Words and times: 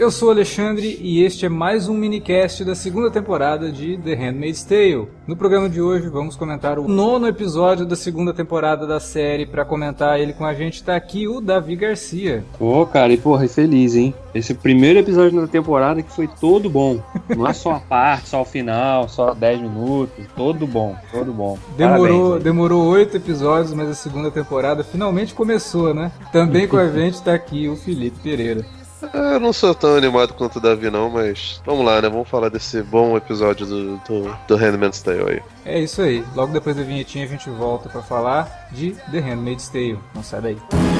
Eu 0.00 0.10
sou 0.10 0.28
o 0.28 0.30
Alexandre 0.30 0.98
e 0.98 1.22
este 1.22 1.44
é 1.44 1.48
mais 1.50 1.86
um 1.86 1.92
minicast 1.92 2.64
da 2.64 2.74
segunda 2.74 3.10
temporada 3.10 3.70
de 3.70 3.98
The 3.98 4.14
Handmaid's 4.14 4.64
Tale. 4.64 5.08
No 5.26 5.36
programa 5.36 5.68
de 5.68 5.78
hoje 5.78 6.08
vamos 6.08 6.36
comentar 6.36 6.78
o 6.78 6.88
nono 6.88 7.28
episódio 7.28 7.84
da 7.84 7.94
segunda 7.94 8.32
temporada 8.32 8.86
da 8.86 8.98
série. 8.98 9.44
Para 9.44 9.62
comentar 9.62 10.18
ele 10.18 10.32
com 10.32 10.46
a 10.46 10.54
gente 10.54 10.82
tá 10.82 10.96
aqui 10.96 11.28
o 11.28 11.38
Davi 11.38 11.76
Garcia. 11.76 12.42
Ô, 12.58 12.80
oh, 12.80 12.86
cara, 12.86 13.12
e 13.12 13.18
porra, 13.18 13.46
feliz, 13.46 13.94
hein? 13.94 14.14
Esse 14.34 14.54
primeiro 14.54 14.98
episódio 14.98 15.38
da 15.38 15.46
temporada 15.46 16.02
que 16.02 16.10
foi 16.10 16.26
todo 16.26 16.70
bom. 16.70 17.02
Não 17.36 17.46
é 17.46 17.52
só 17.52 17.72
a 17.72 17.80
parte, 17.80 18.30
só 18.30 18.40
o 18.40 18.46
final, 18.46 19.06
só 19.06 19.34
10 19.34 19.60
minutos. 19.60 20.24
Todo 20.34 20.66
bom, 20.66 20.96
todo 21.12 21.30
bom. 21.30 21.58
Demorou, 21.76 22.22
Parabéns, 22.22 22.42
demorou 22.42 22.86
oito 22.86 23.18
episódios, 23.18 23.74
mas 23.74 23.90
a 23.90 23.94
segunda 23.94 24.30
temporada 24.30 24.82
finalmente 24.82 25.34
começou, 25.34 25.92
né? 25.92 26.10
Também 26.32 26.66
com 26.66 26.78
a 26.78 26.88
gente 26.88 27.20
tá 27.20 27.34
aqui 27.34 27.68
o 27.68 27.76
Felipe 27.76 28.18
Pereira. 28.22 28.64
Eu 29.12 29.40
não 29.40 29.52
sou 29.52 29.74
tão 29.74 29.96
animado 29.96 30.34
quanto 30.34 30.56
o 30.56 30.60
Davi, 30.60 30.90
não, 30.90 31.10
mas 31.10 31.60
vamos 31.64 31.84
lá, 31.84 32.00
né? 32.00 32.08
Vamos 32.08 32.28
falar 32.28 32.48
desse 32.48 32.82
bom 32.82 33.16
episódio 33.16 33.66
do, 33.66 33.96
do, 33.98 34.36
do 34.46 34.56
Handmaid's 34.56 35.02
Tale 35.02 35.22
aí. 35.30 35.42
É 35.64 35.80
isso 35.80 36.02
aí. 36.02 36.24
Logo 36.34 36.52
depois 36.52 36.76
da 36.76 36.82
vinhetinha 36.82 37.24
a 37.24 37.28
gente 37.28 37.48
volta 37.50 37.88
para 37.88 38.02
falar 38.02 38.68
de 38.72 38.92
The 39.10 39.20
Handmaid's 39.20 39.68
Tale. 39.68 39.98
Não 40.14 40.22
sai 40.22 40.40
daí. 40.40 40.99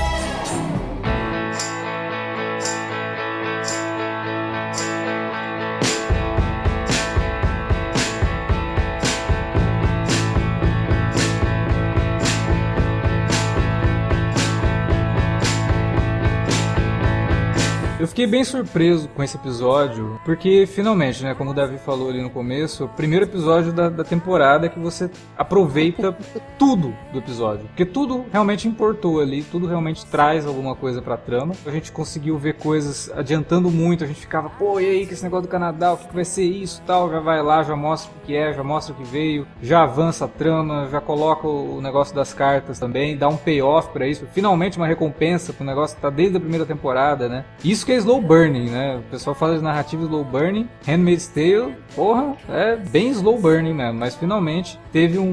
Fiquei 18.21 18.27
bem 18.27 18.43
surpreso 18.43 19.07
com 19.15 19.23
esse 19.23 19.37
episódio, 19.37 20.19
porque 20.25 20.65
finalmente, 20.67 21.23
né, 21.23 21.33
como 21.33 21.51
o 21.51 21.53
Davi 21.53 21.77
falou 21.77 22.09
ali 22.09 22.21
no 22.21 22.29
começo, 22.29 22.85
o 22.85 22.89
primeiro 22.89 23.25
episódio 23.25 23.71
da, 23.71 23.89
da 23.89 24.03
temporada 24.03 24.65
é 24.65 24.69
que 24.69 24.79
você 24.79 25.09
aproveita 25.37 26.15
tudo 26.59 26.93
do 27.11 27.19
episódio. 27.19 27.65
Porque 27.67 27.85
tudo 27.85 28.25
realmente 28.31 28.67
importou 28.67 29.21
ali, 29.21 29.43
tudo 29.43 29.65
realmente 29.65 30.05
traz 30.05 30.45
alguma 30.45 30.75
coisa 30.75 31.01
pra 31.01 31.17
trama. 31.17 31.55
A 31.65 31.71
gente 31.71 31.91
conseguiu 31.91 32.37
ver 32.37 32.55
coisas 32.55 33.11
adiantando 33.15 33.71
muito, 33.71 34.03
a 34.03 34.07
gente 34.07 34.19
ficava, 34.19 34.49
pô, 34.49 34.79
e 34.79 34.85
aí, 34.85 35.05
que 35.05 35.13
esse 35.13 35.23
negócio 35.23 35.47
do 35.47 35.51
Canadá, 35.51 35.93
o 35.93 35.97
que, 35.97 36.07
que 36.07 36.15
vai 36.15 36.25
ser 36.25 36.43
isso 36.43 36.81
tal? 36.85 37.09
Já 37.09 37.19
vai 37.19 37.41
lá, 37.41 37.63
já 37.63 37.75
mostra 37.75 38.11
o 38.11 38.25
que 38.25 38.35
é, 38.35 38.53
já 38.53 38.63
mostra 38.63 38.93
o 38.93 38.97
que 38.97 39.03
veio, 39.03 39.47
já 39.61 39.83
avança 39.83 40.25
a 40.25 40.27
trama, 40.27 40.87
já 40.91 41.01
coloca 41.01 41.47
o 41.47 41.81
negócio 41.81 42.13
das 42.13 42.33
cartas 42.33 42.77
também, 42.77 43.17
dá 43.17 43.27
um 43.27 43.37
payoff 43.37 43.89
para 43.89 44.05
isso. 44.05 44.27
Finalmente 44.33 44.77
uma 44.77 44.87
recompensa 44.87 45.53
pro 45.53 45.65
negócio 45.65 45.95
que 45.95 46.01
tá 46.01 46.09
desde 46.09 46.37
a 46.37 46.39
primeira 46.39 46.65
temporada, 46.65 47.27
né? 47.27 47.45
Isso 47.63 47.85
que 47.85 47.91
que 47.91 47.95
é 47.95 47.97
slow 48.11 48.21
burning, 48.21 48.69
né? 48.69 48.97
O 48.97 49.03
pessoal 49.03 49.33
fala 49.33 49.55
de 49.55 49.63
narrativa 49.63 50.03
slow 50.03 50.25
burning. 50.25 50.67
Handmaid's 50.85 51.27
Tale, 51.27 51.75
porra, 51.95 52.35
é 52.49 52.75
bem 52.75 53.09
slow 53.09 53.39
burning 53.39 53.73
mesmo, 53.73 53.93
mas 53.99 54.15
finalmente 54.15 54.77
teve 54.91 55.17
um, 55.17 55.23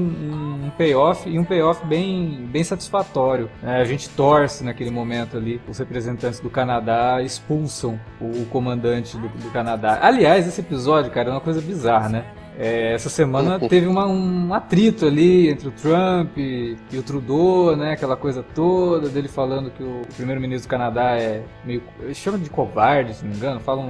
um 0.65 0.71
payoff 0.77 1.29
e 1.29 1.37
um 1.37 1.43
payoff 1.43 1.85
bem, 1.85 2.47
bem 2.49 2.63
satisfatório. 2.63 3.49
É, 3.61 3.81
a 3.81 3.83
gente 3.83 4.07
torce 4.09 4.63
naquele 4.63 4.91
momento 4.91 5.35
ali, 5.35 5.59
os 5.67 5.77
representantes 5.77 6.39
do 6.39 6.49
Canadá 6.49 7.21
expulsam 7.21 7.99
o, 8.21 8.43
o 8.43 8.45
comandante 8.45 9.17
do, 9.17 9.27
do 9.27 9.51
Canadá. 9.51 9.99
Aliás, 10.01 10.47
esse 10.47 10.61
episódio, 10.61 11.11
cara, 11.11 11.29
é 11.29 11.31
uma 11.31 11.41
coisa 11.41 11.59
bizarra, 11.59 12.07
né? 12.07 12.25
É, 12.57 12.93
essa 12.93 13.09
semana 13.09 13.59
teve 13.59 13.87
uma, 13.87 14.05
um 14.05 14.53
atrito 14.53 15.05
ali 15.05 15.49
entre 15.49 15.69
o 15.69 15.71
Trump 15.71 16.37
e, 16.37 16.77
e, 16.91 16.97
o 16.97 17.03
Trudeau, 17.03 17.75
né? 17.75 17.93
Aquela 17.93 18.17
coisa 18.17 18.43
toda 18.43 19.07
dele 19.07 19.27
falando 19.27 19.71
que 19.71 19.83
o, 19.83 20.01
primeiro-ministro 20.15 20.67
do 20.67 20.71
Canadá 20.71 21.17
é 21.17 21.43
meio. 21.63 21.81
chama 22.13 22.37
de 22.37 22.49
covarde, 22.49 23.13
se 23.13 23.23
não 23.23 23.31
me 23.31 23.37
engano, 23.37 23.59
falam 23.59 23.89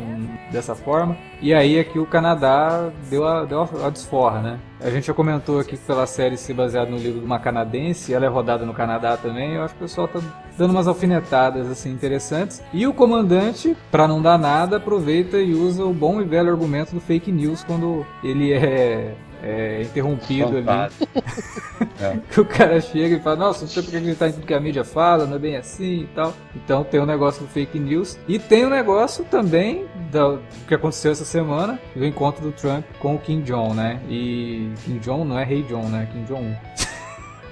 dessa 0.52 0.76
forma. 0.76 1.18
E 1.42 1.54
aí 1.54 1.80
aqui 1.80 1.98
o 1.98 2.06
Canadá 2.06 2.92
deu 3.10 3.28
a, 3.28 3.46
deu 3.46 3.62
a, 3.62 3.88
a 3.88 3.90
desforra, 3.90 4.40
né? 4.42 4.60
A 4.82 4.90
gente 4.90 5.08
já 5.08 5.14
comentou 5.14 5.60
aqui 5.60 5.76
que 5.76 5.78
pela 5.78 6.06
série 6.06 6.38
ser 6.38 6.54
baseada 6.54 6.90
no 6.90 6.98
livro 6.98 7.20
de 7.20 7.26
uma 7.26 7.40
canadense, 7.40 8.14
ela 8.14 8.26
é 8.26 8.30
rodada 8.30 8.66
no 8.66 8.74
Canadá 8.74 9.18
também. 9.18 9.56
Eu 9.56 9.64
acho 9.64 9.74
que 9.74 9.84
o 9.84 9.88
pessoal 9.88 10.08
tá 10.08 10.20
dando 10.60 10.72
umas 10.72 10.88
alfinetadas 10.88 11.72
assim 11.72 11.90
interessantes. 11.90 12.62
E 12.74 12.86
o 12.86 12.94
comandante, 12.94 13.76
para 13.90 14.08
não 14.08 14.22
dar 14.22 14.38
nada, 14.38 14.78
aproveita 14.78 15.38
e 15.38 15.54
usa 15.54 15.86
o 15.86 15.94
bom 15.94 16.22
e 16.22 16.26
velho 16.26 16.52
argumento 16.52 16.94
do 16.94 17.00
fake 17.00 17.32
news 17.32 17.64
quando 17.64 18.06
ele 18.22 18.52
é 18.52 19.16
é, 19.42 19.84
interrompido 19.84 20.58
ali. 20.58 20.68
é. 22.02 22.40
o 22.40 22.46
cara 22.46 22.82
chega 22.82 23.16
e 23.16 23.20
fala, 23.20 23.38
nossa, 23.38 23.62
não 23.62 23.68
sei 23.70 23.84
porque 23.84 23.98
acreditar 23.98 24.28
em 24.28 24.34
tudo 24.34 24.46
que 24.46 24.54
a 24.54 24.60
mídia 24.60 24.84
fala, 24.84 25.26
não 25.26 25.38
é 25.38 25.40
bem 25.40 25.56
assim 25.56 26.02
e 26.02 26.08
tal. 26.08 26.34
Então 26.56 26.84
tem 26.84 27.00
o 27.00 27.04
um 27.04 27.06
negócio 27.06 27.42
do 27.42 27.48
fake 27.48 27.80
news. 27.80 28.20
E 28.28 28.38
tem 28.38 28.66
o 28.66 28.68
um 28.68 28.70
negócio 28.70 29.24
também 29.26 29.86
do 30.12 30.40
que 30.68 30.76
aconteceu 30.76 31.12
essa 31.12 31.26
semana, 31.26 31.80
do 31.96 32.06
encontro 32.06 32.44
do 32.44 32.52
Trump 32.52 32.84
com 33.00 33.16
o 33.16 33.20
Kim 33.20 33.42
Jong, 33.42 33.74
né? 33.76 34.02
E 34.10 34.70
Kim 34.84 34.98
Jong 35.00 35.24
não 35.24 35.40
é 35.40 35.44
Rei 35.44 35.64
John, 35.64 35.84
né? 35.84 36.08
Kim 36.12 36.26
Jong-un. 36.26 36.56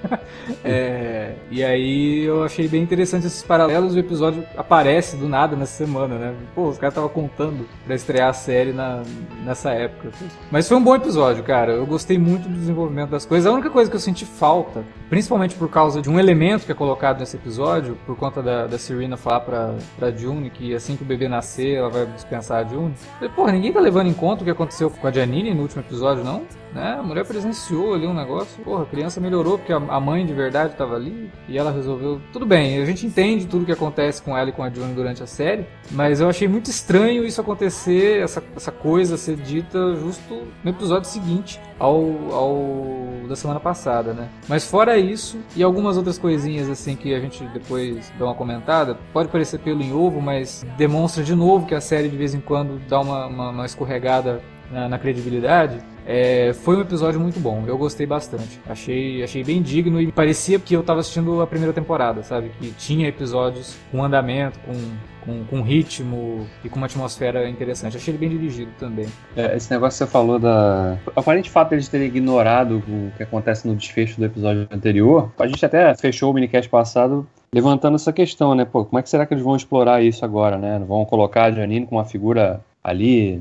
é, 0.64 1.34
e 1.50 1.62
aí 1.62 2.24
eu 2.24 2.44
achei 2.44 2.68
bem 2.68 2.82
interessante 2.82 3.26
esses 3.26 3.42
paralelos. 3.42 3.94
O 3.94 3.98
episódio 3.98 4.44
aparece 4.56 5.16
do 5.16 5.28
nada 5.28 5.56
nessa 5.56 5.84
semana, 5.84 6.16
né? 6.16 6.34
Pô, 6.54 6.68
os 6.68 6.78
caras 6.78 6.92
estavam 6.92 7.10
contando 7.10 7.66
pra 7.84 7.94
estrear 7.94 8.28
a 8.28 8.32
série 8.32 8.72
na, 8.72 9.02
nessa 9.44 9.70
época. 9.70 10.10
Mas 10.50 10.68
foi 10.68 10.76
um 10.76 10.82
bom 10.82 10.94
episódio, 10.94 11.42
cara. 11.42 11.72
Eu 11.72 11.86
gostei 11.86 12.18
muito 12.18 12.48
do 12.48 12.54
desenvolvimento 12.54 13.10
das 13.10 13.24
coisas. 13.24 13.46
A 13.46 13.52
única 13.52 13.70
coisa 13.70 13.90
que 13.90 13.96
eu 13.96 14.00
senti 14.00 14.24
falta, 14.24 14.84
principalmente 15.08 15.54
por 15.54 15.68
causa 15.68 16.00
de 16.00 16.08
um 16.08 16.18
elemento 16.18 16.66
que 16.66 16.72
é 16.72 16.74
colocado 16.74 17.20
nesse 17.20 17.36
episódio, 17.36 17.96
por 18.06 18.16
conta 18.16 18.42
da, 18.42 18.66
da 18.66 18.78
Serena 18.78 19.16
falar 19.16 19.40
pra, 19.40 19.74
pra 19.98 20.10
June 20.10 20.50
que 20.50 20.74
assim 20.74 20.96
que 20.96 21.02
o 21.02 21.06
bebê 21.06 21.28
nascer, 21.28 21.76
ela 21.76 21.88
vai 21.88 22.06
dispensar 22.06 22.64
a 22.64 22.68
June. 22.68 22.94
Porra, 23.34 23.52
ninguém 23.52 23.72
tá 23.72 23.80
levando 23.80 24.08
em 24.08 24.14
conta 24.14 24.42
o 24.42 24.44
que 24.44 24.50
aconteceu 24.50 24.90
com 24.90 25.06
a 25.06 25.10
Janine 25.10 25.54
no 25.54 25.62
último 25.62 25.82
episódio, 25.82 26.24
não? 26.24 26.42
Né? 26.72 26.96
A 26.98 27.02
mulher 27.02 27.24
presenciou 27.24 27.94
ali 27.94 28.06
um 28.06 28.14
negócio, 28.14 28.62
porra, 28.62 28.82
a 28.82 28.86
criança 28.86 29.20
melhorou 29.20 29.58
porque 29.58 29.72
a 29.72 30.00
mãe 30.00 30.24
de 30.26 30.34
verdade 30.34 30.72
estava 30.72 30.96
ali 30.96 31.30
e 31.48 31.56
ela 31.56 31.72
resolveu. 31.72 32.20
Tudo 32.32 32.44
bem, 32.44 32.80
a 32.80 32.84
gente 32.84 33.06
entende 33.06 33.46
tudo 33.46 33.64
que 33.64 33.72
acontece 33.72 34.22
com 34.22 34.36
ela 34.36 34.50
e 34.50 34.52
com 34.52 34.62
a 34.62 34.70
June 34.70 34.92
durante 34.94 35.22
a 35.22 35.26
série, 35.26 35.66
mas 35.90 36.20
eu 36.20 36.28
achei 36.28 36.46
muito 36.46 36.70
estranho 36.70 37.24
isso 37.24 37.40
acontecer, 37.40 38.22
essa, 38.22 38.42
essa 38.54 38.70
coisa 38.70 39.16
ser 39.16 39.36
dita 39.36 39.94
justo 39.96 40.46
no 40.62 40.70
episódio 40.70 41.08
seguinte 41.08 41.60
ao, 41.78 42.04
ao 42.32 43.28
da 43.28 43.36
semana 43.36 43.60
passada, 43.60 44.12
né? 44.12 44.28
Mas 44.48 44.66
fora 44.66 44.98
isso 44.98 45.38
e 45.56 45.62
algumas 45.62 45.96
outras 45.96 46.18
coisinhas 46.18 46.68
assim 46.68 46.96
que 46.96 47.14
a 47.14 47.20
gente 47.20 47.44
depois 47.48 48.12
dá 48.18 48.26
uma 48.26 48.34
comentada, 48.34 48.96
pode 49.12 49.28
parecer 49.28 49.58
pelo 49.58 49.82
em 49.82 49.92
ovo, 49.92 50.20
mas 50.20 50.66
demonstra 50.76 51.22
de 51.22 51.34
novo 51.34 51.66
que 51.66 51.74
a 51.74 51.80
série 51.80 52.08
de 52.08 52.16
vez 52.16 52.34
em 52.34 52.40
quando 52.40 52.80
dá 52.88 53.00
uma, 53.00 53.26
uma, 53.26 53.50
uma 53.50 53.66
escorregada 53.66 54.42
na, 54.70 54.88
na 54.88 54.98
credibilidade 54.98 55.82
É, 56.10 56.54
foi 56.54 56.76
um 56.78 56.80
episódio 56.80 57.20
muito 57.20 57.38
bom, 57.38 57.64
eu 57.66 57.76
gostei 57.76 58.06
bastante. 58.06 58.58
Achei, 58.66 59.22
achei 59.22 59.44
bem 59.44 59.60
digno 59.60 60.00
e 60.00 60.10
parecia 60.10 60.58
que 60.58 60.74
eu 60.74 60.82
tava 60.82 61.00
assistindo 61.00 61.42
a 61.42 61.46
primeira 61.46 61.74
temporada, 61.74 62.22
sabe? 62.22 62.50
Que 62.58 62.70
tinha 62.70 63.06
episódios 63.06 63.76
com 63.92 64.02
andamento, 64.02 64.58
com 64.60 64.72
com, 65.28 65.44
com 65.44 65.60
ritmo 65.60 66.46
e 66.64 66.70
com 66.70 66.76
uma 66.76 66.86
atmosfera 66.86 67.46
interessante. 67.48 67.98
Achei 67.98 68.12
ele 68.12 68.18
bem 68.18 68.30
dirigido 68.30 68.70
também. 68.78 69.06
É, 69.36 69.54
esse 69.54 69.70
negócio 69.70 69.98
que 69.98 70.04
você 70.06 70.10
falou 70.10 70.38
da. 70.38 70.96
Aparente 71.14 71.50
fato 71.50 71.76
de 71.76 71.90
terem 71.90 72.06
ignorado 72.06 72.82
o 72.88 73.12
que 73.14 73.22
acontece 73.22 73.68
no 73.68 73.76
desfecho 73.76 74.18
do 74.18 74.24
episódio 74.24 74.66
anterior, 74.70 75.30
a 75.38 75.46
gente 75.46 75.64
até 75.64 75.94
fechou 75.94 76.30
o 76.30 76.34
minicast 76.34 76.70
passado 76.70 77.26
levantando 77.52 77.96
essa 77.96 78.12
questão, 78.12 78.54
né? 78.54 78.64
Pô, 78.64 78.84
como 78.84 78.98
é 78.98 79.02
que 79.02 79.10
será 79.10 79.26
que 79.26 79.34
eles 79.34 79.44
vão 79.44 79.56
explorar 79.56 80.02
isso 80.02 80.24
agora, 80.24 80.56
né? 80.56 80.82
Vão 80.86 81.04
colocar 81.04 81.44
a 81.44 81.50
Janine 81.50 81.86
como 81.86 82.00
uma 82.00 82.06
figura 82.06 82.60
ali 82.88 83.40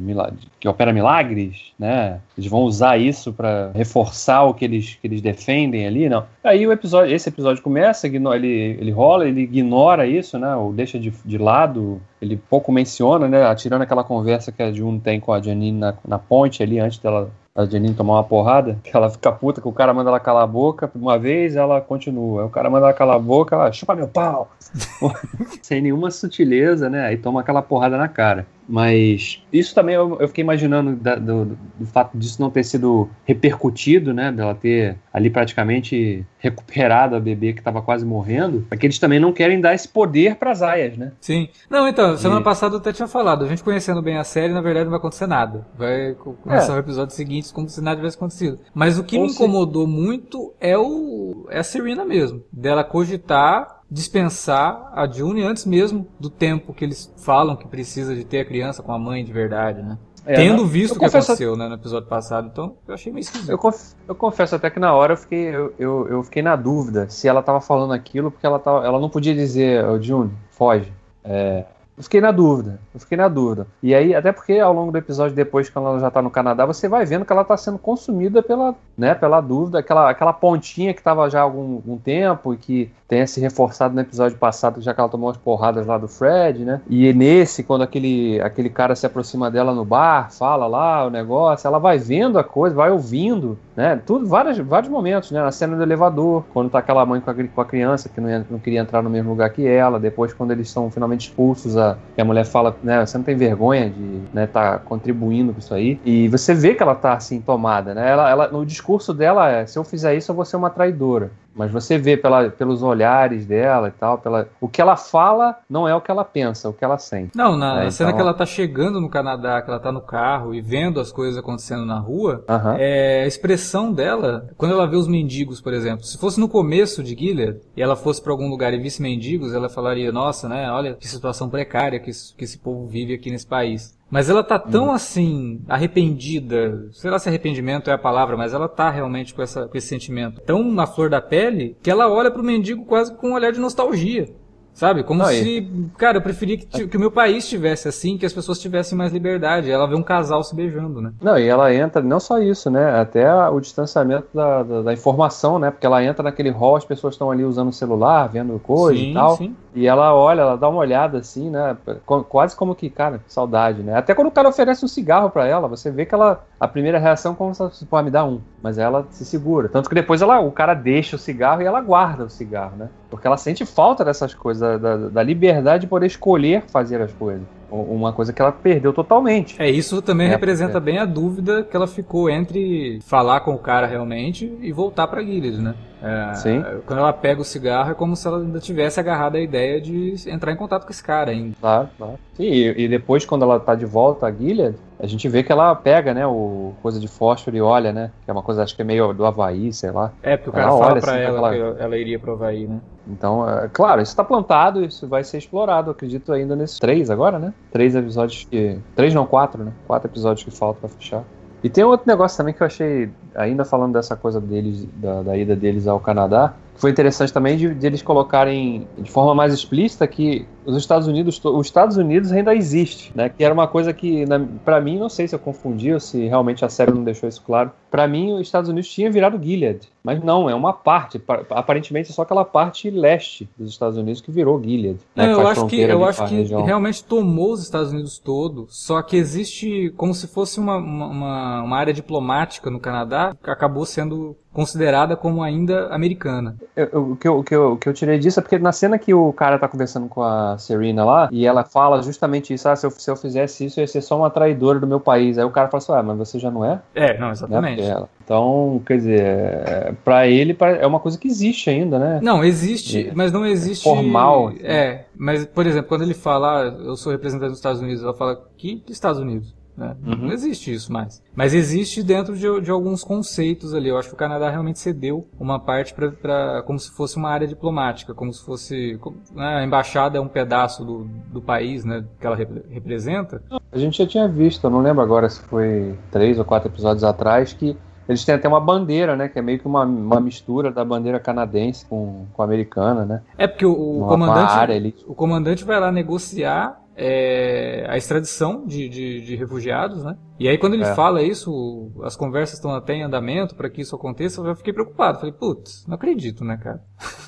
que 0.60 0.68
opera 0.68 0.94
milagres, 0.94 1.74
né? 1.78 2.20
Eles 2.38 2.50
vão 2.50 2.62
usar 2.62 2.98
isso 2.98 3.34
para 3.34 3.72
reforçar 3.74 4.44
o 4.44 4.54
que 4.54 4.66
eles, 4.66 4.98
que 5.02 5.08
eles 5.08 5.22
defendem 5.22 5.86
ali, 5.86 6.10
não? 6.10 6.26
Aí 6.44 6.66
o 6.66 6.72
episódio, 6.72 7.14
esse 7.14 7.30
episódio 7.30 7.64
começa, 7.64 8.08
ele, 8.08 8.48
ele 8.80 8.92
rola, 8.92 9.28
ele 9.28 9.42
ignora 9.42 10.06
isso, 10.06 10.38
né? 10.38 10.56
Ou 10.56 10.74
deixa 10.74 11.00
de, 11.00 11.12
de 11.24 11.38
lado, 11.38 12.02
ele 12.22 12.38
pouco 12.38 12.72
menciona, 12.72 13.28
né? 13.28 13.46
Atirando 13.46 13.84
aquela 13.84 14.04
conversa 14.04 14.52
que 14.52 14.62
a 14.62 14.72
June 14.72 15.00
tem 15.00 15.20
com 15.20 15.34
a 15.34 15.42
Janine 15.42 15.78
na, 15.78 15.94
na 16.08 16.20
ponte 16.20 16.64
ali 16.64 16.80
antes 16.80 17.00
dela 17.00 17.32
a 17.58 17.66
Janine 17.66 17.96
tomar 17.96 18.14
uma 18.14 18.24
porrada, 18.24 18.78
que 18.84 18.96
ela 18.96 19.10
fica 19.10 19.32
puta, 19.32 19.60
que 19.60 19.68
o 19.68 19.72
cara 19.72 19.92
manda 19.92 20.12
ela 20.12 20.20
calar 20.20 20.44
a 20.44 20.48
boca, 20.48 20.92
uma 20.94 21.18
vez 21.18 21.56
ela 21.56 21.82
continua. 21.82 22.42
Aí 22.42 22.48
o 22.48 22.52
cara 22.52 22.70
manda 22.70 22.86
ela 22.86 22.94
calar 22.94 23.16
a 23.16 23.20
boca, 23.20 23.56
ela 23.56 23.72
chupa 23.72 23.96
meu 23.96 24.08
pau. 24.08 24.52
Sem 25.64 25.82
nenhuma 25.82 26.12
sutileza, 26.12 26.88
né? 26.88 27.08
Aí 27.08 27.18
toma 27.18 27.42
aquela 27.42 27.64
porrada 27.64 27.98
na 27.98 28.08
cara. 28.08 28.46
Mas 28.68 29.42
isso 29.52 29.74
também 29.74 29.96
eu, 29.96 30.18
eu 30.20 30.28
fiquei 30.28 30.44
imaginando 30.44 30.96
da, 30.96 31.16
do, 31.16 31.58
do, 31.80 31.86
fato 31.86 32.18
disso 32.18 32.42
não 32.42 32.50
ter 32.50 32.64
sido 32.64 33.10
repercutido, 33.24 34.14
né? 34.14 34.32
Dela 34.32 34.54
ter 34.54 34.98
ali 35.14 35.30
praticamente 35.30 36.26
recuperado 36.38 37.16
a 37.16 37.20
bebê 37.20 37.54
que 37.54 37.60
estava 37.60 37.82
quase 37.82 38.06
morrendo. 38.06 38.68
É 38.70 38.76
que 38.76 38.86
eles 38.86 39.00
também 39.00 39.20
não 39.20 39.32
querem 39.32 39.62
dar 39.62 39.74
esse 39.74 39.88
poder 39.88 40.36
para 40.36 40.52
as 40.52 40.62
aias, 40.62 40.98
né? 40.98 41.14
Sim. 41.22 41.48
Não, 41.70 41.88
então, 41.88 42.18
semana 42.18 42.42
e... 42.42 42.44
passada 42.44 42.76
eu 42.76 42.80
até 42.80 42.92
tinha 42.92 43.08
falado. 43.08 43.46
A 43.46 43.48
gente 43.48 43.64
conhecendo 43.64 44.02
bem 44.02 44.18
a 44.18 44.24
série, 44.24 44.54
na 44.54 44.62
verdade 44.62 44.86
não 44.86 44.92
vai 44.92 45.00
acontecer 45.00 45.28
nada. 45.28 45.66
Vai 45.78 46.16
começar 46.16 46.74
é. 46.74 46.76
o 46.76 46.80
episódio 46.80 47.16
seguinte 47.16 47.54
como 47.54 47.70
se 47.70 47.82
nada 47.82 47.98
tivesse 47.98 48.18
acontecido. 48.18 48.60
Mas 48.74 49.00
o 49.00 49.04
que 49.04 49.18
Ou 49.18 49.24
me 49.24 49.32
incomodou 49.32 49.88
muito 49.88 50.54
é, 50.60 50.78
o, 50.78 51.48
é 51.50 51.60
a 51.60 51.64
Serena 51.64 52.04
mesmo. 52.04 52.44
Dela 52.52 52.84
cogitar 52.84 53.77
dispensar 53.90 54.92
a 54.94 55.08
June 55.08 55.44
antes 55.44 55.66
mesmo 55.66 56.08
do 56.20 56.30
tempo 56.30 56.74
que 56.74 56.84
eles 56.84 57.14
falam 57.18 57.56
que 57.56 57.68
precisa 57.68 58.16
de 58.16 58.24
ter 58.24 58.42
a 58.42 58.46
criança 58.46 58.84
com 58.84 58.92
a 58.92 59.00
mãe 59.00 59.24
de 59.24 59.32
verdade, 59.32 59.82
né? 59.82 59.98
É, 60.26 60.36
Tendo 60.36 60.66
visto 60.66 60.98
o 60.98 61.00
que 61.00 61.06
aconteceu 61.06 61.56
né, 61.56 61.70
no 61.70 61.76
episódio 61.76 62.10
passado, 62.10 62.50
então 62.52 62.76
eu 62.86 62.94
achei 62.94 63.14
meio 63.14 63.22
esquisito. 63.22 63.50
Eu, 63.50 63.58
conf... 63.58 63.94
eu 64.06 64.14
confesso 64.14 64.56
até 64.56 64.70
que 64.70 64.78
na 64.78 64.94
hora 64.94 65.14
eu 65.14 65.18
fiquei, 65.18 65.56
eu, 65.56 65.74
eu, 65.80 66.08
eu, 66.10 66.24
fiquei 66.24 66.42
na 66.42 66.54
dúvida 66.58 67.10
se 67.10 67.30
ela 67.30 67.42
tava 67.42 67.62
falando 67.62 67.94
aquilo 67.94 68.30
porque 68.30 68.46
ela, 68.46 68.60
tava, 68.60 68.86
ela 68.86 69.00
não 69.00 69.10
podia 69.10 69.34
dizer, 69.34 69.86
oh, 69.86 70.02
June, 70.02 70.34
foge. 70.50 70.92
É, 71.24 71.64
eu 71.98 72.04
fiquei 72.04 72.22
na 72.22 72.32
dúvida, 72.32 72.80
eu 72.94 73.00
fiquei 73.00 73.18
na 73.18 73.28
dúvida. 73.28 73.66
E 73.82 73.96
aí, 73.96 74.14
até 74.14 74.32
porque 74.32 74.60
ao 74.60 74.72
longo 74.72 74.92
do 74.92 75.00
episódio, 75.00 75.36
depois 75.36 75.68
que 75.68 75.76
ela 75.76 76.00
já 76.00 76.12
tá 76.12 76.22
no 76.22 76.30
Canadá, 76.30 76.64
você 76.64 76.88
vai 76.88 77.04
vendo 77.06 77.26
que 77.26 77.34
ela 77.34 77.44
tá 77.44 77.58
sendo 77.58 77.80
consumida 77.80 78.44
pela, 78.44 78.76
né, 78.96 79.16
pela 79.16 79.42
dúvida, 79.42 79.80
aquela, 79.80 80.08
aquela 80.08 80.32
pontinha 80.32 80.94
que 80.94 81.02
tava 81.02 81.28
já 81.28 81.40
há 81.40 81.42
algum, 81.42 81.78
algum 81.78 81.98
tempo 81.98 82.54
e 82.54 82.58
que 82.58 82.92
tenha 83.08 83.26
se 83.26 83.42
reforçado 83.42 83.96
no 83.96 84.02
episódio 84.02 84.38
passado, 84.38 84.80
já 84.80 84.94
que 84.94 85.00
ela 85.00 85.10
tomou 85.10 85.28
umas 85.28 85.38
porradas 85.38 85.88
lá 85.88 85.98
do 85.98 86.08
Fred, 86.08 86.64
né? 86.64 86.82
E 86.88 87.12
nesse, 87.14 87.64
quando 87.64 87.82
aquele, 87.82 88.40
aquele 88.42 88.70
cara 88.70 88.96
se 88.96 89.08
aproxima 89.08 89.50
dela 89.50 89.74
no 89.74 89.84
bar, 89.84 90.32
fala 90.32 90.68
lá 90.68 91.08
o 91.08 91.10
negócio, 91.10 91.68
ela 91.68 91.80
vai 91.80 91.98
vendo 91.98 92.38
a 92.38 92.44
coisa, 92.44 92.76
vai 92.76 92.92
ouvindo, 92.92 93.58
né? 93.78 94.02
Tudo, 94.04 94.26
vários, 94.26 94.58
vários 94.58 94.90
momentos, 94.90 95.30
né? 95.30 95.40
Na 95.40 95.52
cena 95.52 95.78
do 95.78 95.84
elevador, 95.84 96.44
quando 96.52 96.72
tá 96.72 96.80
aquela 96.80 97.06
mãe 97.06 97.22
com 97.22 97.30
a, 97.30 97.34
com 97.34 97.62
a 97.62 97.66
criança 97.66 98.10
que 98.10 98.20
não, 98.20 98.46
não 98.50 98.58
queria 98.58 98.80
entrar 98.80 99.04
no 99.04 99.10
mesmo 99.10 99.30
lugar 99.30 99.52
que 99.52 99.68
ela, 99.68 100.00
depois 100.00 100.34
quando 100.34 100.50
eles 100.50 100.68
são 100.68 100.90
finalmente 100.90 101.28
expulsos, 101.28 101.78
a, 101.78 101.96
a 102.18 102.26
mulher 102.26 102.46
fala, 102.46 102.76
né? 102.82 103.06
Você 103.06 103.16
não 103.16 103.24
tem 103.24 103.36
vergonha 103.36 103.88
de 103.88 104.22
né, 104.34 104.48
tá 104.48 104.80
contribuindo 104.80 105.54
com 105.54 105.60
isso 105.60 105.76
aí. 105.76 106.00
E 106.04 106.28
você 106.28 106.56
vê 106.56 106.74
que 106.74 106.82
ela 106.82 106.96
tá 106.96 107.14
assim 107.14 107.40
tomada, 107.40 107.94
né? 107.94 108.10
Ela, 108.10 108.30
ela, 108.30 108.48
no 108.48 108.66
discurso 108.66 109.14
dela 109.14 109.50
é: 109.50 109.66
se 109.68 109.78
eu 109.78 109.84
fizer 109.84 110.16
isso, 110.16 110.32
eu 110.32 110.36
vou 110.36 110.44
ser 110.44 110.58
uma 110.58 110.72
traidora. 110.72 111.32
Mas 111.58 111.72
você 111.72 111.98
vê 111.98 112.16
pela, 112.16 112.52
pelos 112.52 112.84
olhares 112.84 113.48
dela 113.48 113.88
e 113.88 113.92
tal, 113.92 114.20
pela, 114.20 114.48
o 114.62 114.68
que 114.68 114.80
ela 114.80 114.96
fala 114.96 115.58
não 115.68 115.88
é 115.88 115.96
o 115.96 116.00
que 116.00 116.12
ela 116.12 116.24
pensa, 116.24 116.68
é 116.68 116.70
o 116.70 116.74
que 116.74 116.86
ela 116.86 117.00
sente. 117.00 117.36
Não, 117.36 117.58
na 117.58 117.84
é, 117.84 117.90
cena 117.90 118.12
então... 118.12 118.18
que 118.18 118.22
ela 118.22 118.34
tá 118.34 118.46
chegando 118.46 119.02
no 119.02 119.10
Canadá, 119.10 119.60
que 119.64 119.70
ela 119.70 119.80
tá 119.80 119.92
no 119.92 120.00
carro 120.00 120.54
e 120.54 120.62
vendo 120.62 121.00
as 121.00 121.12
coisas 121.12 121.36
acontecendo 121.36 121.84
na 121.84 121.98
rua, 121.98 122.44
uh 122.48 122.54
-huh. 122.54 122.76
é, 122.78 123.24
a 123.24 123.28
expressão 123.28 123.67
dela, 123.94 124.50
quando 124.58 124.74
ela 124.74 124.88
vê 124.88 124.96
os 124.96 125.08
mendigos, 125.08 125.60
por 125.62 125.74
exemplo, 125.74 126.06
se 126.06 126.18
fosse 126.18 126.40
no 126.40 126.48
começo 126.48 127.04
de 127.04 127.16
Gilead 127.16 127.60
e 127.76 127.82
ela 127.82 127.96
fosse 127.96 128.22
para 128.22 128.32
algum 128.32 128.50
lugar 128.50 128.74
e 128.74 128.80
visse 128.80 129.02
mendigos, 129.02 129.54
ela 129.54 129.70
falaria: 129.70 130.12
Nossa, 130.12 130.48
né? 130.48 130.72
Olha 130.72 130.94
que 130.94 131.08
situação 131.08 131.50
precária 131.50 132.00
que, 132.00 132.12
que 132.36 132.44
esse 132.44 132.58
povo 132.58 132.88
vive 132.88 133.14
aqui 133.14 133.30
nesse 133.30 133.48
país. 133.48 133.98
Mas 134.10 134.30
ela 134.30 134.44
tá 134.44 134.58
tão 134.58 134.86
uhum. 134.86 134.92
assim, 134.92 135.62
arrependida, 135.68 136.88
sei 136.94 137.12
lá 137.12 137.20
se 137.20 137.28
arrependimento 137.28 137.90
é 137.90 137.94
a 137.94 137.98
palavra, 137.98 138.38
mas 138.38 138.54
ela 138.54 138.70
tá 138.70 138.90
realmente 138.90 139.34
com, 139.34 139.42
essa, 139.42 139.68
com 139.68 139.78
esse 139.78 139.88
sentimento 139.88 140.40
tão 140.42 140.64
na 140.64 140.88
flor 140.88 141.10
da 141.10 141.20
pele 141.20 141.76
que 141.84 141.92
ela 141.92 142.10
olha 142.10 142.32
pro 142.32 142.44
mendigo 142.44 142.86
quase 142.86 143.14
com 143.16 143.30
um 143.30 143.34
olhar 143.34 143.52
de 143.52 143.60
nostalgia. 143.60 144.30
Sabe? 144.78 145.02
Como 145.02 145.24
Não, 145.24 145.26
se. 145.30 145.58
E... 145.58 145.90
Cara, 145.98 146.18
eu 146.18 146.22
preferia 146.22 146.56
que, 146.56 146.88
que, 146.88 146.98
o 146.98 147.00
meu 147.00 147.10
país 147.10 147.50
tivesse 147.50 147.88
assim, 147.88 148.16
que 148.16 148.28
as 148.28 148.32
pessoas 148.32 148.60
tivessem 148.60 148.96
mais 148.96 149.12
liberdade. 149.12 149.72
Ela 149.72 149.88
vê 149.88 149.96
um 149.96 150.04
casal 150.04 150.44
se 150.44 150.56
beijando, 150.56 151.02
né? 151.02 151.12
Não, 151.20 151.36
e 151.36 151.48
ela 151.48 151.74
entra, 151.74 152.00
não 152.00 152.20
só 152.20 152.38
isso, 152.38 152.70
né? 152.70 153.00
Até 153.00 153.28
o 153.50 153.60
distanciamento 153.60 154.28
da, 154.32 154.62
da, 154.62 154.82
da 154.84 154.94
informação, 154.94 155.58
né? 155.58 155.72
Porque 155.72 155.88
ela 155.88 156.04
entra 156.04 156.22
naquele 156.22 156.52
hall, 156.52 156.76
as 156.76 156.86
pessoas 156.86 157.16
estão 157.16 157.32
ali 157.32 157.44
usando 157.44 157.70
o 157.70 157.74
celular, 157.74 158.28
vendo 158.28 158.60
coisa 158.60 159.00
sim, 159.00 159.10
e 159.10 159.14
tal. 159.16 159.38
Sim. 159.38 159.56
E 159.74 159.88
ela 159.88 160.14
olha, 160.14 160.42
ela 160.42 160.56
dá 160.56 160.70
uma 160.70 160.80
olhada 160.80 161.18
assim, 161.18 161.50
né? 161.50 161.76
Quase 162.06 162.56
como 162.56 162.76
que, 162.76 162.88
cara, 162.88 163.20
saudade, 163.28 163.82
né? 163.82 163.96
Até 163.96 164.14
quando 164.14 164.28
o 164.28 164.32
cara 164.32 164.48
oferece 164.48 164.86
um 164.86 164.88
cigarro 164.88 165.32
para 165.32 165.48
ela, 165.48 165.68
você 165.68 165.90
vê 165.90 166.06
que 166.06 166.14
ela. 166.14 166.46
A 166.60 166.68
primeira 166.68 167.00
reação 167.00 167.34
é 167.34 167.36
como 167.36 167.54
se 167.54 167.86
pode 167.86 168.06
me 168.06 168.12
dar 168.12 168.26
um. 168.26 168.42
Mas 168.62 168.78
ela 168.78 169.08
se 169.10 169.26
segura. 169.26 169.70
Tanto 169.70 169.90
que 169.90 169.96
depois 169.96 170.22
ela, 170.22 170.40
o 170.40 170.52
cara 170.52 170.74
deixa 170.74 171.16
o 171.16 171.20
cigarro 171.20 171.62
e 171.62 171.66
ela 171.66 171.82
guarda 171.82 172.26
o 172.26 172.30
cigarro, 172.30 172.76
né? 172.76 172.90
Porque 173.10 173.26
ela 173.26 173.38
sente 173.38 173.66
falta 173.66 174.04
dessas 174.04 174.34
coisas, 174.34 174.67
da, 174.76 174.98
da, 174.98 175.10
da 175.10 175.24
liberdade 175.24 175.82
de 175.82 175.88
poder 175.88 176.08
escolher 176.08 176.66
fazer 176.72 177.02
as 177.02 177.14
coisas. 177.14 177.48
Uma 177.70 178.14
coisa 178.14 178.32
que 178.32 178.42
ela 178.42 178.52
perdeu 178.52 178.94
totalmente. 178.94 179.62
É, 179.62 179.70
isso 179.70 180.02
também 180.02 180.28
é, 180.28 180.30
representa 180.30 180.78
é. 180.78 180.82
bem 180.82 180.98
a 180.98 181.06
dúvida 181.06 181.64
que 181.64 181.76
ela 181.76 181.88
ficou 181.88 182.30
entre 182.30 183.00
falar 183.06 183.42
com 183.42 183.54
o 183.54 183.58
cara 183.58 183.86
realmente 183.86 184.58
e 184.62 184.72
voltar 184.72 185.08
pra 185.08 185.22
Gilead, 185.22 185.62
né? 185.62 185.76
É, 186.02 186.34
Sim. 186.36 186.64
Quando 186.86 187.00
ela 187.00 187.12
pega 187.12 187.42
o 187.42 187.44
cigarro, 187.44 187.92
é 187.92 187.94
como 187.94 188.16
se 188.16 188.28
ela 188.28 188.40
ainda 188.40 188.60
tivesse 188.60 189.00
agarrado 189.00 189.36
a 189.36 189.40
ideia 189.40 189.82
de 189.82 190.16
entrar 190.28 190.52
em 190.52 190.56
contato 190.56 190.86
com 190.86 190.92
esse 190.92 191.04
cara 191.04 191.32
ainda. 191.32 191.56
Claro, 191.60 191.90
claro. 191.98 192.20
Sim, 192.36 192.44
e, 192.44 192.84
e 192.84 192.88
depois, 192.88 193.26
quando 193.26 193.44
ela 193.44 193.60
tá 193.60 193.74
de 193.74 193.86
volta 193.86 194.28
a 194.28 194.32
Gilead, 194.32 194.78
a 195.00 195.08
gente 195.08 195.28
vê 195.28 195.44
que 195.44 195.52
ela 195.52 195.76
pega, 195.76 196.14
né, 196.14 196.26
o 196.26 196.74
coisa 196.82 197.00
de 197.00 197.08
fósforo 197.08 197.56
e 197.56 197.62
olha, 197.62 197.92
né? 197.92 198.12
Que 198.24 198.32
é 198.32 198.34
uma 198.34 198.44
coisa, 198.44 198.64
acho 198.64 198.76
que 198.76 198.82
é 198.82 198.86
meio 198.86 199.14
do 199.14 199.26
Havaí, 199.26 199.74
sei 199.74 199.92
lá. 199.92 200.12
É, 200.22 200.38
porque 200.38 200.50
o 200.50 200.54
cara 200.54 200.68
ela 200.68 200.78
fala 200.78 200.92
olha, 200.92 201.02
pra 201.02 201.12
assim, 201.14 201.22
ela 201.22 201.50
que 201.50 201.60
ela... 201.60 201.76
ela 201.80 201.98
iria 201.98 202.20
pro 202.20 202.34
Havaí, 202.34 202.68
né? 202.68 202.80
Então, 203.08 203.48
é, 203.50 203.70
claro, 203.72 204.02
isso 204.02 204.12
está 204.12 204.24
plantado, 204.24 204.84
isso 204.84 205.08
vai 205.08 205.24
ser 205.24 205.38
explorado, 205.38 205.92
acredito, 205.92 206.32
ainda 206.32 206.56
nesses 206.56 206.78
três 206.80 207.10
agora, 207.10 207.40
né? 207.40 207.54
Três 207.72 207.96
episódios 207.96 208.48
que. 208.50 208.78
Três 208.96 209.14
não, 209.14 209.26
quatro, 209.26 209.64
né? 209.64 209.72
Quatro 209.86 210.10
episódios 210.10 210.44
que 210.44 210.52
faltam 210.52 210.82
para 210.82 210.90
fechar. 210.90 211.24
E 211.64 211.70
tem 211.70 211.84
outro 211.84 212.08
negócio 212.08 212.38
também 212.38 212.54
que 212.54 212.62
eu 212.62 212.68
achei, 212.68 213.10
ainda 213.36 213.66
falando 213.66 213.94
dessa 213.94 214.16
coisa 214.16 214.40
deles, 214.40 214.88
da, 214.96 215.24
da 215.24 215.38
ida 215.38 215.56
deles 215.56 215.88
ao 215.88 216.00
Canadá, 216.00 216.54
foi 216.76 216.92
interessante 216.92 217.34
também 217.34 217.58
de, 217.58 217.74
de, 217.74 217.88
eles 217.88 218.02
colocarem 218.02 218.88
de 218.98 219.10
forma 219.10 219.34
mais 219.34 219.54
explícita 219.54 220.06
que 220.08 220.48
os 220.68 220.76
Estados 220.76 221.08
Unidos, 221.08 221.40
os 221.44 221.66
Estados 221.66 221.96
Unidos 221.96 222.32
ainda 222.34 222.54
existe, 222.54 223.12
né? 223.16 223.30
Que 223.30 223.42
era 223.42 223.54
uma 223.54 223.68
coisa 223.68 223.94
que, 223.94 224.26
para 224.66 224.82
mim, 224.82 225.00
não 225.00 225.08
sei 225.08 225.26
se 225.26 225.34
eu 225.34 225.40
confundi 225.40 225.94
ou 225.94 226.00
se 226.00 226.28
realmente 226.28 226.66
a 226.66 226.70
série 226.70 226.92
não 226.92 227.06
deixou 227.06 227.30
isso 227.30 227.42
claro. 227.42 227.72
Para 227.90 228.06
mim, 228.06 228.34
os 228.34 228.42
Estados 228.42 228.70
Unidos 228.70 228.90
tinha 228.90 229.10
virado 229.10 229.42
Gilead, 229.42 229.88
mas 230.04 230.22
não, 230.22 230.50
é 230.50 230.54
uma 230.54 230.74
parte. 230.74 231.22
Aparentemente, 231.50 232.12
é 232.12 232.14
só 232.14 232.24
aquela 232.24 232.44
parte 232.44 232.90
leste 232.90 233.50
dos 233.58 233.72
Estados 233.72 233.98
Unidos 233.98 234.20
que 234.20 234.30
virou 234.30 234.62
Gilead. 234.62 235.00
Né, 235.16 235.28
não, 235.28 235.42
eu 235.42 235.48
acho 235.48 235.68
que 235.68 235.80
eu 235.80 236.04
acho 236.04 236.26
que 236.26 236.44
realmente 236.44 237.02
tomou 237.02 237.54
os 237.54 237.64
Estados 237.64 237.94
Unidos 237.94 238.20
todo. 238.20 238.68
Só 238.70 239.02
que 239.02 239.16
existe 239.16 239.94
como 239.96 240.14
se 240.14 240.28
fosse 240.28 240.60
uma, 240.60 240.76
uma, 240.76 241.62
uma 241.64 241.78
área 241.78 241.94
diplomática 241.94 242.70
no 242.70 242.80
Canadá 242.80 243.34
que 243.42 243.50
acabou 243.50 243.86
sendo 243.86 244.36
considerada 244.58 245.16
como 245.16 245.44
ainda 245.44 245.88
americana. 245.90 246.58
Eu, 246.76 246.90
eu, 246.92 247.12
o, 247.12 247.16
que 247.16 247.28
eu, 247.28 247.38
o, 247.38 247.44
que 247.44 247.56
eu, 247.56 247.72
o 247.74 247.78
que 247.78 247.88
eu 247.88 247.94
tirei 247.94 248.18
disso 248.18 248.40
é 248.40 248.42
porque 248.42 248.58
na 248.58 248.72
cena 248.72 248.98
que 248.98 249.14
o 249.14 249.32
cara 249.32 249.60
tá 249.60 249.68
conversando 249.68 250.10
com 250.10 250.24
a 250.24 250.57
Serena 250.58 251.04
lá, 251.04 251.30
e 251.32 251.46
ela 251.46 251.64
fala 251.64 252.02
justamente 252.02 252.54
isso, 252.54 252.68
ah, 252.68 252.76
se 252.76 252.86
eu, 252.86 252.92
se 252.92 253.10
eu 253.10 253.16
fizesse 253.16 253.66
isso, 253.66 253.80
eu 253.80 253.84
ia 253.84 253.88
ser 253.88 254.02
só 254.02 254.18
uma 254.18 254.30
traidora 254.30 254.80
do 254.80 254.88
meu 254.88 255.00
país. 255.00 255.38
Aí 255.38 255.46
o 255.46 255.52
cara 255.52 255.68
fala 255.70 255.84
assim, 255.84 255.94
ah, 255.94 256.04
mas 256.04 256.18
você 256.18 256.40
já 256.40 256.52
não 256.52 256.64
é? 256.64 256.82
É, 256.94 257.18
não, 257.18 257.32
exatamente. 257.32 257.82
Né? 257.82 258.04
Então, 258.24 258.82
quer 258.86 258.98
dizer, 258.98 259.22
é, 259.22 259.94
para 260.04 260.28
ele 260.28 260.56
é 260.60 260.86
uma 260.86 261.00
coisa 261.00 261.18
que 261.18 261.28
existe 261.28 261.70
ainda, 261.70 261.98
né? 261.98 262.20
Não, 262.22 262.44
existe, 262.44 263.12
mas 263.16 263.32
não 263.32 263.46
existe... 263.46 263.84
Formal. 263.84 264.50
Assim. 264.50 264.60
É, 264.64 265.06
mas, 265.16 265.46
por 265.46 265.66
exemplo, 265.66 265.88
quando 265.88 266.04
ele 266.04 266.14
fala, 266.14 266.62
ah, 266.62 266.66
eu 266.66 266.96
sou 266.96 267.12
representante 267.12 267.50
dos 267.50 267.60
Estados 267.60 267.82
Unidos, 267.82 268.04
ela 268.04 268.14
fala, 268.14 268.42
que 268.58 268.84
Estados 268.90 269.20
Unidos? 269.20 269.57
Né? 269.78 269.96
Uhum. 270.04 270.16
Não 270.16 270.32
existe 270.32 270.74
isso 270.74 270.92
mais. 270.92 271.22
Mas 271.36 271.54
existe 271.54 272.02
dentro 272.02 272.36
de, 272.36 272.62
de, 272.62 272.72
alguns 272.72 273.04
conceitos 273.04 273.76
ali. 273.76 273.90
Eu 273.90 273.98
acho 273.98 274.10
que 274.10 274.16
o 274.16 274.18
Canadá 274.18 274.50
realmente 274.50 274.80
cedeu 274.80 275.28
uma 275.40 275.60
parte 275.60 275.94
para 275.94 276.64
como 276.64 276.80
se 276.80 276.90
fosse 276.92 277.16
uma 277.16 277.30
área 277.30 277.48
diplomática, 277.48 278.14
como 278.14 278.34
se 278.34 278.44
fosse. 278.44 279.00
Né, 279.34 279.60
a 279.60 279.64
embaixada 279.64 280.18
é 280.18 280.22
um 280.22 280.28
pedaço 280.28 280.84
do, 280.84 281.04
do 281.32 281.42
país 281.42 281.86
né, 281.86 282.04
que 282.20 282.26
ela 282.26 282.36
rep 282.36 282.64
representa. 282.72 283.44
A 283.72 283.78
gente 283.78 284.00
já 284.00 284.08
tinha 284.08 284.28
visto, 284.28 284.64
eu 284.64 284.72
não 284.72 284.82
lembro 284.82 285.04
agora 285.04 285.30
se 285.30 285.42
foi 285.42 285.96
três 286.10 286.40
ou 286.40 286.46
quatro 286.46 286.70
episódios 286.70 287.04
atrás, 287.04 287.54
que 287.54 287.78
eles 288.08 288.24
têm 288.24 288.36
até 288.36 288.48
uma 288.48 288.60
bandeira, 288.60 289.16
né? 289.16 289.28
Que 289.28 289.38
é 289.38 289.42
meio 289.42 289.60
que 289.60 289.68
uma, 289.68 289.84
uma 289.84 290.20
mistura 290.20 290.72
da 290.72 290.84
bandeira 290.84 291.20
canadense 291.20 291.86
com, 291.86 292.26
com 292.32 292.42
a 292.42 292.46
americana, 292.46 293.06
né? 293.06 293.22
É 293.38 293.46
porque 293.46 293.66
o, 293.66 294.04
o 294.04 294.08
comandante. 294.08 294.52
Área, 294.52 294.94
o 295.06 295.14
comandante 295.14 295.66
vai 295.66 295.80
lá 295.80 295.92
negociar 295.92 296.82
é, 296.98 297.86
a 297.88 297.96
extradição 297.96 298.66
de, 298.66 298.90
de, 298.90 299.22
de, 299.22 299.36
refugiados, 299.36 300.04
né? 300.04 300.18
E 300.40 300.48
aí 300.48 300.58
quando 300.58 300.74
ele 300.74 300.84
é. 300.84 300.94
fala 300.94 301.22
isso, 301.22 301.92
as 302.04 302.16
conversas 302.16 302.58
estão 302.58 302.72
até 302.72 302.94
em 302.94 303.04
andamento 303.04 303.56
para 303.56 303.70
que 303.70 303.82
isso 303.82 303.96
aconteça, 303.96 304.42
eu 304.42 304.46
já 304.46 304.56
fiquei 304.56 304.74
preocupado. 304.74 305.20
Falei, 305.20 305.34
putz, 305.34 305.86
não 305.88 305.96
acredito, 305.96 306.44
né, 306.44 306.58
cara? 306.58 306.82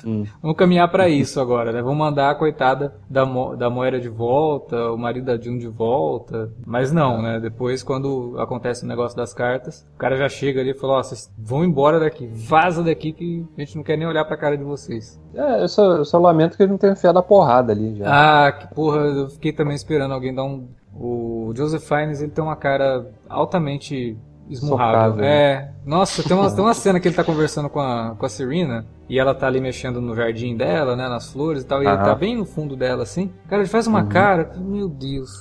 Hum. 0.04 0.24
Vamos 0.40 0.56
caminhar 0.56 0.90
para 0.90 1.08
isso 1.08 1.40
agora, 1.40 1.72
né? 1.72 1.82
Vamos 1.82 1.98
mandar 1.98 2.30
a 2.30 2.34
coitada 2.34 2.94
da, 3.08 3.26
Mo 3.26 3.56
da 3.56 3.68
Moira 3.68 4.00
de 4.00 4.08
volta, 4.08 4.92
o 4.92 4.96
marido 4.96 5.26
da 5.26 5.40
June 5.40 5.58
de 5.58 5.68
volta. 5.68 6.52
Mas 6.64 6.92
não, 6.92 7.20
né? 7.20 7.40
Depois, 7.40 7.82
quando 7.82 8.36
acontece 8.38 8.84
o 8.84 8.88
negócio 8.88 9.16
das 9.16 9.34
cartas, 9.34 9.86
o 9.94 9.98
cara 9.98 10.16
já 10.16 10.28
chega 10.28 10.60
ali 10.60 10.70
e 10.70 10.74
fala, 10.74 10.94
ó, 10.94 11.00
oh, 11.00 11.04
vocês 11.04 11.32
vão 11.38 11.64
embora 11.64 11.98
daqui, 11.98 12.26
vaza 12.26 12.82
daqui 12.82 13.12
que 13.12 13.46
a 13.56 13.60
gente 13.60 13.76
não 13.76 13.82
quer 13.82 13.96
nem 13.96 14.06
olhar 14.06 14.24
pra 14.24 14.36
cara 14.36 14.56
de 14.56 14.64
vocês. 14.64 15.20
É, 15.34 15.62
eu 15.62 15.68
só, 15.68 15.96
eu 15.96 16.04
só 16.04 16.18
lamento 16.18 16.56
que 16.56 16.62
ele 16.62 16.72
não 16.72 16.78
tenha 16.78 16.92
enfiado 16.92 17.18
a 17.18 17.22
porrada 17.22 17.72
ali 17.72 17.96
já. 17.96 18.06
Ah, 18.46 18.52
que 18.52 18.74
porra, 18.74 18.98
eu 18.98 19.28
fiquei 19.30 19.52
também 19.52 19.74
esperando 19.74 20.12
alguém 20.12 20.34
dar 20.34 20.44
um. 20.44 20.68
O 20.92 21.29
Joseph 21.56 21.82
Fiennes, 21.82 22.20
ele 22.20 22.30
tem 22.30 22.42
uma 22.42 22.56
cara 22.56 23.10
altamente 23.28 24.16
esmurrável. 24.48 25.12
Socado, 25.12 25.24
é. 25.24 25.56
Né? 25.56 25.72
Nossa, 25.86 26.22
tem 26.22 26.36
uma, 26.36 26.50
tem 26.50 26.60
uma 26.64 26.74
cena 26.74 26.98
que 26.98 27.08
ele 27.08 27.14
tá 27.14 27.24
conversando 27.24 27.68
com 27.68 27.80
a, 27.80 28.14
com 28.18 28.26
a 28.26 28.28
Serena 28.28 28.84
e 29.08 29.18
ela 29.18 29.34
tá 29.34 29.46
ali 29.46 29.60
mexendo 29.60 30.00
no 30.00 30.14
jardim 30.14 30.56
dela, 30.56 30.94
né, 30.94 31.08
nas 31.08 31.32
flores 31.32 31.62
e 31.62 31.66
tal, 31.66 31.82
e 31.82 31.86
ele 31.86 31.96
tá 31.96 32.14
bem 32.14 32.36
no 32.36 32.44
fundo 32.44 32.76
dela, 32.76 33.02
assim. 33.02 33.32
Cara, 33.48 33.62
ele 33.62 33.68
faz 33.68 33.86
uma 33.88 34.02
uhum. 34.02 34.08
cara, 34.08 34.52
meu 34.56 34.88
Deus. 34.88 35.40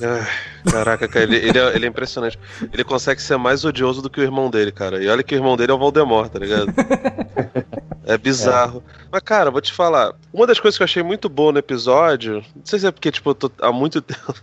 caraca, 0.71 1.07
cara, 1.07 1.25
ele, 1.25 1.35
ele, 1.35 1.59
é, 1.59 1.75
ele, 1.75 1.85
é, 1.85 1.89
impressionante. 1.89 2.39
Ele 2.73 2.83
consegue 2.83 3.21
ser 3.21 3.37
mais 3.37 3.63
odioso 3.63 4.01
do 4.01 4.09
que 4.09 4.19
o 4.19 4.23
irmão 4.23 4.49
dele, 4.49 4.71
cara. 4.71 5.03
E 5.03 5.07
olha 5.07 5.21
que 5.21 5.35
o 5.35 5.37
irmão 5.37 5.55
dele 5.55 5.71
é 5.71 5.75
o 5.75 5.77
Voldemort, 5.77 6.31
tá 6.31 6.39
ligado? 6.39 6.73
É 8.09 8.17
bizarro. 8.17 8.83
É. 8.87 8.99
Mas, 9.11 9.21
cara, 9.21 9.51
vou 9.51 9.61
te 9.61 9.71
falar. 9.71 10.15
Uma 10.33 10.47
das 10.47 10.59
coisas 10.59 10.75
que 10.75 10.81
eu 10.81 10.85
achei 10.85 11.03
muito 11.03 11.29
boa 11.29 11.51
no 11.51 11.59
episódio, 11.59 12.43
não 12.55 12.65
sei 12.65 12.79
se 12.79 12.87
é 12.87 12.91
porque, 12.91 13.11
tipo, 13.11 13.35
tô, 13.35 13.51
há 13.61 13.71
muito 13.71 14.01
tempo. 14.01 14.33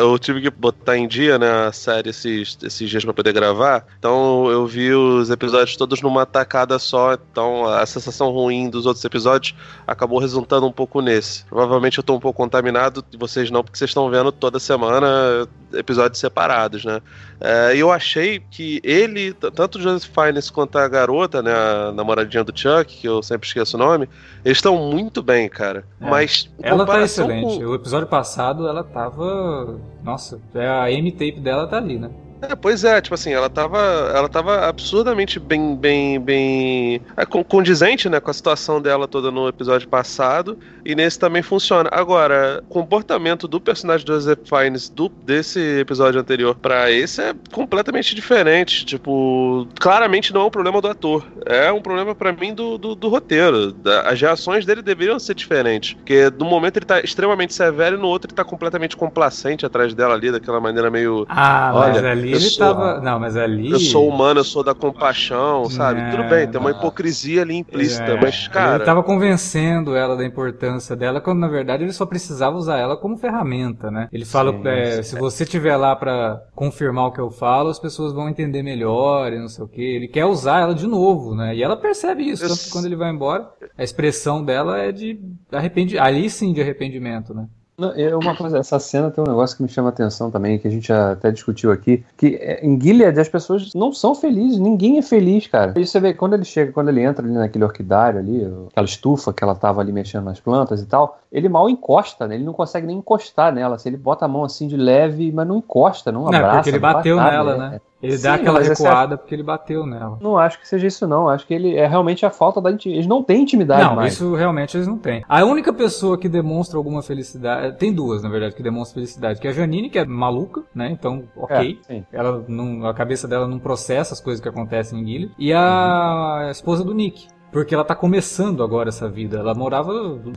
eu 0.00 0.18
tive 0.18 0.40
que 0.40 0.50
botar 0.50 0.96
em 0.96 1.06
dia, 1.06 1.38
né, 1.38 1.68
a 1.68 1.72
série 1.72 2.10
esses, 2.10 2.58
esses 2.60 2.90
dias 2.90 3.04
pra 3.04 3.14
poder 3.14 3.32
gravar. 3.32 3.86
Então 3.96 4.50
eu 4.50 4.66
vi 4.66 4.92
os 4.92 5.30
episódios 5.30 5.76
todos 5.76 6.02
numa 6.02 6.26
tacada 6.26 6.80
só. 6.80 7.14
Então 7.14 7.64
a 7.64 7.86
sensação 7.86 8.30
ruim 8.30 8.68
dos 8.68 8.86
outros 8.86 9.04
episódios 9.04 9.54
acabou 9.86 10.18
resultando 10.18 10.66
um 10.66 10.72
pouco 10.72 11.00
nesse. 11.00 11.44
Provavelmente 11.44 11.98
eu 11.98 12.04
tô 12.04 12.16
um 12.16 12.20
pouco 12.20 12.38
contaminado, 12.38 13.04
e 13.12 13.16
vocês 13.16 13.52
não, 13.52 13.62
porque 13.62 13.78
vocês 13.78 13.90
estão 13.90 14.10
vendo 14.10 14.32
toda 14.32 14.58
semana 14.58 15.46
episódios 15.72 16.18
separados, 16.18 16.84
né? 16.84 17.00
É, 17.40 17.76
eu 17.76 17.90
achei 17.90 18.40
que 18.50 18.80
ele, 18.82 19.32
tanto 19.32 19.78
o 19.78 19.80
Joseph 19.80 20.10
Fiennes 20.12 20.50
quanto 20.50 20.76
a 20.76 20.86
garota, 20.88 21.42
né, 21.42 21.52
a 21.52 21.92
namoradinha 21.92 22.44
do 22.44 22.56
Chuck, 22.56 22.79
que 22.84 23.06
eu 23.06 23.22
sempre 23.22 23.46
esqueço 23.46 23.76
o 23.76 23.80
nome, 23.80 24.08
eles 24.44 24.58
estão 24.58 24.76
muito 24.76 25.22
bem, 25.22 25.48
cara. 25.48 25.84
É. 26.00 26.08
Mas. 26.08 26.50
Ela 26.62 26.86
tá 26.86 27.02
excelente. 27.02 27.58
Com... 27.58 27.66
O 27.66 27.74
episódio 27.74 28.08
passado 28.08 28.66
ela 28.68 28.84
tava. 28.84 29.78
Nossa, 30.02 30.40
é 30.54 30.68
a 30.68 30.90
M-tape 30.90 31.40
dela 31.40 31.66
tá 31.66 31.76
ali, 31.76 31.98
né? 31.98 32.10
É, 32.42 32.56
pois 32.56 32.84
é, 32.84 33.00
tipo 33.00 33.14
assim, 33.14 33.32
ela 33.32 33.50
tava, 33.50 33.78
ela 34.14 34.28
tava 34.28 34.66
absurdamente 34.66 35.38
bem, 35.38 35.76
bem, 35.76 36.18
bem 36.18 37.02
é, 37.16 37.26
condizente, 37.26 38.08
né, 38.08 38.18
com 38.18 38.30
a 38.30 38.34
situação 38.34 38.80
dela 38.80 39.06
toda 39.06 39.30
no 39.30 39.46
episódio 39.46 39.86
passado, 39.88 40.58
e 40.84 40.94
nesse 40.94 41.18
também 41.18 41.42
funciona. 41.42 41.90
Agora, 41.92 42.62
o 42.66 42.72
comportamento 42.72 43.46
do 43.46 43.60
personagem 43.60 44.06
do 44.06 44.14
Joseph 44.14 44.38
Fiennes 44.44 44.88
do, 44.88 45.08
desse 45.08 45.80
episódio 45.80 46.20
anterior 46.20 46.54
para 46.54 46.90
esse 46.90 47.20
é 47.20 47.34
completamente 47.52 48.14
diferente, 48.14 48.86
tipo, 48.86 49.68
claramente 49.78 50.32
não 50.32 50.42
é 50.42 50.44
um 50.44 50.50
problema 50.50 50.80
do 50.80 50.88
ator, 50.88 51.26
é 51.44 51.70
um 51.70 51.82
problema 51.82 52.14
para 52.14 52.32
mim 52.32 52.54
do, 52.54 52.78
do, 52.78 52.94
do 52.94 53.08
roteiro, 53.08 53.74
as 54.06 54.20
reações 54.20 54.64
dele 54.64 54.80
deveriam 54.80 55.18
ser 55.18 55.34
diferentes, 55.34 55.94
porque 55.94 56.32
no 56.38 56.46
momento 56.46 56.78
ele 56.78 56.86
tá 56.86 57.00
extremamente 57.00 57.52
severo 57.52 57.96
e 57.96 58.00
no 58.00 58.08
outro 58.08 58.28
ele 58.28 58.36
tá 58.36 58.44
completamente 58.44 58.96
complacente 58.96 59.66
atrás 59.66 59.92
dela 59.92 60.14
ali, 60.14 60.32
daquela 60.32 60.60
maneira 60.60 60.90
meio... 60.90 61.26
Ah, 61.28 61.72
olha, 61.74 61.94
mas 61.94 62.04
ali 62.04 62.29
ele 62.30 62.40
sou, 62.40 62.66
tava. 62.66 63.00
Não, 63.00 63.18
mas 63.18 63.36
ali. 63.36 63.70
Eu 63.70 63.80
sou 63.80 64.08
humano, 64.08 64.40
eu 64.40 64.44
sou 64.44 64.62
da 64.62 64.74
compaixão, 64.74 65.68
sabe? 65.70 66.00
É, 66.00 66.10
Tudo 66.10 66.28
bem, 66.28 66.48
tem 66.48 66.60
uma 66.60 66.70
hipocrisia 66.70 67.42
ali 67.42 67.56
implícita, 67.56 68.12
é, 68.12 68.20
mas, 68.20 68.48
cara. 68.48 68.76
Ele 68.76 68.84
tava 68.84 69.02
convencendo 69.02 69.94
ela 69.94 70.16
da 70.16 70.24
importância 70.24 70.96
dela, 70.96 71.20
quando 71.20 71.38
na 71.38 71.48
verdade 71.48 71.84
ele 71.84 71.92
só 71.92 72.06
precisava 72.06 72.56
usar 72.56 72.78
ela 72.78 72.96
como 72.96 73.16
ferramenta, 73.16 73.90
né? 73.90 74.08
Ele 74.12 74.24
fala: 74.24 74.52
sim, 74.52 74.68
é, 74.68 75.02
se 75.02 75.18
você 75.18 75.44
tiver 75.44 75.76
lá 75.76 75.94
para 75.94 76.42
confirmar 76.54 77.06
o 77.06 77.12
que 77.12 77.20
eu 77.20 77.30
falo, 77.30 77.68
as 77.68 77.78
pessoas 77.78 78.12
vão 78.12 78.28
entender 78.28 78.62
melhor 78.62 79.32
e 79.32 79.38
não 79.38 79.48
sei 79.48 79.64
o 79.64 79.68
que. 79.68 79.82
Ele 79.82 80.08
quer 80.08 80.24
usar 80.24 80.60
ela 80.60 80.74
de 80.74 80.86
novo, 80.86 81.34
né? 81.34 81.54
E 81.54 81.62
ela 81.62 81.76
percebe 81.76 82.28
isso, 82.28 82.46
tanto 82.46 82.64
que 82.64 82.70
quando 82.70 82.86
ele 82.86 82.96
vai 82.96 83.10
embora, 83.10 83.48
a 83.76 83.82
expressão 83.82 84.44
dela 84.44 84.78
é 84.78 84.92
de 84.92 85.18
arrependimento. 85.52 86.02
Ali 86.02 86.28
sim 86.30 86.52
de 86.52 86.60
arrependimento, 86.60 87.34
né? 87.34 87.46
Não, 87.80 87.92
é 87.92 88.14
uma 88.14 88.36
coisa, 88.36 88.58
essa 88.58 88.78
cena 88.78 89.10
tem 89.10 89.24
um 89.24 89.26
negócio 89.26 89.56
que 89.56 89.62
me 89.62 89.68
chama 89.68 89.88
a 89.88 89.90
atenção 89.90 90.30
também, 90.30 90.58
que 90.58 90.68
a 90.68 90.70
gente 90.70 90.92
até 90.92 91.30
discutiu 91.30 91.72
aqui, 91.72 92.04
que 92.14 92.36
é, 92.36 92.64
em 92.64 92.78
Gilead 92.78 93.18
as 93.18 93.28
pessoas 93.28 93.72
não 93.74 93.90
são 93.90 94.14
felizes, 94.14 94.58
ninguém 94.58 94.98
é 94.98 95.02
feliz, 95.02 95.46
cara. 95.46 95.72
E 95.74 95.86
você 95.86 95.98
vê, 95.98 96.12
quando 96.12 96.34
ele 96.34 96.44
chega, 96.44 96.72
quando 96.72 96.90
ele 96.90 97.00
entra 97.00 97.24
ali 97.24 97.32
naquele 97.32 97.64
orquidário 97.64 98.18
ali, 98.18 98.46
aquela 98.68 98.86
estufa 98.86 99.32
que 99.32 99.42
ela 99.42 99.54
tava 99.54 99.80
ali 99.80 99.92
mexendo 99.92 100.24
nas 100.24 100.38
plantas 100.38 100.82
e 100.82 100.86
tal, 100.86 101.18
ele 101.32 101.48
mal 101.48 101.70
encosta, 101.70 102.28
né? 102.28 102.34
Ele 102.34 102.44
não 102.44 102.52
consegue 102.52 102.86
nem 102.86 102.98
encostar 102.98 103.50
nela. 103.52 103.78
Se 103.78 103.88
ele 103.88 103.96
bota 103.96 104.26
a 104.26 104.28
mão 104.28 104.44
assim 104.44 104.68
de 104.68 104.76
leve, 104.76 105.32
mas 105.32 105.48
não 105.48 105.56
encosta, 105.56 106.12
não 106.12 106.26
abraça. 106.26 106.46
Não, 106.46 106.54
porque 106.56 106.70
ele 106.70 106.78
bateu 106.78 107.16
nela, 107.16 107.56
nada, 107.56 107.70
né? 107.70 107.80
Ele 108.02 108.16
Sim, 108.16 108.22
dá 108.22 108.34
aquela 108.34 108.60
recuada 108.60 109.18
porque 109.18 109.34
ele 109.34 109.42
bateu 109.42 109.84
nela. 109.84 110.18
Não 110.20 110.38
acho 110.38 110.58
que 110.58 110.66
seja 110.66 110.86
isso, 110.86 111.06
não. 111.06 111.28
Acho 111.28 111.46
que 111.46 111.52
ele 111.52 111.76
é 111.76 111.86
realmente 111.86 112.24
a 112.24 112.30
falta 112.30 112.60
da 112.60 112.70
intimidade. 112.70 112.98
Eles 112.98 113.06
não 113.06 113.22
têm 113.22 113.42
intimidade 113.42 113.84
não, 113.84 113.96
mais. 113.96 114.14
isso 114.14 114.34
realmente 114.34 114.76
eles 114.76 114.86
não 114.86 114.96
têm. 114.96 115.22
A 115.28 115.44
única 115.44 115.72
pessoa 115.72 116.16
que 116.16 116.28
demonstra 116.28 116.78
alguma 116.78 117.02
felicidade. 117.02 117.76
Tem 117.76 117.92
duas, 117.92 118.22
na 118.22 118.30
verdade, 118.30 118.54
que 118.54 118.62
demonstram 118.62 118.94
felicidade. 118.94 119.40
Que 119.40 119.46
é 119.46 119.50
a 119.50 119.52
Janine, 119.52 119.90
que 119.90 119.98
é 119.98 120.04
maluca, 120.04 120.62
né? 120.74 120.90
Então, 120.90 121.24
ok. 121.36 121.78
É, 121.88 122.02
ela 122.12 122.42
não, 122.48 122.86
a 122.86 122.94
cabeça 122.94 123.28
dela 123.28 123.46
não 123.46 123.58
processa 123.58 124.14
as 124.14 124.20
coisas 124.20 124.40
que 124.40 124.48
acontecem 124.48 124.98
em 124.98 125.04
Guilherme. 125.04 125.34
E 125.38 125.52
a 125.52 126.42
uhum. 126.44 126.50
esposa 126.50 126.82
do 126.82 126.94
Nick. 126.94 127.26
Porque 127.50 127.74
ela 127.74 127.84
tá 127.84 127.94
começando 127.94 128.62
agora 128.62 128.88
essa 128.88 129.08
vida. 129.08 129.38
Ela 129.38 129.54
morava. 129.54 129.92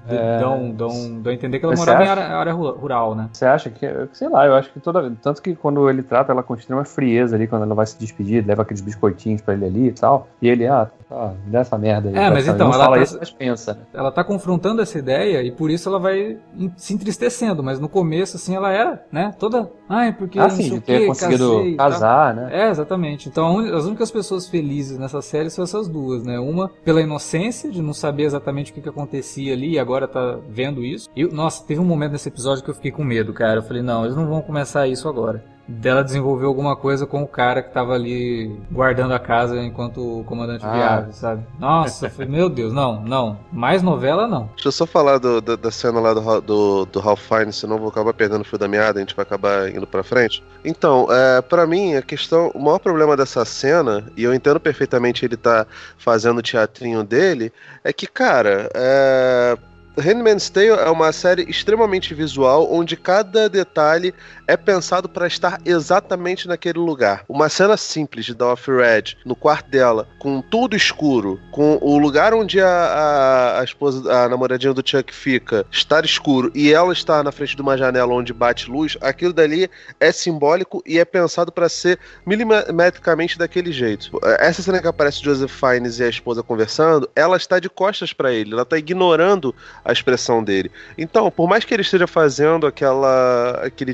É... 0.08 0.40
Dão, 0.40 0.72
dão, 0.72 1.22
dão 1.22 1.32
a 1.32 1.36
entender 1.36 1.60
que 1.60 1.66
ela 1.66 1.76
morava 1.76 2.04
em 2.04 2.08
área, 2.08 2.24
área, 2.24 2.54
rural, 2.54 3.16
né? 3.16 3.30
Você 3.32 3.46
acha 3.46 3.70
que. 3.70 3.88
Sei 4.12 4.28
lá, 4.28 4.46
eu 4.46 4.56
acho 4.56 4.72
que 4.72 4.80
toda. 4.80 5.12
Tanto 5.22 5.42
que 5.42 5.56
quando 5.56 5.90
ele 5.90 6.02
trata 6.02 6.32
ela 6.32 6.42
com 6.42 6.56
extrema 6.56 6.84
frieza 6.84 7.36
ali, 7.36 7.48
quando 7.48 7.64
ela 7.64 7.76
vai 7.76 7.86
se 7.86 7.98
despedir, 7.98 8.46
leva 8.46 8.64
aqueles 8.64 8.82
biscoitinhos 8.82 9.42
pra 9.42 9.54
ele 9.54 9.66
ali 9.66 9.88
e 9.88 9.92
tal. 9.92 10.28
E 10.42 10.50
ele, 10.50 10.68
ah, 10.68 10.90
tá, 11.08 11.34
me 11.46 11.52
dá 11.52 11.60
essa 11.60 11.78
merda 11.78 12.10
aí. 12.10 12.16
É, 12.16 12.30
mas 12.30 12.48
então, 12.48 12.68
ela 12.68 12.84
fala 12.84 12.98
tá, 12.98 13.04
isso, 13.04 13.18
mas 13.20 13.32
pensa. 13.32 13.78
Ela 13.94 14.12
tá 14.12 14.24
confrontando 14.24 14.82
essa 14.82 14.98
ideia 14.98 15.42
e 15.44 15.52
por 15.52 15.70
isso 15.70 15.88
ela 15.88 16.00
vai 16.00 16.38
se 16.76 16.94
entristecendo. 16.94 17.62
Mas 17.62 17.80
no 17.80 17.88
começo, 17.88 18.38
assim, 18.38 18.56
ela 18.56 18.72
era, 18.72 19.06
né? 19.12 19.34
Toda. 19.38 19.70
Ai, 19.88 20.14
porque. 20.14 20.40
Ah, 20.40 20.50
sim, 20.50 20.70
de 20.70 20.82
ter 20.82 21.06
conseguido 21.06 21.76
casar, 21.78 22.34
né? 22.34 22.50
É, 22.52 22.70
exatamente. 22.70 23.30
Então 23.30 23.60
as 23.60 23.86
únicas 23.86 24.10
pessoas 24.10 24.48
felizes 24.48 24.98
nessa 24.98 25.22
série 25.22 25.50
são 25.50 25.64
essas 25.64 25.88
duas, 25.88 26.24
né? 26.24 26.40
Uma 26.40 26.70
pela 26.84 27.03
inocência 27.04 27.72
de 27.72 27.82
não 27.82 27.94
saber 27.94 28.24
exatamente 28.24 28.72
o 28.72 28.74
que, 28.74 28.82
que 28.82 28.90
acontecia 28.90 29.54
ali 29.54 29.72
e 29.72 29.80
agora 29.80 30.08
tá 30.08 30.40
vendo 30.48 30.84
isso. 30.84 31.10
E, 31.16 31.24
nossa, 31.26 31.64
teve 31.66 31.80
um 31.80 31.86
momento 31.86 32.14
nesse 32.14 32.30
episódio 32.30 32.64
que 32.64 32.70
eu 32.70 32.76
fiquei 32.76 32.92
com 32.92 33.04
medo, 33.04 33.34
cara. 33.34 33.60
Eu 33.60 33.64
falei, 33.64 33.82
não, 33.82 34.04
eles 34.04 34.16
não 34.16 34.28
vão 34.28 34.42
começar 34.42 34.88
isso 34.88 35.08
agora 35.08 35.53
dela 35.68 36.04
desenvolver 36.04 36.46
alguma 36.46 36.76
coisa 36.76 37.06
com 37.06 37.24
o 37.24 37.28
cara 37.28 37.62
que 37.64 37.74
tava 37.74 37.94
ali 37.94 38.60
guardando 38.72 39.14
a 39.14 39.20
casa 39.20 39.62
enquanto 39.62 40.20
o 40.20 40.24
comandante 40.26 40.66
ah. 40.66 40.72
viava, 40.72 41.12
sabe? 41.14 41.46
Nossa, 41.58 42.10
falei, 42.10 42.30
meu 42.30 42.50
Deus, 42.50 42.74
não, 42.74 43.02
não. 43.02 43.40
Mais 43.52 43.82
novela, 43.82 44.28
não. 44.28 44.50
Deixa 44.56 44.68
eu 44.68 44.72
só 44.72 44.86
falar 44.86 45.18
do, 45.18 45.42
do, 45.42 45.56
da 45.56 45.72
cena 45.72 46.00
lá 46.00 46.14
do, 46.14 46.42
do, 46.42 46.86
do 46.86 47.00
Ralph 47.00 47.22
Fiennes, 47.22 47.56
senão 47.56 47.78
vou 47.78 47.90
acabar 47.90 48.14
perdendo 48.14 48.42
o 48.42 48.46
fio 48.46 48.58
da 48.58 48.68
meada, 48.68 49.00
a 49.00 49.02
gente 49.02 49.16
vai 49.16 49.24
acabar 49.24 49.70
indo 49.70 49.88
pra 49.88 50.04
frente. 50.04 50.44
Então, 50.66 51.08
é, 51.10 51.42
para 51.42 51.66
mim, 51.66 51.96
a 51.96 52.02
questão, 52.02 52.52
o 52.54 52.60
maior 52.60 52.80
problema 52.80 53.16
dessa 53.16 53.46
cena, 53.46 54.06
e 54.18 54.24
eu 54.24 54.34
entendo 54.34 54.60
perfeitamente 54.60 55.26
ele 55.26 55.38
tá 55.38 55.66
fazendo 55.98 56.40
o 56.40 56.44
teatrinho 56.44 57.04
dele, 57.04 57.52
é 57.84 57.94
que, 57.94 58.06
cara, 58.08 58.70
é 58.74 59.58
Handmaid's 59.98 60.50
Tale 60.50 60.70
é 60.70 60.90
uma 60.90 61.12
série 61.12 61.44
extremamente 61.44 62.14
visual, 62.14 62.72
onde 62.72 62.98
cada 62.98 63.48
detalhe 63.48 64.14
é 64.48 64.58
pensado 64.58 65.08
para 65.08 65.28
estar 65.28 65.60
exatamente 65.66 66.48
naquele 66.48 66.80
lugar. 66.80 67.24
Uma 67.28 67.50
cena 67.50 67.78
simples 67.78 68.26
de 68.26 68.44
Off 68.44 68.70
Red 68.70 69.16
no 69.26 69.36
quarto 69.36 69.70
dela, 69.70 70.08
com 70.20 70.42
tudo 70.42 70.76
escuro, 70.76 71.40
com 71.52 71.78
o 71.82 71.98
lugar 71.98 72.34
onde 72.34 72.60
a, 72.60 72.68
a, 72.68 73.60
a 73.62 73.64
esposa, 73.64 74.12
a 74.12 74.30
namoradinha 74.30 74.74
do 74.74 74.88
Chuck 74.88 75.14
fica, 75.14 75.66
estar 75.72 76.06
escuro 76.06 76.52
e 76.54 76.74
ela 76.74 76.94
está 76.94 77.24
na 77.24 77.32
frente 77.32 77.56
de 77.56 77.62
uma 77.62 77.78
janela 77.78 78.14
onde 78.14 78.34
bate 78.34 78.70
luz, 78.70 78.98
aquilo 79.02 79.34
dali 79.34 79.70
é 80.00 80.12
simbólico 80.12 80.82
e 80.86 81.00
é 81.00 81.06
pensado 81.06 81.52
para 81.52 81.70
ser 81.70 82.00
milimetricamente 82.26 83.38
daquele 83.38 83.72
jeito. 83.72 84.12
Essa 84.40 84.62
cena 84.62 84.82
que 84.82 84.88
aparece 84.88 85.24
Joseph 85.24 85.52
Fiennes 85.52 86.00
e 86.00 86.04
a 86.04 86.10
esposa 86.10 86.44
conversando, 86.44 87.10
ela 87.16 87.38
está 87.38 87.60
de 87.60 87.70
costas 87.70 88.14
para 88.14 88.34
ele, 88.34 88.54
ela 88.54 88.64
está 88.64 88.78
ignorando 88.78 89.56
a 89.84 89.92
expressão 89.92 90.44
dele. 90.44 90.72
Então, 90.98 91.30
por 91.32 91.48
mais 91.48 91.64
que 91.66 91.74
ele 91.74 91.82
esteja 91.82 92.08
fazendo 92.08 92.68
aquela 92.68 93.62
aquele 93.64 93.94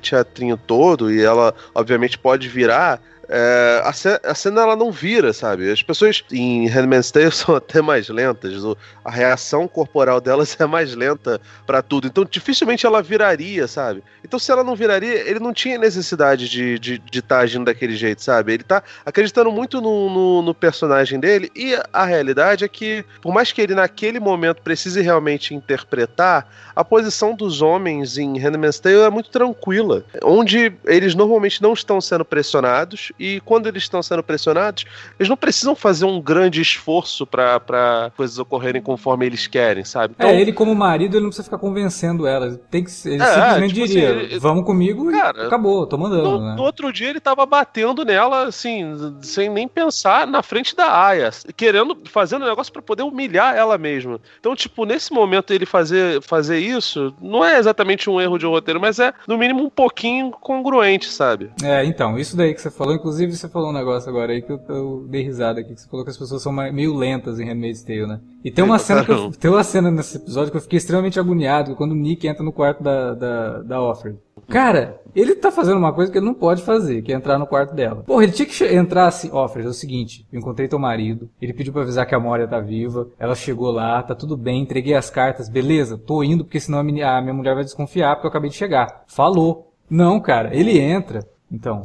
todo 0.57 1.11
e 1.11 1.21
ela 1.21 1.53
obviamente 1.73 2.17
pode 2.17 2.47
virar, 2.47 3.01
é, 3.31 3.81
a, 3.85 3.93
cena, 3.93 4.19
a, 4.23 4.33
cena, 4.33 4.61
ela 4.61 4.75
não 4.75 4.91
vira, 4.91 5.31
sabe? 5.31 5.71
As 5.71 5.83
pessoas 5.83 6.23
em 6.31 6.67
Handmaid's 6.67 7.11
Tale 7.11 7.29
são 7.31 7.55
até 7.55 7.79
mais 7.79 8.09
lentas, 8.09 8.63
o, 8.63 8.75
a 9.05 9.11
reação 9.11 9.67
corporal 9.67 10.19
delas 10.19 10.57
é 10.59 10.65
mais 10.65 10.95
lenta 10.95 11.39
para 11.67 11.83
tudo, 11.83 12.07
então 12.07 12.25
dificilmente 12.25 12.87
ela 12.87 13.03
viraria, 13.03 13.67
sabe? 13.67 14.03
Então 14.23 14.39
se 14.39 14.51
ela 14.51 14.63
não 14.63 14.75
viraria, 14.75 15.29
ele 15.29 15.39
não 15.39 15.53
tinha 15.53 15.77
necessidade 15.77 16.49
de 16.49 16.73
estar 16.73 16.81
de, 16.81 16.97
de 16.97 17.21
tá 17.21 17.39
agindo 17.39 17.65
daquele 17.65 17.95
jeito, 17.95 18.23
sabe? 18.23 18.53
Ele 18.53 18.63
tá 18.63 18.81
acreditando 19.05 19.51
muito 19.51 19.79
no, 19.79 20.09
no, 20.09 20.41
no, 20.41 20.55
personagem 20.55 21.19
dele 21.19 21.51
e 21.55 21.77
a 21.93 22.05
realidade 22.05 22.65
é 22.65 22.67
que, 22.67 23.05
por 23.21 23.31
mais 23.31 23.51
que 23.51 23.61
ele 23.61 23.75
naquele 23.75 24.19
momento 24.19 24.63
precise 24.63 25.01
realmente 25.01 25.53
interpretar, 25.53 26.47
a 26.75 26.83
posição 26.83 27.35
dos 27.35 27.61
homens 27.61 28.17
em 28.17 28.39
Handmaid's 28.39 28.79
Tale 28.79 29.01
é 29.01 29.09
muito 29.09 29.29
tranquila, 29.29 30.03
onde 30.23 30.73
eles 30.85 31.13
normalmente 31.13 31.61
não 31.61 31.73
estão 31.73 32.01
sendo 32.01 32.25
pressionados 32.25 33.11
e 33.19 33.41
quando 33.41 33.67
eles 33.67 33.83
estão 33.83 34.01
sendo 34.01 34.23
pressionados, 34.23 34.85
eles 35.19 35.29
não 35.29 35.37
precisam 35.37 35.75
fazer 35.75 36.05
um 36.05 36.21
grande 36.21 36.61
esforço 36.61 37.25
para 37.27 38.11
coisas 38.15 38.39
ocorrerem 38.39 38.81
conforme 38.81 39.25
eles 39.25 39.47
querem, 39.47 39.83
sabe? 39.83 40.15
Então, 40.17 40.29
é, 40.29 40.39
ele 40.39 40.53
como 40.53 40.73
marido, 40.73 41.15
ele 41.15 41.23
não 41.23 41.29
precisa 41.29 41.43
ficar 41.43 41.57
convencendo 41.57 42.25
ela. 42.25 42.59
Tem 42.71 42.83
que, 42.83 42.91
ele 43.05 43.21
é, 43.21 43.25
simplesmente 43.25 43.73
tipo 43.73 43.87
diria, 43.87 44.09
assim, 44.09 44.19
ele, 44.19 44.39
vamos 44.39 44.65
comigo 44.65 45.11
cara, 45.11 45.43
e 45.43 45.47
acabou, 45.47 45.85
tô 45.85 45.97
mandando. 45.97 46.23
No, 46.23 46.41
né? 46.41 46.55
no, 46.55 46.63
outro 46.63 46.91
dia 46.91 47.09
ele 47.09 47.19
tava 47.19 47.45
batendo 47.45 48.03
nela, 48.03 48.47
assim, 48.47 49.17
sem 49.21 49.49
nem 49.49 49.67
pensar, 49.67 50.25
na 50.25 50.41
frente 50.41 50.75
da 50.75 51.05
Aya, 51.05 51.29
querendo, 51.55 51.97
fazendo 52.05 52.45
um 52.45 52.49
negócio 52.49 52.71
para 52.71 52.81
poder 52.81 53.03
humilhar 53.03 53.55
ela 53.55 53.77
mesma. 53.77 54.19
Então, 54.39 54.55
tipo, 54.55 54.85
nesse 54.85 55.11
momento 55.11 55.53
ele 55.53 55.65
fazer, 55.65 56.21
fazer 56.21 56.59
isso, 56.59 57.13
não 57.21 57.43
é 57.43 57.57
exatamente 57.57 58.09
um 58.09 58.19
erro 58.19 58.37
de 58.37 58.45
roteiro, 58.45 58.79
mas 58.79 58.99
é, 58.99 59.13
no 59.27 59.37
mínimo, 59.37 59.63
um 59.63 59.69
pouquinho 59.69 60.31
congruente, 60.31 61.07
sabe? 61.07 61.51
É, 61.63 61.83
então, 61.85 62.17
isso 62.17 62.35
daí 62.35 62.53
que 62.53 62.61
você 62.61 62.71
falou, 62.71 62.93
inclusive 62.93 63.08
Inclusive, 63.09 63.35
você 63.35 63.49
falou 63.49 63.71
um 63.71 63.73
negócio 63.73 64.07
agora 64.07 64.31
aí 64.31 64.39
que 64.39 64.51
eu, 64.51 64.61
eu 64.69 65.07
dei 65.09 65.23
risada 65.23 65.59
aqui, 65.59 65.73
que 65.73 65.81
você 65.81 65.89
falou 65.89 66.05
que 66.05 66.11
as 66.11 66.17
pessoas 66.17 66.43
são 66.43 66.51
meio 66.51 66.93
lentas 66.93 67.39
em 67.39 67.45
Handmaid's 67.45 67.81
Tale, 67.81 68.05
né? 68.05 68.19
E 68.43 68.51
tem 68.51 68.63
uma, 68.63 68.77
cena 68.77 69.03
que 69.03 69.11
eu, 69.11 69.31
tem 69.31 69.49
uma 69.49 69.63
cena 69.63 69.89
nesse 69.89 70.17
episódio 70.17 70.51
que 70.51 70.57
eu 70.57 70.61
fiquei 70.61 70.77
extremamente 70.77 71.19
agoniado, 71.19 71.75
quando 71.75 71.93
o 71.93 71.95
Nick 71.95 72.27
entra 72.27 72.43
no 72.43 72.53
quarto 72.53 72.83
da, 72.83 73.15
da, 73.15 73.61
da 73.63 73.81
Offer. 73.81 74.15
Cara, 74.47 75.01
ele 75.15 75.33
tá 75.33 75.49
fazendo 75.49 75.77
uma 75.79 75.91
coisa 75.91 76.11
que 76.11 76.19
ele 76.19 76.25
não 76.25 76.35
pode 76.35 76.61
fazer, 76.61 77.01
que 77.01 77.11
é 77.11 77.15
entrar 77.15 77.39
no 77.39 77.47
quarto 77.47 77.73
dela. 77.73 78.03
Porra, 78.05 78.23
ele 78.23 78.31
tinha 78.31 78.45
que 78.45 78.63
entrar 78.63 79.07
assim, 79.07 79.31
Offer, 79.31 79.65
é 79.65 79.67
o 79.67 79.73
seguinte, 79.73 80.27
eu 80.31 80.39
encontrei 80.39 80.67
teu 80.67 80.77
marido, 80.77 81.27
ele 81.41 81.53
pediu 81.53 81.73
pra 81.73 81.81
avisar 81.81 82.05
que 82.05 82.13
a 82.13 82.19
Moria 82.19 82.47
tá 82.47 82.59
viva, 82.59 83.07
ela 83.17 83.33
chegou 83.33 83.71
lá, 83.71 84.03
tá 84.03 84.13
tudo 84.13 84.37
bem, 84.37 84.61
entreguei 84.61 84.93
as 84.93 85.09
cartas, 85.09 85.49
beleza, 85.49 85.97
tô 85.97 86.23
indo 86.23 86.45
porque 86.45 86.59
senão 86.59 86.77
a 86.77 86.83
minha, 86.83 87.17
a 87.17 87.21
minha 87.21 87.33
mulher 87.33 87.55
vai 87.55 87.63
desconfiar 87.63 88.15
porque 88.15 88.27
eu 88.27 88.29
acabei 88.29 88.51
de 88.51 88.55
chegar. 88.55 89.03
Falou. 89.07 89.65
Não, 89.89 90.19
cara, 90.19 90.55
ele 90.55 90.77
entra, 90.77 91.27
então, 91.51 91.83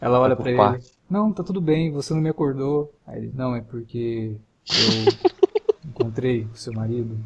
ela 0.00 0.18
olha 0.20 0.36
para 0.36 0.50
ele. 0.50 0.84
Não, 1.08 1.32
tá 1.32 1.42
tudo 1.42 1.60
bem, 1.60 1.92
você 1.92 2.12
não 2.14 2.20
me 2.20 2.28
acordou. 2.28 2.92
Aí 3.06 3.18
ele, 3.18 3.32
não, 3.34 3.54
é 3.54 3.60
porque 3.60 4.36
eu 4.68 5.12
encontrei 5.88 6.44
o 6.52 6.56
seu 6.56 6.72
marido 6.72 7.18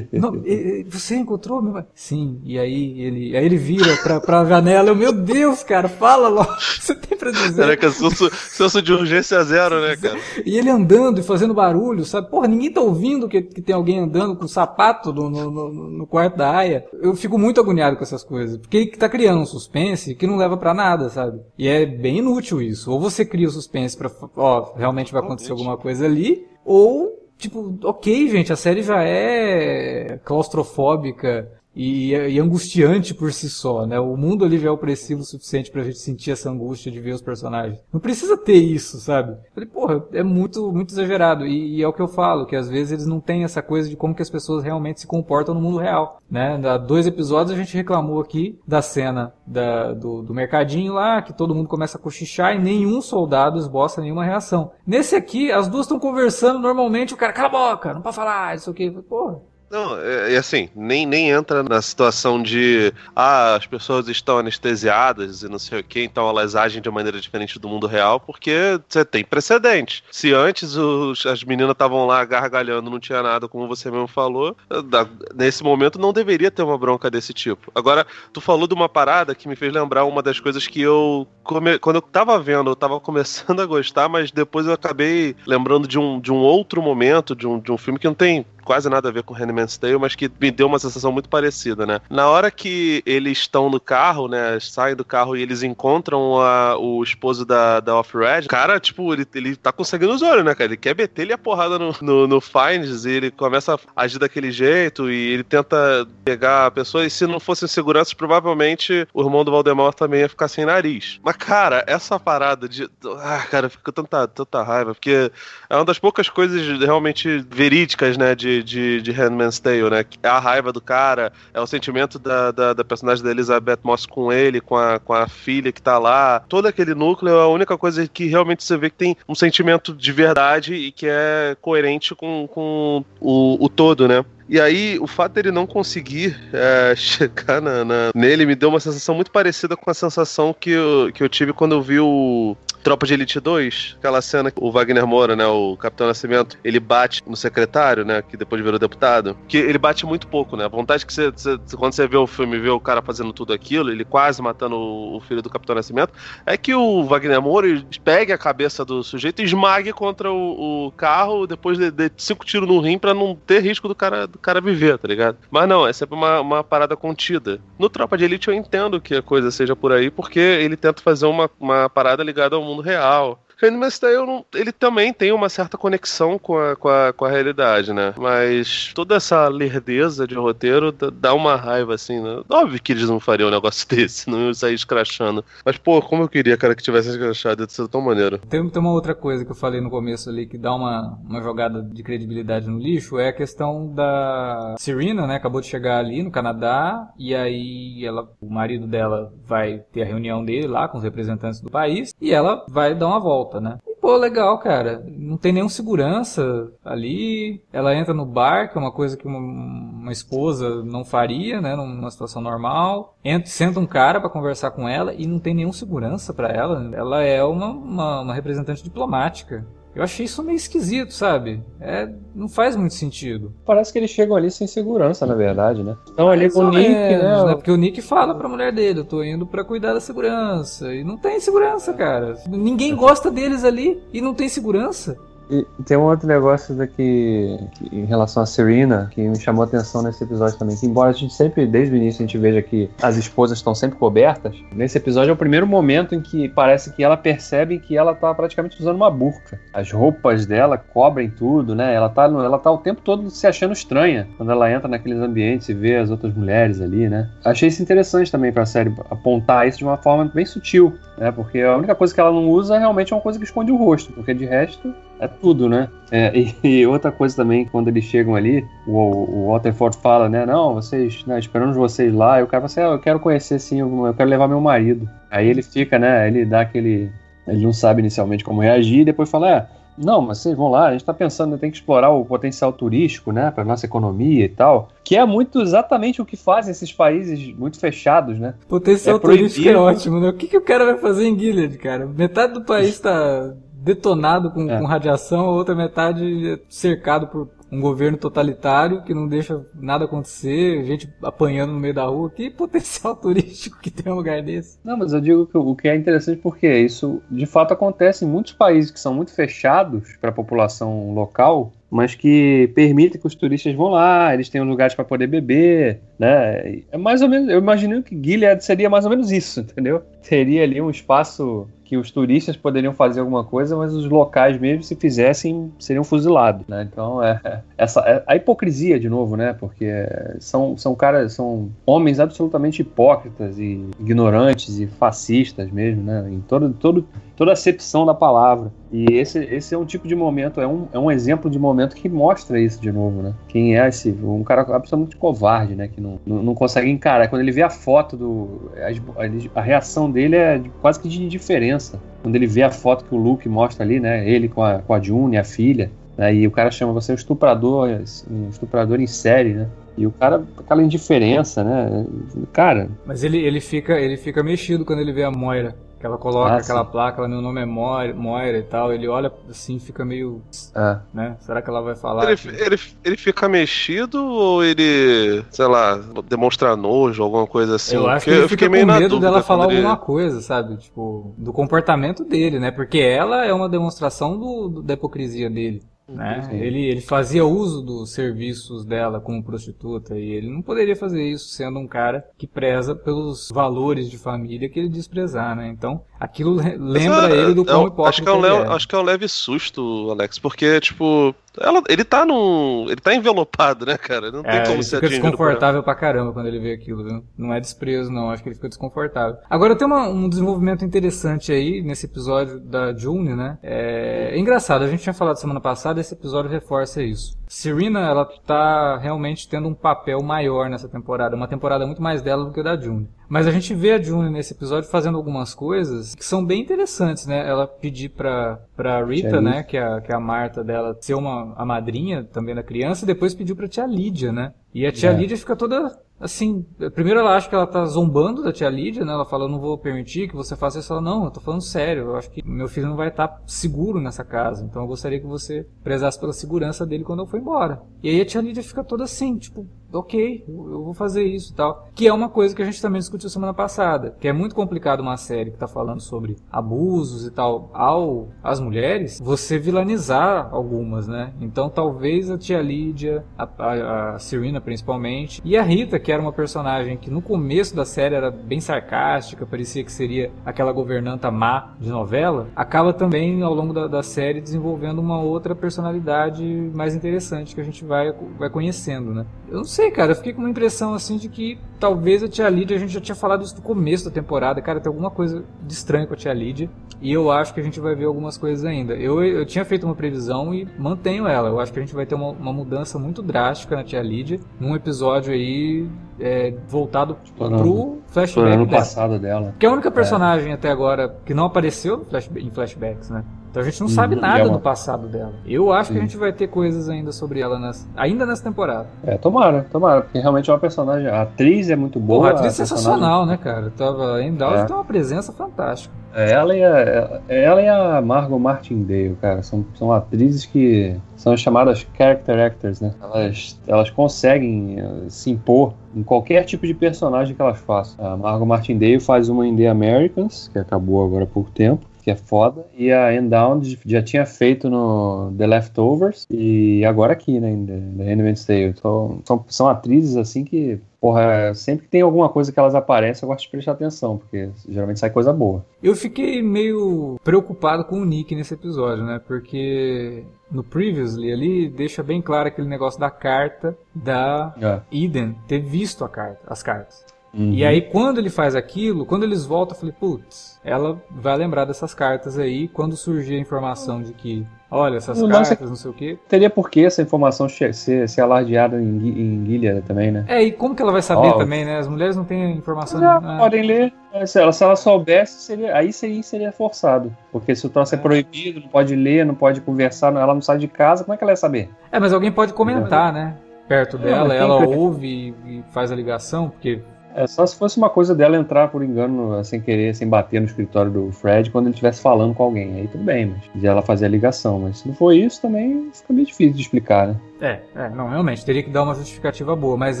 não, 0.12 0.42
você 0.88 1.16
encontrou 1.16 1.62
meu 1.62 1.82
Sim, 1.94 2.40
e 2.44 2.58
aí 2.58 3.00
ele, 3.00 3.36
aí 3.36 3.44
ele 3.44 3.56
vira 3.56 3.96
pra, 4.02 4.20
pra 4.20 4.44
janela, 4.44 4.88
eu, 4.88 4.96
meu 4.96 5.12
Deus, 5.12 5.62
cara, 5.62 5.88
fala 5.88 6.28
logo, 6.28 6.52
você 6.60 6.94
tem 6.94 7.16
pra 7.16 7.30
dizer. 7.30 7.62
Caraca, 7.62 7.90
senso, 7.90 8.30
senso 8.32 8.82
de 8.82 8.92
urgência 8.92 9.42
zero, 9.44 9.80
né, 9.80 9.96
cara? 9.96 10.18
E 10.44 10.58
ele 10.58 10.70
andando 10.70 11.20
e 11.20 11.22
fazendo 11.22 11.54
barulho, 11.54 12.04
sabe? 12.04 12.28
Porra, 12.30 12.48
ninguém 12.48 12.70
tá 12.70 12.80
ouvindo 12.80 13.28
que, 13.28 13.42
que 13.42 13.62
tem 13.62 13.74
alguém 13.74 14.00
andando 14.00 14.36
com 14.36 14.46
sapato 14.46 15.12
no, 15.12 15.30
no, 15.30 15.50
no, 15.50 15.72
no 15.90 16.06
quarto 16.06 16.36
da 16.36 16.50
Aya. 16.50 16.84
Eu 17.00 17.14
fico 17.14 17.38
muito 17.38 17.60
agoniado 17.60 17.96
com 17.96 18.02
essas 18.02 18.24
coisas, 18.24 18.58
porque 18.58 18.76
ele 18.76 18.90
tá 18.96 19.08
criando 19.08 19.40
um 19.40 19.46
suspense 19.46 20.14
que 20.14 20.26
não 20.26 20.36
leva 20.36 20.56
para 20.56 20.74
nada, 20.74 21.08
sabe? 21.08 21.40
E 21.56 21.68
é 21.68 21.86
bem 21.86 22.18
inútil 22.18 22.60
isso. 22.60 22.90
Ou 22.90 23.00
você 23.00 23.24
cria 23.24 23.48
o 23.48 23.50
suspense 23.50 23.96
pra, 23.96 24.10
ó, 24.36 24.74
realmente 24.76 25.12
vai 25.12 25.22
acontecer 25.22 25.52
alguma 25.52 25.76
coisa 25.76 26.04
ali, 26.04 26.44
ou 26.64 27.21
Tipo, 27.42 27.76
ok, 27.82 28.28
gente, 28.28 28.52
a 28.52 28.56
série 28.56 28.84
já 28.84 29.02
é 29.02 30.16
claustrofóbica, 30.24 31.50
e, 31.74 32.12
e, 32.12 32.38
angustiante 32.38 33.14
por 33.14 33.32
si 33.32 33.48
só, 33.48 33.86
né? 33.86 33.98
O 33.98 34.16
mundo 34.16 34.44
ali 34.44 34.58
já 34.58 34.68
é 34.68 34.70
opressivo 34.70 35.22
o 35.22 35.24
suficiente 35.24 35.70
pra 35.70 35.82
gente 35.82 35.98
sentir 35.98 36.30
essa 36.30 36.50
angústia 36.50 36.92
de 36.92 37.00
ver 37.00 37.12
os 37.12 37.22
personagens. 37.22 37.80
Não 37.92 38.00
precisa 38.00 38.36
ter 38.36 38.56
isso, 38.56 38.98
sabe? 38.98 39.36
Falei, 39.54 39.68
porra, 39.68 40.04
é 40.12 40.22
muito, 40.22 40.70
muito 40.70 40.92
exagerado. 40.92 41.46
E, 41.46 41.76
e, 41.76 41.82
é 41.82 41.88
o 41.88 41.92
que 41.92 42.02
eu 42.02 42.08
falo, 42.08 42.46
que 42.46 42.56
às 42.56 42.68
vezes 42.68 42.92
eles 42.92 43.06
não 43.06 43.20
têm 43.20 43.44
essa 43.44 43.62
coisa 43.62 43.88
de 43.88 43.96
como 43.96 44.14
que 44.14 44.22
as 44.22 44.30
pessoas 44.30 44.62
realmente 44.62 45.00
se 45.00 45.06
comportam 45.06 45.54
no 45.54 45.60
mundo 45.60 45.78
real, 45.78 46.20
né? 46.30 46.60
Há 46.64 46.76
dois 46.76 47.06
episódios 47.06 47.56
a 47.56 47.60
gente 47.62 47.76
reclamou 47.76 48.20
aqui 48.20 48.58
da 48.66 48.82
cena 48.82 49.32
da, 49.46 49.92
do, 49.92 50.22
do 50.22 50.34
mercadinho 50.34 50.92
lá, 50.92 51.22
que 51.22 51.32
todo 51.32 51.54
mundo 51.54 51.68
começa 51.68 51.96
a 51.96 52.00
cochichar 52.00 52.54
e 52.54 52.58
nenhum 52.58 53.00
soldado 53.00 53.58
esboça 53.58 54.00
nenhuma 54.00 54.24
reação. 54.24 54.72
Nesse 54.86 55.16
aqui, 55.16 55.50
as 55.50 55.68
duas 55.68 55.86
estão 55.86 55.98
conversando 55.98 56.58
normalmente, 56.58 57.14
o 57.14 57.16
cara, 57.16 57.32
cala 57.32 57.48
a 57.48 57.50
boca, 57.50 57.94
não 57.94 58.02
pode 58.02 58.16
falar, 58.16 58.56
isso 58.56 58.70
aqui. 58.70 58.90
Porra, 58.90 59.40
não, 59.72 59.98
é, 59.98 60.34
é, 60.34 60.36
assim, 60.36 60.68
nem, 60.76 61.06
nem 61.06 61.30
entra 61.30 61.62
na 61.62 61.80
situação 61.80 62.42
de 62.42 62.92
ah, 63.16 63.54
as 63.54 63.64
pessoas 63.64 64.06
estão 64.06 64.36
anestesiadas 64.36 65.42
e 65.42 65.48
não 65.48 65.58
sei 65.58 65.80
o 65.80 65.84
que, 65.84 66.04
então 66.04 66.28
elas 66.28 66.54
agem 66.54 66.82
de 66.82 66.90
maneira 66.90 67.18
diferente 67.18 67.58
do 67.58 67.70
mundo 67.70 67.86
real, 67.86 68.20
porque 68.20 68.78
você 68.86 69.02
tem 69.02 69.24
precedente. 69.24 70.04
Se 70.10 70.34
antes 70.34 70.76
os, 70.76 71.24
as 71.24 71.42
meninas 71.42 71.72
estavam 71.72 72.06
lá 72.06 72.22
gargalhando, 72.22 72.90
não 72.90 73.00
tinha 73.00 73.22
nada, 73.22 73.48
como 73.48 73.66
você 73.66 73.90
mesmo 73.90 74.06
falou, 74.06 74.54
da, 74.84 75.08
nesse 75.34 75.64
momento 75.64 75.98
não 75.98 76.12
deveria 76.12 76.50
ter 76.50 76.62
uma 76.62 76.76
bronca 76.76 77.10
desse 77.10 77.32
tipo. 77.32 77.72
Agora, 77.74 78.06
tu 78.30 78.42
falou 78.42 78.66
de 78.66 78.74
uma 78.74 78.90
parada 78.90 79.34
que 79.34 79.48
me 79.48 79.56
fez 79.56 79.72
lembrar 79.72 80.04
uma 80.04 80.22
das 80.22 80.38
coisas 80.38 80.66
que 80.66 80.82
eu, 80.82 81.26
come, 81.42 81.78
quando 81.78 81.96
eu 81.96 82.02
tava 82.02 82.38
vendo, 82.38 82.70
eu 82.70 82.76
tava 82.76 83.00
começando 83.00 83.60
a 83.62 83.66
gostar, 83.66 84.06
mas 84.06 84.30
depois 84.30 84.66
eu 84.66 84.74
acabei 84.74 85.34
lembrando 85.46 85.88
de 85.88 85.98
um, 85.98 86.20
de 86.20 86.30
um 86.30 86.36
outro 86.36 86.82
momento, 86.82 87.34
de 87.34 87.46
um, 87.46 87.58
de 87.58 87.72
um 87.72 87.78
filme 87.78 87.98
que 87.98 88.06
não 88.06 88.14
tem 88.14 88.44
quase 88.64 88.88
nada 88.88 89.08
a 89.08 89.12
ver 89.12 89.22
com 89.22 89.34
Handmaid's 89.34 89.76
Tale, 89.76 89.98
mas 89.98 90.14
que 90.14 90.30
me 90.40 90.50
deu 90.50 90.66
uma 90.66 90.78
sensação 90.78 91.12
muito 91.12 91.28
parecida, 91.28 91.86
né? 91.86 92.00
Na 92.08 92.28
hora 92.28 92.50
que 92.50 93.02
eles 93.06 93.38
estão 93.38 93.70
no 93.70 93.80
carro, 93.80 94.28
né? 94.28 94.58
Saem 94.60 94.96
do 94.96 95.04
carro 95.04 95.36
e 95.36 95.42
eles 95.42 95.62
encontram 95.62 96.40
a, 96.40 96.76
o 96.76 97.02
esposo 97.02 97.44
da, 97.44 97.80
da 97.80 97.96
Off-Red, 97.96 98.46
cara, 98.48 98.78
tipo, 98.78 99.12
ele, 99.12 99.26
ele 99.34 99.56
tá 99.56 99.72
conseguindo 99.72 100.12
os 100.12 100.22
olhos, 100.22 100.44
né, 100.44 100.54
cara? 100.54 100.70
Ele 100.70 100.76
quer 100.76 100.96
meter 100.96 101.22
ele 101.22 101.32
a 101.32 101.38
porrada 101.38 101.78
no, 101.78 101.94
no, 102.00 102.26
no 102.26 102.40
Finds 102.40 103.04
e 103.04 103.10
ele 103.10 103.30
começa 103.30 103.74
a 103.74 104.02
agir 104.02 104.18
daquele 104.18 104.50
jeito 104.50 105.10
e 105.10 105.32
ele 105.32 105.44
tenta 105.44 106.06
pegar 106.24 106.66
a 106.66 106.70
pessoa 106.70 107.04
e 107.04 107.10
se 107.10 107.26
não 107.26 107.40
fossem 107.40 107.68
seguranças, 107.68 108.14
provavelmente 108.14 109.06
o 109.14 109.22
irmão 109.22 109.44
do 109.44 109.50
Valdemar 109.50 109.94
também 109.94 110.20
ia 110.20 110.28
ficar 110.28 110.48
sem 110.48 110.64
nariz. 110.64 111.20
Mas, 111.22 111.36
cara, 111.36 111.84
essa 111.86 112.18
parada 112.18 112.68
de... 112.68 112.88
Ah, 113.18 113.46
cara, 113.50 113.68
fica 113.68 113.92
tanta, 113.92 114.26
tanta 114.28 114.62
raiva, 114.62 114.94
porque 114.94 115.30
é 115.70 115.76
uma 115.76 115.84
das 115.84 115.98
poucas 115.98 116.28
coisas 116.28 116.78
realmente 116.80 117.44
verídicas, 117.50 118.16
né, 118.16 118.34
de 118.34 118.51
de, 118.60 119.00
de, 119.00 119.12
Handmaid's 119.12 119.60
Tale, 119.60 119.88
né? 119.88 120.04
É 120.20 120.28
a 120.28 120.40
raiva 120.40 120.72
do 120.72 120.80
cara, 120.80 121.32
é 121.54 121.60
o 121.60 121.66
sentimento 121.66 122.18
da, 122.18 122.50
da, 122.50 122.72
da, 122.72 122.84
personagem 122.84 123.22
da 123.22 123.30
Elizabeth 123.30 123.78
Moss 123.84 124.04
com 124.04 124.32
ele, 124.32 124.60
com 124.60 124.76
a, 124.76 124.98
com 124.98 125.12
a 125.12 125.28
filha 125.28 125.70
que 125.70 125.80
tá 125.80 125.96
lá. 125.96 126.40
Todo 126.48 126.66
aquele 126.66 126.92
núcleo 126.92 127.36
é 127.36 127.42
a 127.42 127.46
única 127.46 127.78
coisa 127.78 128.08
que 128.08 128.26
realmente 128.26 128.64
você 128.64 128.76
vê 128.76 128.90
que 128.90 128.96
tem 128.96 129.16
um 129.28 129.34
sentimento 129.34 129.94
de 129.94 130.10
verdade 130.10 130.74
e 130.74 130.90
que 130.90 131.06
é 131.08 131.56
coerente 131.60 132.16
com, 132.16 132.48
com 132.48 133.04
o, 133.20 133.64
o 133.64 133.68
todo, 133.68 134.08
né? 134.08 134.24
E 134.52 134.60
aí, 134.60 134.98
o 135.00 135.06
fato 135.06 135.32
dele 135.32 135.50
não 135.50 135.66
conseguir 135.66 136.38
é, 136.52 136.92
chegar 136.94 137.62
na, 137.62 137.86
na, 137.86 138.10
nele 138.14 138.44
me 138.44 138.54
deu 138.54 138.68
uma 138.68 138.80
sensação 138.80 139.14
muito 139.14 139.30
parecida 139.30 139.78
com 139.78 139.90
a 139.90 139.94
sensação 139.94 140.52
que 140.52 140.68
eu, 140.68 141.10
que 141.10 141.22
eu 141.22 141.28
tive 141.30 141.54
quando 141.54 141.72
eu 141.72 141.80
vi 141.80 141.98
o 141.98 142.54
Tropa 142.82 143.06
de 143.06 143.14
Elite 143.14 143.38
2, 143.38 143.96
aquela 143.98 144.20
cena 144.20 144.50
que 144.50 144.58
o 144.60 144.70
Wagner 144.70 145.06
Moura, 145.06 145.36
né, 145.36 145.46
o 145.46 145.76
Capitão 145.76 146.08
Nascimento, 146.08 146.58
ele 146.64 146.80
bate 146.80 147.22
no 147.26 147.36
secretário, 147.36 148.04
né, 148.04 148.22
que 148.22 148.36
depois 148.36 148.60
virou 148.60 148.78
deputado, 148.78 149.36
que 149.46 149.56
ele 149.56 149.78
bate 149.78 150.04
muito 150.04 150.26
pouco, 150.26 150.56
né? 150.56 150.64
A 150.64 150.68
vontade 150.68 151.06
que 151.06 151.12
você, 151.12 151.30
você 151.30 151.56
quando 151.76 151.92
você 151.92 152.06
vê 152.08 152.16
o 152.16 152.26
filme 152.26 152.58
vê 152.58 152.70
o 152.70 152.80
cara 152.80 153.00
fazendo 153.00 153.32
tudo 153.32 153.52
aquilo, 153.52 153.90
ele 153.90 154.04
quase 154.04 154.42
matando 154.42 154.76
o, 154.76 155.20
filho 155.20 155.40
do 155.40 155.48
Capitão 155.48 155.76
Nascimento, 155.76 156.12
é 156.44 156.56
que 156.56 156.74
o 156.74 157.04
Wagner 157.04 157.40
Moura 157.40 157.68
pegue 158.02 158.32
a 158.32 158.38
cabeça 158.38 158.84
do 158.84 159.04
sujeito 159.04 159.40
e 159.40 159.44
esmague 159.44 159.92
contra 159.92 160.32
o, 160.32 160.86
o 160.86 160.92
carro 160.92 161.46
depois 161.46 161.78
de, 161.78 161.90
de, 161.90 162.10
cinco 162.16 162.44
tiros 162.44 162.68
no 162.68 162.80
rim 162.80 162.98
para 162.98 163.14
não 163.14 163.36
ter 163.36 163.62
risco 163.62 163.86
do 163.86 163.94
cara, 163.94 164.26
do 164.26 164.38
cara 164.42 164.60
viver, 164.60 164.98
tá 164.98 165.08
ligado? 165.08 165.38
Mas 165.50 165.68
não, 165.68 165.86
é 165.86 165.92
sempre 165.92 166.14
uma, 166.14 166.40
uma 166.40 166.64
parada 166.64 166.96
contida. 166.96 167.60
No 167.78 167.88
Tropa 167.88 168.18
de 168.18 168.24
Elite 168.24 168.48
eu 168.48 168.54
entendo 168.54 169.00
que 169.00 169.14
a 169.14 169.22
coisa 169.22 169.50
seja 169.50 169.74
por 169.74 169.92
aí, 169.92 170.10
porque 170.10 170.40
ele 170.40 170.76
tenta 170.76 171.00
fazer 171.00 171.26
uma, 171.26 171.50
uma 171.58 171.88
parada 171.88 172.22
ligada 172.22 172.56
ao 172.56 172.62
mundo 172.62 172.82
real. 172.82 173.42
Handmaid's 173.62 173.98
Tale 173.98 174.26
não, 174.26 174.44
ele 174.54 174.72
também 174.72 175.12
tem 175.12 175.32
uma 175.32 175.48
certa 175.48 175.78
conexão 175.78 176.38
com 176.38 176.58
a, 176.58 176.76
com, 176.76 176.88
a, 176.88 177.12
com 177.12 177.24
a 177.24 177.30
realidade, 177.30 177.92
né? 177.92 178.12
Mas 178.16 178.92
toda 178.94 179.16
essa 179.16 179.48
lerdeza 179.48 180.26
de 180.26 180.34
roteiro 180.34 180.92
dá 180.92 181.34
uma 181.34 181.56
raiva, 181.56 181.94
assim, 181.94 182.20
né? 182.20 182.42
Óbvio 182.48 182.82
que 182.82 182.92
eles 182.92 183.08
não 183.08 183.20
fariam 183.20 183.48
um 183.48 183.52
negócio 183.52 183.86
desse, 183.88 184.28
não 184.28 184.40
iam 184.40 184.54
sair 184.54 184.74
escrachando. 184.74 185.44
Mas, 185.64 185.76
pô, 185.78 186.00
como 186.02 186.24
eu 186.24 186.28
queria, 186.28 186.56
cara, 186.56 186.74
que 186.74 186.82
tivesse 186.82 187.10
escrachado, 187.10 187.62
ia 187.62 187.68
ser 187.68 187.88
tão 187.88 188.00
maneiro. 188.00 188.38
Tem, 188.38 188.68
tem 188.68 188.82
uma 188.82 188.92
outra 188.92 189.14
coisa 189.14 189.44
que 189.44 189.50
eu 189.50 189.56
falei 189.56 189.80
no 189.80 189.90
começo 189.90 190.28
ali 190.28 190.46
que 190.46 190.58
dá 190.58 190.74
uma, 190.74 191.18
uma 191.24 191.42
jogada 191.42 191.82
de 191.82 192.02
credibilidade 192.02 192.68
no 192.68 192.78
lixo, 192.78 193.18
é 193.18 193.28
a 193.28 193.32
questão 193.32 193.92
da 193.94 194.74
Serena, 194.78 195.26
né? 195.26 195.36
Acabou 195.36 195.60
de 195.60 195.66
chegar 195.66 195.98
ali 195.98 196.22
no 196.22 196.30
Canadá, 196.30 197.10
e 197.18 197.34
aí 197.34 198.04
ela, 198.04 198.28
o 198.40 198.52
marido 198.52 198.86
dela 198.86 199.32
vai 199.46 199.78
ter 199.92 200.02
a 200.02 200.06
reunião 200.06 200.44
dele 200.44 200.66
lá 200.66 200.88
com 200.88 200.98
os 200.98 201.04
representantes 201.04 201.60
do 201.60 201.70
país, 201.70 202.12
e 202.20 202.32
ela 202.32 202.64
vai 202.68 202.94
dar 202.94 203.06
uma 203.06 203.20
volta 203.20 203.51
volta, 203.52 203.60
né? 203.60 203.78
E, 203.86 203.94
pô, 203.96 204.16
legal, 204.16 204.58
cara. 204.58 205.04
Não 205.06 205.36
tem 205.36 205.52
nenhum 205.52 205.68
segurança 205.68 206.72
ali. 206.84 207.62
Ela 207.72 207.94
entra 207.94 208.14
no 208.14 208.24
bar, 208.24 208.70
que 208.70 208.78
é 208.78 208.80
uma 208.80 208.92
coisa 208.92 209.16
que 209.16 209.26
uma, 209.26 209.38
uma 209.38 210.12
esposa 210.12 210.82
não 210.84 211.04
faria, 211.04 211.60
né? 211.60 211.76
Numa 211.76 212.10
situação 212.10 212.40
normal. 212.40 213.16
Entra, 213.24 213.50
senta 213.50 213.80
um 213.80 213.86
cara 213.86 214.20
para 214.20 214.30
conversar 214.30 214.70
com 214.70 214.88
ela 214.88 215.12
e 215.12 215.26
não 215.26 215.38
tem 215.38 215.54
nenhum 215.54 215.72
segurança 215.72 216.32
para 216.32 216.48
ela. 216.48 216.90
Ela 216.94 217.22
é 217.22 217.42
uma, 217.44 217.68
uma, 217.68 218.20
uma 218.20 218.34
representante 218.34 218.82
diplomática. 218.82 219.66
Eu 219.94 220.02
achei 220.02 220.24
isso 220.24 220.42
meio 220.42 220.56
esquisito, 220.56 221.12
sabe? 221.12 221.62
É, 221.78 222.08
não 222.34 222.48
faz 222.48 222.74
muito 222.74 222.94
sentido. 222.94 223.52
Parece 223.64 223.92
que 223.92 223.98
eles 223.98 224.10
chegam 224.10 224.34
ali 224.34 224.50
sem 224.50 224.66
segurança, 224.66 225.26
na 225.26 225.34
verdade, 225.34 225.82
né? 225.82 225.96
Estão 226.06 226.30
ali 226.30 226.50
com 226.50 226.60
o 226.60 226.70
Nick, 226.70 226.88
menos, 226.88 227.44
né? 227.44 227.54
Porque 227.54 227.70
o 227.70 227.76
Nick 227.76 228.00
fala 228.00 228.34
pra 228.34 228.48
mulher 228.48 228.72
dele, 228.72 229.00
eu 229.00 229.04
tô 229.04 229.22
indo 229.22 229.46
para 229.46 229.62
cuidar 229.64 229.92
da 229.92 230.00
segurança. 230.00 230.94
E 230.94 231.04
não 231.04 231.18
tem 231.18 231.38
segurança, 231.40 231.92
cara. 231.92 232.38
Ninguém 232.48 232.96
gosta 232.96 233.30
deles 233.30 233.64
ali 233.64 234.02
e 234.12 234.20
não 234.22 234.32
tem 234.32 234.48
segurança. 234.48 235.18
E 235.52 235.66
tem 235.84 235.98
um 235.98 236.04
outro 236.04 236.26
negócio 236.26 236.74
daqui 236.74 237.58
em 237.92 238.06
relação 238.06 238.42
a 238.42 238.46
Serena 238.46 239.10
que 239.12 239.20
me 239.20 239.38
chamou 239.38 239.62
a 239.62 239.66
atenção 239.66 240.02
nesse 240.02 240.24
episódio 240.24 240.58
também. 240.58 240.74
Que 240.74 240.86
embora 240.86 241.10
a 241.10 241.12
gente 241.12 241.34
sempre, 241.34 241.66
desde 241.66 241.94
o 241.94 241.96
início, 241.96 242.24
a 242.24 242.26
gente 242.26 242.38
veja 242.38 242.62
que 242.62 242.88
as 243.02 243.18
esposas 243.18 243.58
estão 243.58 243.74
sempre 243.74 243.98
cobertas, 243.98 244.56
nesse 244.74 244.96
episódio 244.96 245.30
é 245.30 245.34
o 245.34 245.36
primeiro 245.36 245.66
momento 245.66 246.14
em 246.14 246.22
que 246.22 246.48
parece 246.48 246.90
que 246.94 247.04
ela 247.04 247.18
percebe 247.18 247.78
que 247.78 247.98
ela 247.98 248.14
tá 248.14 248.32
praticamente 248.32 248.80
usando 248.80 248.96
uma 248.96 249.10
burca. 249.10 249.60
As 249.74 249.92
roupas 249.92 250.46
dela 250.46 250.78
cobrem 250.78 251.28
tudo, 251.28 251.74
né? 251.74 251.94
Ela 251.94 252.08
tá, 252.08 252.24
ela 252.24 252.58
tá 252.58 252.70
o 252.72 252.78
tempo 252.78 253.02
todo 253.02 253.28
se 253.28 253.46
achando 253.46 253.72
estranha 253.72 254.26
quando 254.38 254.50
ela 254.50 254.72
entra 254.72 254.88
naqueles 254.88 255.18
ambientes 255.18 255.68
e 255.68 255.74
vê 255.74 255.96
as 255.96 256.10
outras 256.10 256.32
mulheres 256.32 256.80
ali, 256.80 257.10
né? 257.10 257.28
Achei 257.44 257.68
isso 257.68 257.82
interessante 257.82 258.32
também 258.32 258.50
pra 258.50 258.64
série 258.64 258.94
apontar 259.10 259.68
isso 259.68 259.78
de 259.78 259.84
uma 259.84 259.98
forma 259.98 260.24
bem 260.32 260.46
sutil, 260.46 260.94
né? 261.18 261.30
Porque 261.30 261.60
a 261.60 261.76
única 261.76 261.94
coisa 261.94 262.14
que 262.14 262.20
ela 262.20 262.32
não 262.32 262.48
usa 262.48 262.78
realmente 262.78 263.12
é 263.12 263.16
uma 263.16 263.22
coisa 263.22 263.38
que 263.38 263.44
esconde 263.44 263.70
o 263.70 263.76
rosto, 263.76 264.12
porque 264.12 264.32
de 264.32 264.46
resto 264.46 264.94
é 265.22 265.28
tudo, 265.28 265.68
né? 265.68 265.88
É, 266.10 266.32
e, 266.36 266.54
e, 266.64 266.86
outra 266.86 267.12
coisa 267.12 267.36
também, 267.36 267.64
quando 267.64 267.88
eles 267.88 268.04
chegam 268.04 268.34
ali, 268.34 268.66
o, 268.86 268.98
o 268.98 269.52
Waterford 269.52 269.96
fala, 269.98 270.28
né? 270.28 270.44
Não, 270.44 270.74
vocês, 270.74 271.24
né, 271.24 271.38
esperamos 271.38 271.76
vocês 271.76 272.12
lá. 272.12 272.40
E 272.40 272.42
o 272.42 272.46
cara 272.46 272.62
fala 272.62 272.66
assim, 272.66 272.80
ah, 272.80 272.94
eu 272.96 272.98
quero 272.98 273.20
conhecer 273.20 273.60
sim, 273.60 273.80
eu 273.80 274.14
quero 274.14 274.28
levar 274.28 274.48
meu 274.48 274.60
marido. 274.60 275.08
Aí 275.30 275.48
ele 275.48 275.62
fica, 275.62 275.98
né? 275.98 276.26
Ele 276.26 276.44
dá 276.44 276.62
aquele. 276.62 277.10
Ele 277.46 277.64
não 277.64 277.72
sabe 277.72 278.00
inicialmente 278.00 278.44
como 278.44 278.60
reagir, 278.60 279.00
e 279.00 279.04
depois 279.04 279.30
fala, 279.30 279.50
é. 279.50 279.66
Não, 279.96 280.22
mas 280.22 280.38
vocês 280.38 280.56
vão 280.56 280.68
lá, 280.68 280.86
a 280.86 280.90
gente 280.92 281.02
está 281.02 281.12
pensando, 281.12 281.58
tem 281.58 281.70
que 281.70 281.76
explorar 281.76 282.08
o 282.08 282.24
potencial 282.24 282.72
turístico, 282.72 283.30
né, 283.30 283.50
para 283.50 283.62
nossa 283.62 283.84
economia 283.84 284.46
e 284.46 284.48
tal, 284.48 284.88
que 285.04 285.16
é 285.16 285.24
muito 285.26 285.60
exatamente 285.60 286.22
o 286.22 286.24
que 286.24 286.34
fazem 286.34 286.72
esses 286.72 286.90
países 286.90 287.54
muito 287.54 287.78
fechados, 287.78 288.38
né? 288.38 288.54
Potencial 288.66 289.16
é 289.16 289.20
turístico 289.20 289.68
é 289.68 289.76
ótimo, 289.76 290.18
né? 290.18 290.30
O 290.30 290.32
que, 290.32 290.46
que 290.46 290.56
o 290.56 290.62
cara 290.62 290.86
vai 290.86 290.96
fazer 290.96 291.26
em 291.26 291.38
Gilead, 291.38 291.76
cara? 291.76 292.06
Metade 292.06 292.54
do 292.54 292.62
país 292.64 292.88
está 292.88 293.52
detonado 293.82 294.50
com, 294.50 294.70
é. 294.70 294.78
com 294.78 294.86
radiação, 294.86 295.46
a 295.46 295.50
outra 295.50 295.74
metade 295.74 296.60
cercado 296.68 297.26
por 297.26 297.48
um 297.70 297.80
governo 297.80 298.18
totalitário 298.18 299.02
que 299.02 299.14
não 299.14 299.26
deixa 299.26 299.64
nada 299.74 300.04
acontecer, 300.04 300.84
gente 300.84 301.12
apanhando 301.22 301.72
no 301.72 301.80
meio 301.80 301.94
da 301.94 302.04
rua. 302.04 302.30
Que 302.30 302.50
potencial 302.50 303.16
turístico 303.16 303.80
que 303.80 303.90
tem 303.90 304.12
um 304.12 304.16
lugar 304.16 304.42
desse? 304.42 304.78
Não, 304.84 304.96
mas 304.96 305.12
eu 305.12 305.20
digo 305.20 305.46
que 305.46 305.56
o 305.56 305.74
que 305.74 305.88
é 305.88 305.96
interessante 305.96 306.38
porque 306.40 306.70
isso 306.70 307.22
de 307.30 307.46
fato 307.46 307.72
acontece 307.72 308.24
em 308.24 308.28
muitos 308.28 308.52
países 308.52 308.90
que 308.90 309.00
são 309.00 309.14
muito 309.14 309.34
fechados 309.34 310.16
para 310.20 310.30
a 310.30 310.34
população 310.34 311.12
local 311.14 311.72
mas 311.92 312.14
que 312.14 312.72
permite 312.74 313.18
que 313.18 313.26
os 313.26 313.34
turistas 313.34 313.74
vão 313.74 313.88
lá, 313.88 314.32
eles 314.32 314.48
tenham 314.48 314.66
lugares 314.66 314.94
para 314.94 315.04
poder 315.04 315.26
beber, 315.26 316.00
né? 316.18 316.80
É 316.90 316.96
mais 316.96 317.20
ou 317.20 317.28
menos, 317.28 317.50
eu 317.50 317.58
imagino 317.58 318.02
que 318.02 318.18
Gilead 318.18 318.64
seria 318.64 318.88
mais 318.88 319.04
ou 319.04 319.10
menos 319.10 319.30
isso, 319.30 319.60
entendeu? 319.60 320.02
Teria 320.26 320.62
ali 320.62 320.80
um 320.80 320.88
espaço 320.88 321.68
que 321.92 321.98
os 321.98 322.10
turistas 322.10 322.56
poderiam 322.56 322.94
fazer 322.94 323.20
alguma 323.20 323.44
coisa, 323.44 323.76
mas 323.76 323.92
os 323.92 324.08
locais 324.08 324.58
mesmo, 324.58 324.82
se 324.82 324.96
fizessem, 324.96 325.70
seriam 325.78 326.02
fuzilados, 326.02 326.66
né? 326.66 326.88
Então, 326.90 327.22
é, 327.22 327.62
essa, 327.76 328.00
é 328.00 328.22
a 328.26 328.34
hipocrisia, 328.34 328.98
de 328.98 329.10
novo, 329.10 329.36
né? 329.36 329.52
Porque 329.52 330.08
são, 330.40 330.74
são 330.78 330.94
caras, 330.94 331.34
são 331.34 331.68
homens 331.84 332.18
absolutamente 332.18 332.80
hipócritas 332.80 333.58
e 333.58 333.84
ignorantes 334.00 334.78
e 334.78 334.86
fascistas 334.86 335.70
mesmo, 335.70 336.02
né? 336.02 336.26
Em 336.32 336.40
todo, 336.40 336.72
todo, 336.72 337.06
toda 337.36 337.50
a 337.50 337.54
acepção 337.54 338.04
da 338.04 338.14
palavra. 338.14 338.72
E 338.92 339.04
esse, 339.14 339.38
esse 339.38 339.74
é 339.74 339.78
um 339.78 339.84
tipo 339.84 340.06
de 340.06 340.14
momento, 340.14 340.60
é 340.60 340.66
um, 340.66 340.86
é 340.92 340.98
um 340.98 341.10
exemplo 341.10 341.50
de 341.50 341.58
momento 341.58 341.96
que 341.96 342.08
mostra 342.08 342.60
isso 342.60 342.80
de 342.80 342.92
novo, 342.92 343.22
né? 343.22 343.34
Quem 343.48 343.78
é 343.78 343.88
esse, 343.88 344.10
um 344.22 344.44
cara 344.44 344.62
absolutamente 344.62 345.16
covarde, 345.16 345.74
né? 345.74 345.88
Que 345.88 346.00
não, 346.00 346.20
não, 346.26 346.42
não 346.42 346.54
consegue 346.54 346.90
encarar. 346.90 347.28
Quando 347.28 347.42
ele 347.42 347.52
vê 347.52 347.62
a 347.62 347.70
foto 347.70 348.16
do. 348.16 348.70
A, 348.76 349.60
a, 349.60 349.62
reação 349.62 350.10
dele 350.10 350.36
é 350.36 350.62
quase 350.80 351.00
que 351.00 351.08
de 351.08 351.22
indiferença. 351.22 352.00
Quando 352.22 352.36
ele 352.36 352.46
vê 352.46 352.62
a 352.62 352.70
foto 352.70 353.04
que 353.04 353.14
o 353.14 353.18
Luke 353.18 353.48
mostra 353.48 353.84
ali, 353.84 353.98
né? 353.98 354.28
Ele 354.28 354.48
com 354.48 354.62
a, 354.62 354.80
com 354.80 354.94
a 354.94 355.00
June, 355.00 355.36
a 355.36 355.44
filha. 355.44 355.90
Né, 356.16 356.34
e 356.34 356.46
o 356.46 356.50
cara 356.50 356.70
chama 356.70 356.92
você 356.92 357.10
um 357.12 357.14
estuprador, 357.14 357.88
um 358.30 358.48
estuprador 358.50 359.00
em 359.00 359.06
série, 359.06 359.54
né? 359.54 359.68
E 359.96 360.06
o 360.06 360.10
cara, 360.10 360.42
aquela 360.58 360.82
indiferença, 360.82 361.62
né? 361.64 362.06
Cara. 362.52 362.88
Mas 363.06 363.24
ele, 363.24 363.38
ele, 363.38 363.60
fica, 363.60 363.98
ele 363.98 364.16
fica 364.16 364.42
mexido 364.42 364.84
quando 364.84 365.00
ele 365.00 365.12
vê 365.12 365.22
a 365.22 365.30
Moira. 365.30 365.74
Que 366.02 366.06
ela 366.06 366.18
coloca 366.18 366.54
ah, 366.54 366.56
aquela 366.56 366.84
sim. 366.84 366.90
placa, 366.90 367.20
ela, 367.20 367.28
meu 367.28 367.40
nome 367.40 367.62
é 367.62 367.64
Moira, 367.64 368.12
Moira 368.12 368.58
e 368.58 368.62
tal. 368.64 368.92
Ele 368.92 369.06
olha 369.06 369.32
assim, 369.48 369.78
fica 369.78 370.04
meio. 370.04 370.42
É. 370.74 370.98
Né? 371.14 371.36
Será 371.38 371.62
que 371.62 371.70
ela 371.70 371.80
vai 371.80 371.94
falar? 371.94 372.24
Ele, 372.24 372.36
que... 372.36 372.48
ele, 372.48 372.80
ele 373.04 373.16
fica 373.16 373.48
mexido 373.48 374.20
ou 374.20 374.64
ele, 374.64 375.44
sei 375.48 375.66
lá, 375.68 376.00
demonstra 376.28 376.74
nojo, 376.74 377.22
alguma 377.22 377.46
coisa 377.46 377.76
assim? 377.76 377.94
Eu 377.94 378.08
acho 378.08 378.24
que 378.24 378.32
ele 378.32 378.48
fica 378.48 378.68
com 378.68 378.84
medo 378.84 379.20
dela 379.20 379.44
falar 379.44 379.66
ele... 379.66 379.76
alguma 379.76 379.96
coisa, 379.96 380.40
sabe? 380.40 380.76
Tipo, 380.76 381.32
do 381.38 381.52
comportamento 381.52 382.24
dele, 382.24 382.58
né? 382.58 382.72
Porque 382.72 382.98
ela 382.98 383.46
é 383.46 383.52
uma 383.52 383.68
demonstração 383.68 384.36
do, 384.36 384.68
do 384.68 384.82
da 384.82 384.94
hipocrisia 384.94 385.48
dele. 385.48 385.84
Né? 386.08 386.48
Ele, 386.52 386.84
ele 386.84 387.00
fazia 387.00 387.44
uso 387.44 387.80
dos 387.80 388.12
serviços 388.12 388.84
dela 388.84 389.20
como 389.20 389.42
prostituta 389.42 390.18
e 390.18 390.32
ele 390.32 390.50
não 390.50 390.60
poderia 390.60 390.96
fazer 390.96 391.22
isso 391.22 391.48
sendo 391.48 391.78
um 391.78 391.86
cara 391.86 392.26
que 392.36 392.46
preza 392.46 392.94
pelos 392.94 393.48
valores 393.52 394.10
de 394.10 394.18
família 394.18 394.68
que 394.68 394.78
ele 394.78 394.88
desprezar, 394.88 395.56
né? 395.56 395.68
Então, 395.68 396.04
aquilo 396.18 396.54
lembra 396.54 397.30
é, 397.30 397.38
ele 397.38 397.54
do 397.54 397.64
como 397.64 397.88
hipócrita 397.88 398.08
acho 398.08 398.22
que 398.22 398.28
é 398.28 398.32
um 398.32 398.40
leve, 398.40 398.72
Acho 398.72 398.88
que 398.88 398.94
é 398.94 398.98
um 398.98 399.02
leve 399.02 399.28
susto, 399.28 400.10
Alex, 400.10 400.38
porque, 400.38 400.80
tipo, 400.80 401.34
ela, 401.60 401.82
ele 401.88 402.04
tá 402.04 402.24
num. 402.24 402.86
Ele 402.88 403.00
tá 403.00 403.14
envelopado, 403.14 403.84
né, 403.84 403.98
cara? 403.98 404.30
Não 404.30 404.42
tem 404.42 404.52
é, 404.52 404.62
como 404.62 404.76
ele 404.76 404.82
ser 404.82 404.96
fica 404.96 405.08
desconfortável 405.08 405.82
pra 405.82 405.94
caramba 405.94 406.32
quando 406.32 406.46
ele 406.46 406.58
vê 406.58 406.72
aquilo, 406.72 407.04
viu? 407.04 407.24
Não 407.36 407.52
é 407.52 407.60
desprezo, 407.60 408.10
não. 408.10 408.30
Acho 408.30 408.42
que 408.42 408.48
ele 408.48 408.56
fica 408.56 408.68
desconfortável. 408.68 409.36
Agora 409.50 409.76
tem 409.76 409.86
uma, 409.86 410.08
um 410.08 410.28
desenvolvimento 410.28 410.84
interessante 410.84 411.52
aí 411.52 411.82
nesse 411.82 412.06
episódio 412.06 412.58
da 412.58 412.94
June, 412.94 413.34
né? 413.34 413.58
É, 413.62 414.30
é 414.32 414.38
engraçado, 414.38 414.82
a 414.82 414.88
gente 414.88 415.02
tinha 415.02 415.12
falado 415.12 415.36
semana 415.36 415.60
passada, 415.60 416.00
esse 416.00 416.14
episódio 416.14 416.50
reforça 416.50 417.02
isso. 417.02 417.36
Serena, 417.52 418.00
ela 418.00 418.24
tá 418.24 418.96
realmente 418.96 419.46
tendo 419.46 419.68
um 419.68 419.74
papel 419.74 420.22
maior 420.22 420.70
nessa 420.70 420.88
temporada. 420.88 421.36
Uma 421.36 421.46
temporada 421.46 421.84
muito 421.84 422.00
mais 422.00 422.22
dela 422.22 422.46
do 422.46 422.50
que 422.50 422.60
a 422.60 422.62
da 422.62 422.80
June. 422.80 423.06
Mas 423.28 423.46
a 423.46 423.50
gente 423.50 423.74
vê 423.74 423.92
a 423.92 424.02
June 424.02 424.30
nesse 424.30 424.54
episódio 424.54 424.88
fazendo 424.88 425.18
algumas 425.18 425.54
coisas 425.54 426.14
que 426.14 426.24
são 426.24 426.42
bem 426.42 426.62
interessantes, 426.62 427.26
né? 427.26 427.46
Ela 427.46 427.66
pedir 427.66 428.08
pra, 428.08 428.58
pra 428.74 429.04
Rita, 429.04 429.42
né? 429.42 429.62
Que 429.62 429.76
é, 429.76 429.82
a, 429.82 430.00
que 430.00 430.10
é 430.10 430.14
a 430.14 430.20
Marta 430.20 430.64
dela, 430.64 430.96
ser 430.98 431.12
uma, 431.12 431.52
a 431.54 431.64
madrinha 431.66 432.24
também 432.24 432.54
da 432.54 432.62
criança, 432.62 433.04
e 433.04 433.06
depois 433.06 433.34
pediu 433.34 433.54
pra 433.54 433.68
tia 433.68 433.86
Lídia, 433.86 434.32
né? 434.32 434.54
E 434.74 434.86
a 434.86 434.92
tia 434.92 435.10
é. 435.10 435.14
Lídia 435.14 435.36
fica 435.36 435.54
toda 435.54 435.98
assim. 436.18 436.64
Primeiro 436.94 437.20
ela 437.20 437.36
acha 437.36 437.48
que 437.48 437.54
ela 437.54 437.66
tá 437.66 437.84
zombando 437.84 438.42
da 438.42 438.52
tia 438.52 438.70
Lídia, 438.70 439.04
né? 439.04 439.12
Ela 439.12 439.26
fala, 439.26 439.44
eu 439.44 439.48
não 439.48 439.60
vou 439.60 439.76
permitir 439.76 440.28
que 440.28 440.36
você 440.36 440.56
faça 440.56 440.78
isso. 440.78 440.92
Ela, 440.92 441.02
não, 441.02 441.24
eu 441.24 441.30
tô 441.30 441.40
falando 441.40 441.62
sério. 441.62 442.04
Eu 442.04 442.16
acho 442.16 442.30
que 442.30 442.46
meu 442.46 442.68
filho 442.68 442.88
não 442.88 442.96
vai 442.96 443.08
estar 443.08 443.42
seguro 443.46 444.00
nessa 444.00 444.24
casa, 444.24 444.64
então 444.64 444.82
eu 444.82 444.88
gostaria 444.88 445.20
que 445.20 445.26
você 445.26 445.66
prezasse 445.82 446.18
pela 446.18 446.32
segurança 446.32 446.86
dele 446.86 447.04
quando 447.04 447.20
eu 447.20 447.26
for 447.26 447.38
embora. 447.38 447.82
E 448.02 448.08
aí 448.08 448.20
a 448.20 448.24
tia 448.24 448.40
Lídia 448.40 448.62
fica 448.62 448.82
toda 448.82 449.04
assim, 449.04 449.36
tipo, 449.36 449.66
ok, 449.98 450.44
eu 450.48 450.84
vou 450.84 450.94
fazer 450.94 451.24
isso 451.24 451.52
e 451.52 451.56
tal. 451.56 451.88
Que 451.94 452.06
é 452.06 452.12
uma 452.12 452.28
coisa 452.28 452.54
que 452.54 452.62
a 452.62 452.64
gente 452.64 452.80
também 452.80 452.98
discutiu 452.98 453.28
semana 453.28 453.54
passada, 453.54 454.16
que 454.20 454.28
é 454.28 454.32
muito 454.32 454.54
complicado 454.54 455.00
uma 455.00 455.16
série 455.16 455.50
que 455.50 455.56
está 455.56 455.68
falando 455.68 456.00
sobre 456.00 456.36
abusos 456.50 457.26
e 457.26 457.30
tal 457.30 457.70
ao 457.72 458.28
as 458.42 458.60
mulheres, 458.60 459.20
você 459.22 459.58
vilanizar 459.58 460.48
algumas, 460.52 461.06
né? 461.06 461.32
Então 461.40 461.68
talvez 461.68 462.30
a 462.30 462.38
tia 462.38 462.60
Lídia, 462.60 463.24
a, 463.36 463.48
a, 463.58 464.14
a 464.14 464.18
Serena 464.18 464.60
principalmente, 464.60 465.40
e 465.44 465.56
a 465.56 465.62
Rita, 465.62 465.98
que 465.98 466.12
era 466.12 466.20
uma 466.20 466.32
personagem 466.32 466.96
que 466.96 467.10
no 467.10 467.22
começo 467.22 467.74
da 467.74 467.84
série 467.84 468.14
era 468.14 468.30
bem 468.30 468.60
sarcástica, 468.60 469.46
parecia 469.46 469.84
que 469.84 469.92
seria 469.92 470.30
aquela 470.44 470.72
governanta 470.72 471.30
má 471.30 471.74
de 471.80 471.88
novela, 471.90 472.48
acaba 472.54 472.92
também 472.92 473.42
ao 473.42 473.54
longo 473.54 473.72
da, 473.72 473.86
da 473.86 474.02
série 474.02 474.40
desenvolvendo 474.40 474.98
uma 474.98 475.20
outra 475.20 475.54
personalidade 475.54 476.44
mais 476.74 476.94
interessante 476.94 477.54
que 477.54 477.60
a 477.60 477.64
gente 477.64 477.84
vai, 477.84 478.12
vai 478.38 478.50
conhecendo, 478.50 479.14
né? 479.14 479.26
Eu 479.48 479.58
não 479.58 479.64
sei, 479.64 479.81
cara, 479.90 480.12
eu 480.12 480.16
fiquei 480.16 480.32
com 480.32 480.40
uma 480.40 480.50
impressão 480.50 480.94
assim 480.94 481.16
de 481.16 481.28
que 481.28 481.58
talvez 481.80 482.22
a 482.22 482.28
tia 482.28 482.48
Lídia, 482.48 482.76
a 482.76 482.80
gente 482.80 482.92
já 482.92 483.00
tinha 483.00 483.14
falado 483.14 483.44
isso 483.44 483.56
no 483.56 483.62
começo 483.62 484.04
da 484.04 484.10
temporada, 484.10 484.60
cara, 484.60 484.80
tem 484.80 484.90
alguma 484.90 485.10
coisa 485.10 485.44
de 485.62 485.72
estranho 485.72 486.06
com 486.06 486.14
a 486.14 486.16
tia 486.16 486.32
Lídia, 486.32 486.70
e 487.00 487.12
eu 487.12 487.30
acho 487.32 487.52
que 487.52 487.60
a 487.60 487.62
gente 487.62 487.80
vai 487.80 487.94
ver 487.94 488.04
algumas 488.04 488.38
coisas 488.38 488.64
ainda. 488.64 488.94
Eu, 488.94 489.22
eu 489.24 489.44
tinha 489.44 489.64
feito 489.64 489.84
uma 489.84 489.94
previsão 489.94 490.54
e 490.54 490.68
mantenho 490.78 491.26
ela, 491.26 491.48
eu 491.48 491.58
acho 491.58 491.72
que 491.72 491.78
a 491.78 491.82
gente 491.82 491.94
vai 491.94 492.06
ter 492.06 492.14
uma, 492.14 492.28
uma 492.28 492.52
mudança 492.52 492.98
muito 492.98 493.22
drástica 493.22 493.74
na 493.74 493.82
tia 493.82 494.02
Lídia, 494.02 494.38
num 494.60 494.76
episódio 494.76 495.32
aí 495.32 495.88
é, 496.20 496.54
voltado 496.68 497.16
Explorando. 497.24 497.62
pro 497.62 497.98
flashback 498.06 498.66
passado 498.70 499.18
dela. 499.18 499.54
Que 499.58 499.66
é 499.66 499.68
a 499.68 499.72
única 499.72 499.90
personagem 499.90 500.52
é. 500.52 500.54
até 500.54 500.70
agora 500.70 501.16
que 501.24 501.34
não 501.34 501.46
apareceu 501.46 502.06
em 502.36 502.50
flashbacks, 502.50 503.10
né? 503.10 503.24
Então 503.52 503.60
a 503.60 503.64
gente 503.66 503.80
não 503.80 503.86
uhum, 503.86 503.92
sabe 503.92 504.16
nada 504.16 504.40
é 504.40 504.44
uma... 504.44 504.54
do 504.54 504.58
passado 504.58 505.06
dela. 505.06 505.34
Eu 505.46 505.70
acho 505.70 505.88
Sim. 505.88 505.92
que 505.92 505.98
a 505.98 506.02
gente 506.02 506.16
vai 506.16 506.32
ter 506.32 506.46
coisas 506.46 506.88
ainda 506.88 507.12
sobre 507.12 507.38
ela 507.38 507.60
ainda 507.94 508.24
nessa 508.24 508.42
temporada. 508.42 508.86
É, 509.04 509.18
tomara, 509.18 509.66
tomara, 509.70 510.00
porque 510.00 510.18
realmente 510.18 510.48
é 510.48 510.52
uma 510.54 510.58
personagem. 510.58 511.06
A 511.06 511.20
atriz 511.20 511.68
é 511.68 511.76
muito 511.76 512.00
boa. 512.00 512.20
Porra, 512.20 512.30
a 512.30 512.34
atriz 512.36 512.54
é 512.54 512.64
sensacional, 512.64 513.26
né, 513.26 513.36
cara? 513.36 513.70
Tava 513.76 514.22
em 514.22 514.34
Dawes 514.34 514.62
é. 514.62 514.64
tem 514.64 514.74
uma 514.74 514.84
presença 514.84 515.34
fantástica. 515.34 515.94
É, 516.14 516.32
ela 516.32 516.56
e 516.56 516.64
a, 516.64 517.20
ela 517.28 517.62
e 517.62 517.68
a 517.68 518.00
Margot 518.00 518.38
Martindale, 518.38 519.16
cara, 519.20 519.42
são, 519.42 519.64
são 519.74 519.92
atrizes 519.92 520.46
que 520.46 520.96
são 521.14 521.36
chamadas 521.36 521.86
character 521.96 522.38
actors, 522.38 522.80
né? 522.80 522.94
Elas, 523.02 523.60
elas 523.66 523.90
conseguem 523.90 524.78
uh, 524.80 525.10
se 525.10 525.30
impor 525.30 525.74
em 525.94 526.02
qualquer 526.02 526.44
tipo 526.44 526.66
de 526.66 526.72
personagem 526.72 527.34
que 527.34 527.42
elas 527.42 527.58
façam. 527.58 528.02
A 528.04 528.16
Margot 528.16 528.46
Martindale 528.46 528.98
faz 528.98 529.28
uma 529.28 529.46
em 529.46 529.54
The 529.54 529.68
Americans, 529.68 530.48
que 530.50 530.58
acabou 530.58 531.04
agora 531.04 531.24
há 531.24 531.26
pouco 531.26 531.50
tempo 531.50 531.91
que 532.02 532.10
é 532.10 532.16
foda. 532.16 532.66
E 532.76 532.92
a 532.92 533.08
Down 533.20 533.62
já 533.86 534.02
tinha 534.02 534.26
feito 534.26 534.68
no 534.68 535.32
The 535.38 535.46
Leftovers 535.46 536.26
e 536.30 536.84
agora 536.84 537.12
aqui, 537.12 537.38
né, 537.38 537.50
em 537.50 537.64
The, 537.64 538.04
Handmaid's 538.04 538.44
Tale. 538.44 538.64
Então, 538.64 539.20
são, 539.24 539.44
são 539.48 539.68
atrizes 539.68 540.16
assim 540.16 540.44
que, 540.44 540.80
porra, 541.00 541.54
sempre 541.54 541.84
que 541.84 541.90
tem 541.90 542.00
alguma 542.00 542.28
coisa 542.28 542.50
que 542.50 542.58
elas 542.58 542.74
aparecem, 542.74 543.24
eu 543.24 543.28
gosto 543.28 543.44
de 543.44 543.50
prestar 543.50 543.72
atenção, 543.72 544.18
porque 544.18 544.50
geralmente 544.68 544.98
sai 544.98 545.10
coisa 545.10 545.32
boa. 545.32 545.64
Eu 545.82 545.94
fiquei 545.94 546.42
meio 546.42 547.18
preocupado 547.22 547.84
com 547.84 548.00
o 548.00 548.04
Nick 548.04 548.34
nesse 548.34 548.54
episódio, 548.54 549.04
né, 549.04 549.20
porque 549.24 550.24
no 550.50 550.64
Previously 550.64 551.32
ali 551.32 551.68
deixa 551.68 552.02
bem 552.02 552.20
claro 552.20 552.48
aquele 552.48 552.68
negócio 552.68 552.98
da 552.98 553.10
carta 553.10 553.76
da 553.94 554.54
é. 554.60 554.80
Eden 554.90 555.36
ter 555.46 555.60
visto 555.60 556.04
a 556.04 556.08
carta, 556.08 556.40
as 556.46 556.62
cartas. 556.62 557.11
Uhum. 557.34 557.52
E 557.52 557.64
aí, 557.64 557.80
quando 557.80 558.18
ele 558.18 558.28
faz 558.28 558.54
aquilo, 558.54 559.06
quando 559.06 559.22
eles 559.22 559.46
voltam, 559.46 559.74
eu 559.74 559.80
falei, 559.80 559.94
putz, 559.98 560.60
ela 560.62 561.00
vai 561.10 561.36
lembrar 561.36 561.64
dessas 561.64 561.94
cartas 561.94 562.38
aí 562.38 562.68
quando 562.68 562.94
surgir 562.94 563.36
a 563.36 563.38
informação 563.38 564.02
de 564.02 564.12
que, 564.12 564.46
olha, 564.70 564.96
essas 564.96 565.18
cartas, 565.18 565.68
não 565.68 565.76
sei 565.76 565.90
o 565.90 565.94
quê. 565.94 566.18
Teria 566.28 566.50
por 566.50 566.68
que 566.68 566.84
essa 566.84 567.00
informação 567.00 567.48
ser, 567.48 567.72
ser 567.74 568.20
alardeada 568.20 568.80
em, 568.80 568.96
em 569.08 569.46
Gilead 569.46 569.80
também, 569.80 570.10
né? 570.10 570.26
É, 570.28 570.42
e 570.42 570.52
como 570.52 570.74
que 570.74 570.82
ela 570.82 570.92
vai 570.92 571.00
saber 571.00 571.28
oh. 571.28 571.38
também, 571.38 571.64
né? 571.64 571.78
As 571.78 571.88
mulheres 571.88 572.16
não 572.16 572.24
têm 572.24 572.52
informação. 572.52 573.00
Já, 573.00 573.16
ah. 573.16 573.38
podem 573.38 573.62
ler. 573.62 573.94
Se 574.26 574.38
ela, 574.38 574.52
se 574.52 574.62
ela 574.62 574.76
soubesse, 574.76 575.40
seria, 575.40 575.74
aí 575.74 575.90
seria, 575.90 576.22
seria 576.22 576.52
forçado. 576.52 577.16
Porque 577.32 577.54
se 577.54 577.66
o 577.66 577.70
troço 577.70 577.94
é. 577.94 577.98
é 577.98 578.00
proibido, 578.00 578.60
não 578.60 578.68
pode 578.68 578.94
ler, 578.94 579.24
não 579.24 579.34
pode 579.34 579.62
conversar, 579.62 580.14
ela 580.14 580.34
não 580.34 580.42
sai 580.42 580.58
de 580.58 580.68
casa, 580.68 581.02
como 581.02 581.14
é 581.14 581.16
que 581.16 581.24
ela 581.24 581.32
ia 581.32 581.36
saber? 581.36 581.70
É, 581.90 581.98
mas 581.98 582.12
alguém 582.12 582.30
pode 582.30 582.52
comentar, 582.52 583.10
né? 583.10 583.36
Perto 583.66 583.96
dela, 583.96 584.34
ela 584.34 584.66
ouve 584.66 585.34
e 585.46 585.64
faz 585.70 585.90
a 585.90 585.94
ligação, 585.96 586.50
porque 586.50 586.82
é 587.14 587.26
só 587.26 587.46
se 587.46 587.56
fosse 587.56 587.78
uma 587.78 587.90
coisa 587.90 588.14
dela 588.14 588.36
entrar 588.36 588.68
por 588.68 588.82
engano, 588.82 589.42
sem 589.44 589.60
querer, 589.60 589.94
sem 589.94 590.08
bater 590.08 590.40
no 590.40 590.46
escritório 590.46 590.90
do 590.90 591.12
Fred 591.12 591.50
quando 591.50 591.66
ele 591.66 591.74
estivesse 591.74 592.00
falando 592.00 592.34
com 592.34 592.42
alguém. 592.42 592.74
Aí 592.76 592.88
tudo 592.88 593.04
bem, 593.04 593.26
mas 593.26 593.60
de 593.60 593.66
ela 593.66 593.82
fazer 593.82 594.06
a 594.06 594.08
ligação. 594.08 594.60
Mas 594.60 594.78
se 594.78 594.88
não 594.88 594.94
for 594.94 595.12
isso, 595.12 595.40
também 595.40 595.90
fica 595.92 596.12
meio 596.12 596.26
difícil 596.26 596.54
de 596.54 596.62
explicar, 596.62 597.08
né? 597.08 597.16
É, 597.40 597.60
é, 597.74 597.90
não, 597.90 598.08
realmente, 598.08 598.44
teria 598.44 598.62
que 598.62 598.70
dar 598.70 598.82
uma 598.82 598.94
justificativa 598.94 599.54
boa. 599.54 599.76
Mas 599.76 600.00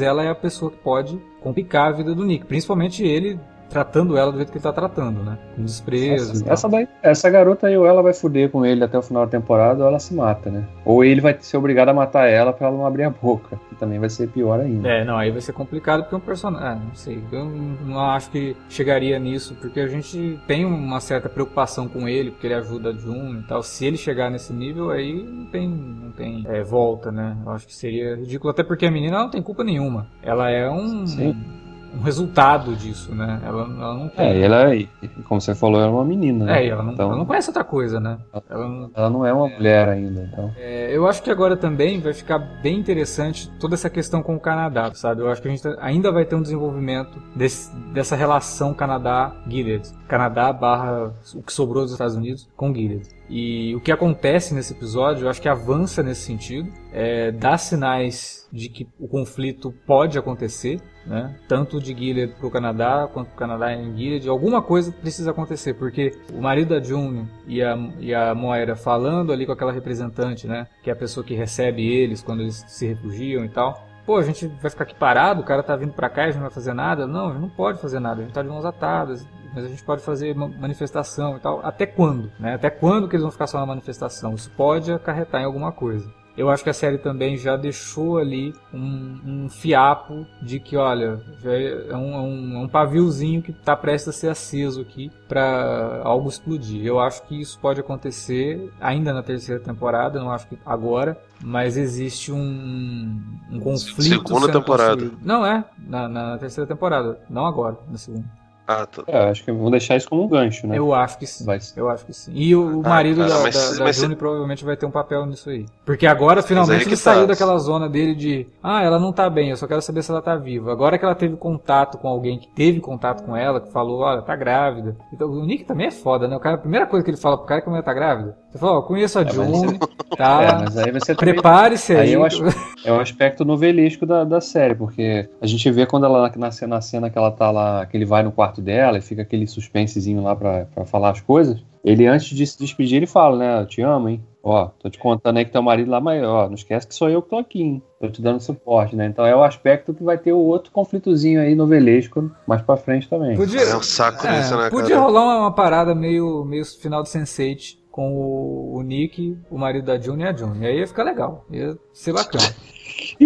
ela 0.00 0.22
é 0.22 0.28
a 0.28 0.34
pessoa 0.34 0.70
que 0.70 0.78
pode 0.78 1.18
complicar 1.40 1.88
a 1.88 1.92
vida 1.92 2.14
do 2.14 2.24
Nick. 2.24 2.46
Principalmente 2.46 3.04
ele 3.04 3.38
tratando 3.72 4.18
ela 4.18 4.30
do 4.30 4.36
jeito 4.36 4.52
que 4.52 4.58
ele 4.58 4.62
tá 4.62 4.72
tratando, 4.72 5.22
né? 5.22 5.38
Com 5.56 5.64
desprezo. 5.64 6.32
Essa, 6.32 6.52
essa, 6.52 6.68
daí, 6.68 6.86
essa 7.02 7.30
garota 7.30 7.66
aí, 7.66 7.76
ou 7.76 7.86
ela 7.86 8.02
vai 8.02 8.12
fuder 8.12 8.50
com 8.50 8.66
ele 8.66 8.84
até 8.84 8.98
o 8.98 9.02
final 9.02 9.24
da 9.24 9.30
temporada, 9.30 9.82
ou 9.82 9.88
ela 9.88 9.98
se 9.98 10.14
mata, 10.14 10.50
né? 10.50 10.64
Ou 10.84 11.02
ele 11.02 11.22
vai 11.22 11.36
ser 11.40 11.56
obrigado 11.56 11.88
a 11.88 11.94
matar 11.94 12.28
ela 12.28 12.52
pra 12.52 12.68
ela 12.68 12.76
não 12.76 12.86
abrir 12.86 13.04
a 13.04 13.10
boca. 13.10 13.58
Que 13.70 13.76
também 13.76 13.98
vai 13.98 14.10
ser 14.10 14.28
pior 14.28 14.60
ainda. 14.60 14.86
É, 14.86 15.04
não, 15.04 15.16
aí 15.16 15.30
vai 15.30 15.40
ser 15.40 15.52
complicado 15.52 16.02
porque 16.02 16.14
é 16.14 16.18
um 16.18 16.20
personagem. 16.20 16.68
Ah, 16.68 16.74
não 16.74 16.94
sei. 16.94 17.22
Eu 17.32 17.46
não 17.46 17.98
acho 17.98 18.30
que 18.30 18.54
chegaria 18.68 19.18
nisso, 19.18 19.56
porque 19.60 19.80
a 19.80 19.88
gente 19.88 20.38
tem 20.46 20.66
uma 20.66 21.00
certa 21.00 21.28
preocupação 21.28 21.88
com 21.88 22.06
ele, 22.06 22.30
porque 22.30 22.46
ele 22.46 22.54
ajuda 22.54 22.90
a 22.90 22.92
Jun 22.92 23.38
e 23.40 23.42
tal. 23.44 23.62
Se 23.62 23.86
ele 23.86 23.96
chegar 23.96 24.30
nesse 24.30 24.52
nível, 24.52 24.90
aí 24.90 25.22
não 25.22 25.46
tem, 25.46 25.68
não 25.68 26.10
tem 26.10 26.44
é, 26.46 26.62
volta, 26.62 27.10
né? 27.10 27.36
Eu 27.44 27.52
acho 27.52 27.66
que 27.66 27.74
seria 27.74 28.16
ridículo, 28.16 28.50
até 28.50 28.62
porque 28.62 28.84
a 28.84 28.90
menina 28.90 29.18
não 29.18 29.30
tem 29.30 29.40
culpa 29.40 29.64
nenhuma. 29.64 30.06
Ela 30.22 30.50
é 30.50 30.68
um. 30.68 31.06
Sim 31.06 31.61
um 31.94 32.00
resultado 32.00 32.74
disso, 32.74 33.14
né? 33.14 33.40
Ela, 33.44 33.62
ela 33.62 33.94
não 33.94 34.08
tem. 34.08 34.26
É, 34.26 34.40
ela, 34.40 34.74
é, 34.74 34.88
como 35.24 35.40
você 35.40 35.54
falou, 35.54 35.80
ela 35.80 35.88
é 35.88 35.92
uma 35.92 36.04
menina. 36.04 36.46
Né? 36.46 36.64
É, 36.64 36.68
ela 36.68 36.82
não, 36.82 36.92
então, 36.92 37.08
ela 37.08 37.18
não 37.18 37.26
conhece 37.26 37.50
outra 37.50 37.64
coisa, 37.64 38.00
né? 38.00 38.18
Ela 38.48 38.68
não, 38.68 38.90
ela 38.94 39.10
não 39.10 39.26
é 39.26 39.32
uma 39.32 39.50
é, 39.50 39.54
mulher 39.54 39.88
ainda, 39.88 40.28
então. 40.32 40.52
É, 40.56 40.96
eu 40.96 41.06
acho 41.06 41.22
que 41.22 41.30
agora 41.30 41.56
também 41.56 42.00
vai 42.00 42.12
ficar 42.12 42.38
bem 42.38 42.78
interessante 42.78 43.50
toda 43.60 43.74
essa 43.74 43.90
questão 43.90 44.22
com 44.22 44.34
o 44.34 44.40
Canadá, 44.40 44.92
sabe? 44.94 45.20
Eu 45.20 45.30
acho 45.30 45.42
que 45.42 45.48
a 45.48 45.50
gente 45.50 45.66
ainda 45.80 46.10
vai 46.10 46.24
ter 46.24 46.34
um 46.34 46.42
desenvolvimento 46.42 47.22
desse, 47.34 47.74
dessa 47.92 48.16
relação 48.16 48.72
Canadá-Gilead. 48.72 49.90
Canadá 50.08 50.52
barra 50.52 51.12
o 51.34 51.42
que 51.42 51.52
sobrou 51.52 51.82
dos 51.82 51.92
Estados 51.92 52.16
Unidos 52.16 52.48
com 52.56 52.74
Gilead. 52.74 53.08
E 53.28 53.74
o 53.74 53.80
que 53.80 53.90
acontece 53.90 54.54
nesse 54.54 54.72
episódio, 54.72 55.24
eu 55.24 55.30
acho 55.30 55.40
que 55.40 55.48
avança 55.48 56.02
nesse 56.02 56.22
sentido, 56.22 56.70
é, 56.92 57.30
dá 57.32 57.56
sinais 57.56 58.48
de 58.52 58.68
que 58.68 58.86
o 58.98 59.08
conflito 59.08 59.72
pode 59.86 60.18
acontecer, 60.18 60.80
né? 61.06 61.34
tanto 61.48 61.80
de 61.80 61.94
Gilead 61.94 62.34
para 62.34 62.46
o 62.46 62.50
Canadá, 62.50 63.08
quanto 63.12 63.32
o 63.32 63.36
Canadá 63.36 63.72
em 63.72 63.96
Gilead. 63.96 64.28
Alguma 64.28 64.60
coisa 64.60 64.92
precisa 64.92 65.30
acontecer, 65.30 65.74
porque 65.74 66.12
o 66.32 66.42
marido 66.42 66.78
da 66.78 66.82
June 66.82 67.26
e 67.46 67.62
a, 67.62 67.76
e 67.98 68.14
a 68.14 68.34
Moira 68.34 68.76
falando 68.76 69.32
ali 69.32 69.46
com 69.46 69.52
aquela 69.52 69.72
representante, 69.72 70.46
né? 70.46 70.66
que 70.82 70.90
é 70.90 70.92
a 70.92 70.96
pessoa 70.96 71.24
que 71.24 71.34
recebe 71.34 71.86
eles 71.86 72.22
quando 72.22 72.40
eles 72.40 72.64
se 72.68 72.86
refugiam 72.86 73.44
e 73.44 73.48
tal, 73.48 73.86
pô, 74.04 74.16
a 74.16 74.22
gente 74.22 74.46
vai 74.60 74.70
ficar 74.70 74.84
aqui 74.84 74.94
parado, 74.94 75.40
o 75.40 75.44
cara 75.44 75.62
tá 75.62 75.74
vindo 75.76 75.92
para 75.92 76.10
cá 76.10 76.22
e 76.22 76.24
a 76.24 76.26
gente 76.26 76.36
não 76.36 76.42
vai 76.48 76.54
fazer 76.54 76.74
nada. 76.74 77.06
Não, 77.06 77.28
a 77.28 77.32
gente 77.32 77.40
não 77.40 77.48
pode 77.48 77.80
fazer 77.80 78.00
nada, 78.00 78.20
a 78.20 78.24
gente 78.24 78.34
tá 78.34 78.42
de 78.42 78.48
mãos 78.48 78.64
atadas 78.64 79.26
mas 79.54 79.64
a 79.64 79.68
gente 79.68 79.84
pode 79.84 80.02
fazer 80.02 80.34
manifestação 80.34 81.36
e 81.36 81.40
tal. 81.40 81.60
Até 81.64 81.86
quando? 81.86 82.30
Né? 82.38 82.54
Até 82.54 82.70
quando 82.70 83.08
que 83.08 83.14
eles 83.14 83.22
vão 83.22 83.32
ficar 83.32 83.46
só 83.46 83.58
na 83.58 83.66
manifestação? 83.66 84.34
Isso 84.34 84.50
pode 84.56 84.92
acarretar 84.92 85.40
em 85.40 85.44
alguma 85.44 85.72
coisa. 85.72 86.10
Eu 86.36 86.48
acho 86.48 86.64
que 86.64 86.70
a 86.70 86.74
série 86.74 86.96
também 86.96 87.36
já 87.36 87.56
deixou 87.56 88.16
ali 88.16 88.54
um, 88.72 89.20
um 89.24 89.48
fiapo 89.50 90.26
de 90.40 90.58
que, 90.58 90.76
olha, 90.76 91.20
é 91.44 91.94
um, 91.94 92.14
é 92.14 92.20
um, 92.20 92.56
é 92.56 92.58
um 92.60 92.68
paviozinho 92.68 93.42
que 93.42 93.50
está 93.50 93.76
prestes 93.76 94.08
a 94.08 94.12
ser 94.12 94.28
aceso 94.30 94.80
aqui 94.80 95.10
para 95.28 96.00
algo 96.02 96.28
explodir. 96.28 96.86
Eu 96.86 96.98
acho 96.98 97.22
que 97.24 97.38
isso 97.38 97.58
pode 97.60 97.80
acontecer 97.80 98.72
ainda 98.80 99.12
na 99.12 99.22
terceira 99.22 99.60
temporada, 99.60 100.18
não 100.20 100.32
acho 100.32 100.46
que 100.48 100.58
agora, 100.64 101.20
mas 101.42 101.76
existe 101.76 102.32
um, 102.32 103.20
um 103.50 103.60
conflito. 103.60 104.26
Segunda 104.26 104.50
temporada. 104.50 105.02
Construído. 105.02 105.18
Não 105.22 105.44
é, 105.44 105.62
na, 105.78 106.08
na 106.08 106.38
terceira 106.38 106.66
temporada, 106.66 107.20
não 107.28 107.44
agora, 107.44 107.76
na 107.90 107.98
segunda. 107.98 108.41
Ah, 108.66 108.86
tá. 108.86 109.02
É, 109.06 109.30
acho 109.30 109.44
que 109.44 109.50
vão 109.50 109.70
deixar 109.70 109.96
isso 109.96 110.08
como 110.08 110.24
um 110.24 110.28
gancho, 110.28 110.66
né? 110.66 110.78
Eu 110.78 110.94
acho 110.94 111.18
que 111.18 111.26
sim. 111.26 111.44
Vai. 111.44 111.58
Eu 111.76 111.88
acho 111.88 112.06
que 112.06 112.12
sim. 112.12 112.32
E 112.34 112.54
o, 112.54 112.78
o 112.78 112.82
ah, 112.84 112.88
marido 112.88 113.20
cara, 113.20 113.34
da, 113.34 113.42
mas, 113.42 113.78
da, 113.78 113.84
da 113.84 113.92
Juni 113.92 114.16
provavelmente 114.16 114.64
vai 114.64 114.76
ter 114.76 114.86
um 114.86 114.90
papel 114.90 115.26
nisso 115.26 115.50
aí. 115.50 115.66
Porque 115.84 116.06
agora, 116.06 116.42
finalmente, 116.42 116.82
ele 116.82 116.90
tá. 116.90 116.96
saiu 116.96 117.26
daquela 117.26 117.58
zona 117.58 117.88
dele 117.88 118.14
de 118.14 118.46
ah, 118.62 118.82
ela 118.82 118.98
não 118.98 119.12
tá 119.12 119.28
bem, 119.28 119.50
eu 119.50 119.56
só 119.56 119.66
quero 119.66 119.82
saber 119.82 120.02
se 120.02 120.10
ela 120.10 120.22
tá 120.22 120.36
viva. 120.36 120.72
Agora 120.72 120.96
que 120.96 121.04
ela 121.04 121.14
teve 121.14 121.36
contato 121.36 121.98
com 121.98 122.08
alguém 122.08 122.38
que 122.38 122.48
teve 122.48 122.80
contato 122.80 123.24
com 123.24 123.36
ela, 123.36 123.60
que 123.60 123.70
falou, 123.72 124.00
olha, 124.00 124.22
tá 124.22 124.36
grávida. 124.36 124.96
Então, 125.12 125.28
o 125.28 125.44
Nick 125.44 125.64
também 125.64 125.88
é 125.88 125.90
foda, 125.90 126.28
né? 126.28 126.36
O 126.36 126.40
cara, 126.40 126.56
a 126.56 126.60
primeira 126.60 126.86
coisa 126.86 127.04
que 127.04 127.10
ele 127.10 127.18
fala 127.18 127.36
pro 127.36 127.46
cara 127.46 127.58
é 127.58 127.62
que 127.62 127.68
a 127.68 127.70
mulher 127.70 127.84
tá 127.84 127.92
grávida. 127.92 128.36
Você 128.52 128.58
fala, 128.58 128.72
ó, 128.74 128.78
oh, 128.80 128.82
conheço 128.82 129.18
a 129.18 129.22
é, 129.22 129.32
June, 129.32 129.78
tá? 130.14 130.42
É, 130.44 130.52
mas 130.52 130.76
aí 130.76 130.92
você 130.92 131.14
Prepare-se 131.14 131.94
aí. 131.94 132.00
aí 132.00 132.12
eu 132.12 132.22
acho, 132.22 132.42
é 132.84 132.92
o 132.92 133.00
aspecto 133.00 133.46
novelístico 133.46 134.04
da, 134.04 134.24
da 134.24 134.42
série, 134.42 134.74
porque 134.74 135.26
a 135.40 135.46
gente 135.46 135.70
vê 135.70 135.86
quando 135.86 136.04
ela, 136.04 136.30
na, 136.36 136.50
na 136.66 136.80
cena 136.82 137.08
que 137.08 137.16
ela 137.16 137.30
tá 137.30 137.50
lá, 137.50 137.86
que 137.86 137.96
ele 137.96 138.04
vai 138.04 138.22
no 138.22 138.30
quarto 138.30 138.60
dela 138.60 138.98
e 138.98 139.00
fica 139.00 139.22
aquele 139.22 139.46
suspensezinho 139.46 140.22
lá 140.22 140.36
para 140.36 140.84
falar 140.84 141.10
as 141.10 141.20
coisas. 141.22 141.64
Ele, 141.82 142.06
antes 142.06 142.28
de 142.28 142.46
se 142.46 142.58
despedir, 142.58 142.96
ele 142.96 143.06
fala, 143.06 143.38
né? 143.38 143.60
Eu 143.62 143.66
te 143.66 143.80
amo, 143.80 144.10
hein? 144.10 144.22
Ó, 144.42 144.66
tô 144.66 144.90
te 144.90 144.98
contando 144.98 145.38
aí 145.38 145.44
que 145.44 145.50
teu 145.50 145.62
marido 145.62 145.90
lá 145.90 146.00
maior. 146.00 146.48
Não 146.48 146.54
esquece 146.54 146.86
que 146.86 146.94
sou 146.94 147.08
eu 147.08 147.22
que 147.22 147.30
tô 147.30 147.38
aqui, 147.38 147.62
hein? 147.62 147.82
Tô 148.00 148.08
te 148.08 148.20
dando 148.20 148.40
suporte, 148.40 148.94
né? 148.94 149.06
Então 149.06 149.24
é 149.24 149.34
o 149.34 149.42
aspecto 149.42 149.94
que 149.94 150.02
vai 150.02 150.18
ter 150.18 150.32
o 150.32 150.38
outro 150.38 150.70
conflitozinho 150.72 151.40
aí 151.40 151.54
novelesco 151.54 152.30
mais 152.46 152.60
pra 152.60 152.76
frente 152.76 153.08
também. 153.08 153.36
Podia, 153.36 153.60
é 153.60 153.76
um 153.76 153.82
saco 153.82 154.26
é, 154.26 154.40
isso, 154.40 154.56
né, 154.56 154.68
Podia 154.68 154.96
cara? 154.96 155.00
rolar 155.00 155.22
uma, 155.22 155.38
uma, 155.38 155.54
parada 155.54 155.94
meio, 155.94 156.44
meio 156.44 156.64
final 156.64 157.02
de 157.02 157.08
Sense8 157.08 157.81
com 157.92 158.12
o, 158.12 158.76
o 158.76 158.82
Nick, 158.82 159.38
o 159.50 159.58
marido 159.58 159.84
da 159.84 160.00
June 160.00 160.24
e 160.24 160.26
a 160.26 160.32
June. 160.32 160.66
Aí 160.66 160.78
ia 160.78 160.86
ficar 160.86 161.04
legal. 161.04 161.44
Ia 161.50 161.78
ser 161.92 162.12
bacana. 162.12 162.44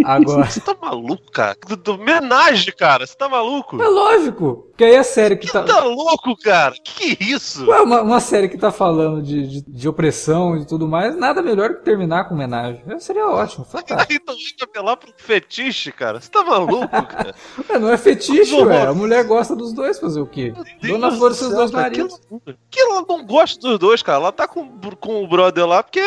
Agora. 0.05 0.45
Você 0.47 0.61
tá 0.61 0.77
maluco, 0.81 1.31
cara? 1.31 1.57
Homenagem, 1.89 2.73
cara. 2.77 3.07
Você 3.07 3.17
tá 3.17 3.29
maluco? 3.29 3.81
É 3.83 3.89
lógico. 3.89 4.67
Que 4.77 4.85
aí 4.85 4.97
a 4.97 5.03
série 5.03 5.37
que, 5.37 5.47
que 5.47 5.53
tá. 5.53 5.63
tá 5.63 5.85
louco, 5.85 6.37
cara? 6.37 6.75
Que 6.85 7.17
isso? 7.19 7.67
Ué, 7.67 7.81
uma, 7.81 8.03
uma 8.03 8.21
série 8.21 8.47
que 8.49 8.59
tá 8.59 8.71
falando 8.71 9.23
de, 9.23 9.47
de, 9.47 9.65
de, 9.67 9.89
opressão 9.89 10.55
e 10.57 10.67
tudo 10.67 10.87
mais, 10.87 11.17
nada 11.17 11.41
melhor 11.41 11.77
que 11.77 11.85
terminar 11.85 12.25
com 12.25 12.35
homenagem. 12.35 12.83
Seria 12.99 13.27
ótimo, 13.27 13.65
fantástico. 13.65 14.13
Aí 14.13 14.21
não 14.27 14.35
vai 14.35 14.45
apelar 14.61 14.97
pro 14.99 15.13
fetiche, 15.17 15.91
cara. 15.91 16.21
Você 16.21 16.31
tá 16.31 16.45
maluco, 16.45 16.89
cara? 17.07 17.35
Ué, 17.71 17.79
não 17.79 17.91
é 17.91 17.97
fetiche, 17.97 18.55
ué. 18.55 18.87
A 18.87 18.93
mulher 18.93 19.25
gosta 19.25 19.57
dos 19.57 19.73
dois, 19.73 19.99
fazer 19.99 20.21
o 20.21 20.27
quê? 20.27 20.53
Dona 20.83 21.11
Flor 21.11 21.33
seus 21.33 21.55
dois 21.55 21.71
maridos. 21.71 22.21
Que, 22.45 22.57
que 22.71 22.81
ela 22.81 23.03
não 23.09 23.25
gosta 23.25 23.59
dos 23.59 23.79
dois, 23.79 24.03
cara. 24.03 24.19
Ela 24.19 24.33
tá 24.33 24.47
com, 24.47 24.69
com 25.01 25.25
o 25.25 25.29
brother 25.29 25.67
lá 25.67 25.83
porque 25.83 26.03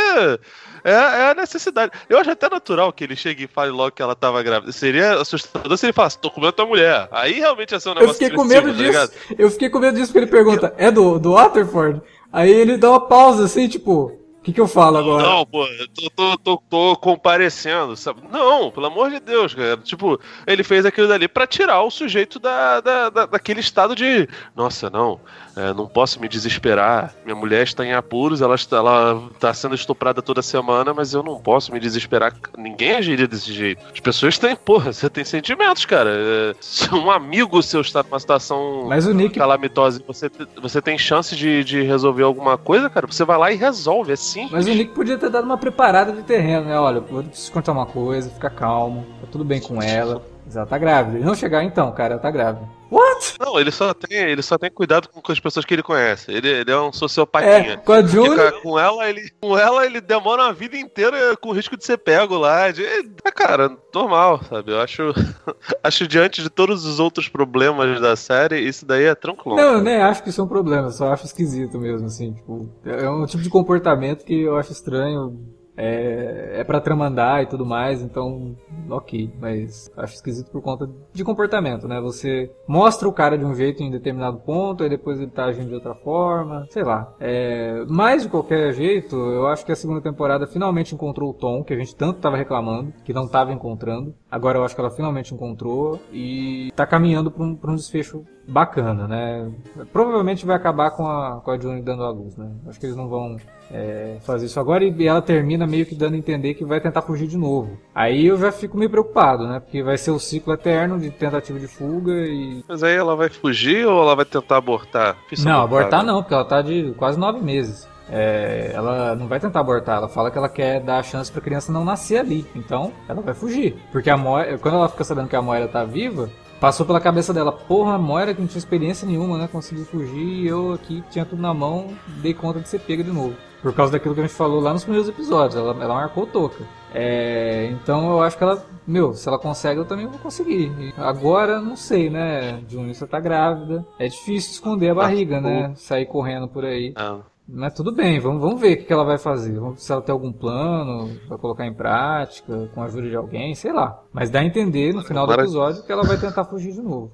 é, 0.83 0.91
é 0.91 1.31
a 1.31 1.35
necessidade. 1.35 1.91
Eu 2.07 2.17
acho 2.17 2.31
até 2.31 2.49
natural 2.49 2.91
que 2.93 3.03
ele 3.03 3.15
chegue 3.15 3.45
e 3.45 3.47
fale 3.47 3.71
logo 3.71 3.91
que 3.91 4.01
ela 4.01 4.15
tava 4.15 4.41
grávida. 4.43 4.71
Seria 4.71 5.13
assustador 5.13 5.77
se 5.77 5.85
ele 5.85 5.93
falasse, 5.93 6.19
tô 6.19 6.29
comendo 6.29 6.53
tua 6.53 6.65
mulher. 6.65 7.07
Aí 7.11 7.33
realmente 7.33 7.71
ia 7.71 7.79
ser 7.79 7.89
um 7.89 7.93
negócio 7.95 8.11
Eu 8.11 8.13
fiquei 8.13 8.29
com 8.31 8.43
medo 8.43 8.67
tá 8.67 8.73
disso. 8.73 9.11
eu 9.37 9.51
fiquei 9.51 9.69
com 9.69 9.79
medo 9.79 9.95
disso 9.95 10.07
porque 10.07 10.19
ele 10.19 10.31
pergunta, 10.31 10.73
é 10.77 10.91
do, 10.91 11.19
do 11.19 11.33
Waterford? 11.33 12.01
Aí 12.31 12.51
ele 12.51 12.77
dá 12.77 12.91
uma 12.91 13.07
pausa 13.07 13.45
assim, 13.45 13.67
tipo, 13.67 14.18
o 14.39 14.41
que, 14.41 14.53
que 14.53 14.61
eu 14.61 14.67
falo 14.67 14.97
agora? 14.97 15.21
Não, 15.21 15.45
pô, 15.45 15.65
eu 15.65 15.87
tô, 15.89 16.09
tô, 16.09 16.37
tô, 16.37 16.63
tô, 16.69 16.95
comparecendo, 16.95 17.97
sabe? 17.97 18.21
Não, 18.31 18.71
pelo 18.71 18.85
amor 18.85 19.09
de 19.09 19.19
Deus, 19.19 19.53
cara. 19.53 19.77
Tipo, 19.77 20.17
ele 20.47 20.63
fez 20.63 20.85
aquilo 20.85 21.09
dali 21.09 21.27
para 21.27 21.45
tirar 21.45 21.83
o 21.83 21.91
sujeito 21.91 22.39
da, 22.39 22.79
da, 22.79 23.09
da, 23.09 23.25
daquele 23.25 23.59
estado 23.59 23.93
de. 23.93 24.29
Nossa, 24.55 24.89
não, 24.89 25.19
é, 25.57 25.73
não 25.73 25.87
posso 25.87 26.21
me 26.21 26.29
desesperar. 26.29 27.13
Minha 27.25 27.35
mulher 27.35 27.63
está 27.63 27.85
em 27.85 27.93
apuros, 27.93 28.41
ela 28.41 28.55
está, 28.55 28.77
ela 28.77 29.29
está 29.33 29.53
sendo 29.53 29.75
estuprada 29.75 30.21
toda 30.21 30.41
semana, 30.41 30.93
mas 30.93 31.13
eu 31.13 31.21
não 31.21 31.39
posso 31.39 31.73
me 31.73 31.79
desesperar. 31.79 32.33
Ninguém 32.57 32.93
agiria 32.93 33.27
desse 33.27 33.51
jeito. 33.51 33.85
As 33.93 33.99
pessoas 33.99 34.37
têm, 34.37 34.55
porra, 34.55 34.93
você 34.93 35.09
tem 35.09 35.25
sentimentos, 35.25 35.83
cara. 35.83 36.11
É, 36.11 36.55
se 36.61 36.93
um 36.95 37.11
amigo 37.11 37.61
seu 37.61 37.81
está 37.81 38.03
numa 38.03 38.19
situação 38.19 38.85
mas 38.87 39.05
o 39.05 39.13
Nick... 39.13 39.37
calamitosa 39.37 40.01
você, 40.07 40.31
você 40.61 40.81
tem 40.81 40.97
chance 40.97 41.35
de, 41.35 41.63
de 41.63 41.81
resolver 41.81 42.23
alguma 42.23 42.57
coisa, 42.57 42.89
cara, 42.89 43.05
você 43.05 43.25
vai 43.25 43.37
lá 43.37 43.51
e 43.51 43.55
resolve, 43.55 44.13
é 44.13 44.15
Mas 44.51 44.67
o 44.67 44.69
Nick 44.69 44.93
podia 44.93 45.17
ter 45.17 45.29
dado 45.29 45.45
uma 45.45 45.57
preparada 45.57 46.11
de 46.11 46.23
terreno, 46.23 46.65
né? 46.65 46.79
Olha, 46.79 46.99
vou 46.99 47.23
te 47.23 47.51
contar 47.51 47.71
uma 47.71 47.85
coisa, 47.85 48.29
fica 48.29 48.49
calmo, 48.49 49.05
tá 49.21 49.27
tudo 49.31 49.43
bem 49.43 49.59
com 49.61 49.81
ela. 49.81 50.21
Mas 50.45 50.55
ela 50.55 50.65
tá 50.65 50.77
grávida. 50.77 51.19
E 51.19 51.23
não 51.23 51.35
chegar 51.35 51.63
então, 51.63 51.91
cara, 51.91 52.13
ela 52.13 52.21
tá 52.21 52.31
grávida. 52.31 52.78
What? 52.91 53.35
Não, 53.39 53.59
ele 53.59 53.71
só 53.71 53.93
tem, 53.93 54.17
ele 54.17 54.41
só 54.41 54.57
tem 54.57 54.71
cuidado 54.71 55.07
com 55.09 55.31
as 55.31 55.39
pessoas 55.39 55.65
que 55.65 55.73
ele 55.73 55.83
conhece. 55.83 56.31
Ele, 56.31 56.47
ele 56.47 56.71
é 56.71 56.79
um 56.79 56.91
sociopatinha. 56.91 57.73
É, 57.73 57.77
com 57.77 57.91
a 57.91 58.01
Julie... 58.01 58.51
Com 58.61 58.79
ela, 58.79 59.09
ele, 59.09 59.29
com 59.39 59.57
ela, 59.57 59.85
ele 59.85 60.01
demora 60.01 60.43
uma 60.43 60.53
vida 60.53 60.77
inteira 60.77 61.35
com 61.37 61.51
risco 61.51 61.77
de 61.77 61.85
ser 61.85 61.97
pego 61.97 62.37
lá. 62.37 62.71
De, 62.71 62.83
é, 62.83 63.31
cara, 63.31 63.71
normal, 63.93 64.41
sabe? 64.43 64.71
Eu 64.71 64.81
acho, 64.81 65.13
acho 65.83 66.07
diante 66.07 66.41
de 66.41 66.49
todos 66.49 66.85
os 66.85 66.99
outros 66.99 67.27
problemas 67.27 68.01
da 68.01 68.15
série, 68.15 68.59
isso 68.59 68.85
daí 68.85 69.05
é 69.05 69.15
tranquilo. 69.15 69.57
Não, 69.57 69.73
eu 69.75 69.81
nem 69.81 70.01
acho 70.01 70.23
que 70.23 70.29
isso 70.29 70.41
é 70.41 70.43
um 70.43 70.47
problema, 70.47 70.89
só 70.89 71.11
acho 71.11 71.25
esquisito 71.25 71.77
mesmo, 71.77 72.07
assim. 72.07 72.33
Tipo, 72.33 72.69
é 72.85 73.09
um 73.09 73.25
tipo 73.25 73.43
de 73.43 73.49
comportamento 73.49 74.25
que 74.25 74.41
eu 74.41 74.57
acho 74.57 74.71
estranho 74.71 75.58
é, 75.79 76.59
é 76.59 76.63
para 76.65 76.81
tramandar 76.81 77.41
e 77.41 77.45
tudo 77.45 77.65
mais, 77.65 78.01
então 78.01 78.55
ok, 78.89 79.31
mas 79.39 79.89
acho 79.95 80.15
esquisito 80.15 80.51
por 80.51 80.61
conta 80.61 80.89
de 81.13 81.23
comportamento, 81.23 81.87
né? 81.87 82.01
Você 82.01 82.51
mostra 82.67 83.07
o 83.07 83.13
cara 83.13 83.37
de 83.37 83.45
um 83.45 83.55
jeito 83.55 83.81
em 83.81 83.89
determinado 83.89 84.39
ponto, 84.39 84.83
aí 84.83 84.89
depois 84.89 85.19
ele 85.19 85.31
tá 85.31 85.45
agindo 85.45 85.69
de 85.69 85.75
outra 85.75 85.95
forma, 85.95 86.67
sei 86.69 86.83
lá. 86.83 87.13
É, 87.19 87.85
mas 87.87 88.23
de 88.23 88.29
qualquer 88.29 88.73
jeito, 88.73 89.15
eu 89.15 89.47
acho 89.47 89.65
que 89.65 89.71
a 89.71 89.75
segunda 89.75 90.01
temporada 90.01 90.45
finalmente 90.45 90.93
encontrou 90.93 91.29
o 91.29 91.33
tom 91.33 91.63
que 91.63 91.73
a 91.73 91.77
gente 91.77 91.95
tanto 91.95 92.19
tava 92.19 92.35
reclamando, 92.35 92.93
que 93.05 93.13
não 93.13 93.27
tava 93.27 93.53
encontrando. 93.53 94.13
Agora 94.29 94.57
eu 94.57 94.65
acho 94.65 94.75
que 94.75 94.81
ela 94.81 94.91
finalmente 94.91 95.33
encontrou 95.33 95.99
e 96.11 96.71
tá 96.75 96.85
caminhando 96.85 97.31
para 97.31 97.43
um, 97.43 97.55
pra 97.55 97.71
um 97.71 97.75
desfecho 97.75 98.25
bacana, 98.49 99.07
né? 99.07 99.49
Provavelmente 99.93 100.45
vai 100.45 100.55
acabar 100.55 100.91
com 100.91 101.07
a, 101.07 101.39
com 101.43 101.51
a 101.51 101.59
June 101.59 101.81
dando 101.81 102.03
a 102.03 102.09
luz, 102.09 102.35
né? 102.35 102.51
Acho 102.67 102.79
que 102.79 102.85
eles 102.85 102.95
não 102.95 103.07
vão 103.07 103.37
é, 103.71 104.17
fazer 104.21 104.47
isso 104.47 104.59
agora 104.59 104.83
e 104.83 105.07
ela 105.07 105.21
termina 105.21 105.67
meio 105.67 105.85
que 105.85 105.95
dando 105.95 106.15
a 106.15 106.17
entender 106.17 106.55
que 106.55 106.65
vai 106.65 106.81
tentar 106.81 107.01
fugir 107.01 107.27
de 107.27 107.37
novo. 107.37 107.77
Aí 107.93 108.25
eu 108.25 108.37
já 108.37 108.51
fico 108.51 108.77
meio 108.77 108.89
preocupado, 108.89 109.47
né? 109.47 109.59
Porque 109.59 109.83
vai 109.83 109.97
ser 109.97 110.11
o 110.11 110.19
ciclo 110.19 110.53
eterno 110.53 110.99
de 110.99 111.11
tentativa 111.11 111.59
de 111.59 111.67
fuga 111.67 112.11
e. 112.11 112.63
Mas 112.67 112.83
aí 112.83 112.95
ela 112.95 113.15
vai 113.15 113.29
fugir 113.29 113.85
ou 113.85 114.01
ela 114.01 114.15
vai 114.15 114.25
tentar 114.25 114.57
abortar? 114.57 115.15
não, 115.43 115.61
abortar 115.61 116.03
não, 116.03 116.21
porque 116.21 116.33
ela 116.33 116.45
tá 116.45 116.61
de 116.61 116.93
quase 116.97 117.19
nove 117.19 117.41
meses. 117.41 117.87
É, 118.11 118.71
ela 118.73 119.15
não 119.15 119.27
vai 119.27 119.39
tentar 119.39 119.59
abortar, 119.59 119.97
ela 119.97 120.09
fala 120.09 120.31
que 120.31 120.37
ela 120.37 120.49
quer 120.49 120.79
dar 120.79 120.97
a 120.97 121.03
chance 121.03 121.31
pra 121.31 121.41
criança 121.41 121.71
não 121.71 121.85
nascer 121.85 122.17
ali. 122.17 122.45
Então, 122.55 122.91
ela 123.07 123.21
vai 123.21 123.35
fugir. 123.35 123.77
Porque 123.91 124.09
a 124.09 124.17
Moira, 124.17 124.57
quando 124.57 124.75
ela 124.75 124.89
fica 124.89 125.03
sabendo 125.03 125.27
que 125.27 125.35
a 125.35 125.41
Moira 125.41 125.67
tá 125.67 125.83
viva, 125.83 126.27
Passou 126.59 126.85
pela 126.85 126.99
cabeça 126.99 127.33
dela, 127.33 127.53
porra, 127.53 127.93
a 127.93 127.97
Moira 127.97 128.33
que 128.33 128.41
não 128.41 128.47
tinha 128.47 128.59
experiência 128.59 129.07
nenhuma, 129.07 129.37
né? 129.37 129.47
Conseguiu 129.49 129.85
fugir 129.85 130.17
e 130.17 130.47
eu 130.47 130.73
aqui 130.73 131.01
tinha 131.09 131.25
tudo 131.25 131.41
na 131.41 131.53
mão, 131.53 131.87
dei 132.21 132.33
conta 132.33 132.59
de 132.59 132.67
ser 132.67 132.79
pega 132.79 133.01
de 133.01 133.11
novo. 133.11 133.33
Por 133.61 133.73
causa 133.73 133.93
daquilo 133.93 134.13
que 134.13 134.21
a 134.21 134.23
gente 134.25 134.35
falou 134.35 134.59
lá 134.59 134.73
nos 134.73 134.83
primeiros 134.83 135.09
episódios, 135.09 135.55
ela, 135.55 135.71
ela 135.81 135.93
marcou 135.93 136.25
toca. 136.27 136.63
É, 136.93 137.69
então 137.71 138.11
eu 138.11 138.21
acho 138.21 138.37
que 138.37 138.43
ela, 138.43 138.65
meu, 138.85 139.13
se 139.13 139.27
ela 139.27 139.39
consegue, 139.39 139.79
eu 139.79 139.85
também 139.85 140.07
vou 140.07 140.19
conseguir. 140.19 140.71
E 140.79 140.93
agora, 140.97 141.61
não 141.61 141.75
sei, 141.75 142.09
né? 142.09 142.61
Júnior, 142.67 142.93
você 142.93 143.07
tá 143.07 143.19
grávida. 143.19 143.85
É 143.97 144.07
difícil 144.07 144.51
esconder 144.51 144.89
a 144.89 144.95
barriga, 144.95 145.39
né? 145.39 145.73
Sair 145.75 146.05
correndo 146.05 146.47
por 146.47 146.65
aí. 146.65 146.93
Ah. 146.95 147.19
Mas 147.51 147.73
tudo 147.73 147.91
bem, 147.91 148.19
vamos, 148.19 148.41
vamos 148.41 148.61
ver 148.61 148.73
o 148.73 148.85
que 148.85 148.93
ela 148.93 149.03
vai 149.03 149.17
fazer. 149.17 149.59
Vamos, 149.59 149.81
se 149.83 149.91
ela 149.91 150.01
tem 150.01 150.13
algum 150.13 150.31
plano, 150.31 151.19
vai 151.27 151.37
colocar 151.37 151.65
em 151.65 151.73
prática, 151.73 152.69
com 152.73 152.81
a 152.81 152.85
ajuda 152.85 153.09
de 153.09 153.15
alguém, 153.15 153.55
sei 153.55 153.73
lá. 153.73 154.01
Mas 154.13 154.29
dá 154.29 154.39
a 154.39 154.45
entender 154.45 154.93
no 154.93 155.03
final 155.03 155.25
do 155.25 155.33
episódio 155.33 155.83
que 155.83 155.91
ela 155.91 156.03
vai 156.03 156.17
tentar 156.17 156.45
fugir 156.45 156.73
de 156.73 156.81
novo. 156.81 157.11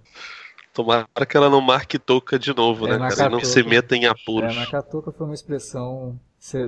Tomara 0.74 1.08
que 1.28 1.38
ela 1.38 1.50
não 1.50 1.62
marque 1.62 1.98
toca 1.98 2.38
de 2.38 2.54
novo, 2.54 2.86
é, 2.86 2.98
né? 2.98 3.08
Ela 3.18 3.30
não 3.30 3.40
se 3.40 3.64
meta 3.64 3.96
em 3.96 4.06
apuros. 4.08 4.54
É, 4.54 4.60
marcar 4.60 4.82
toca 4.84 5.10
foi 5.10 5.26
uma 5.26 5.34
expressão 5.34 6.20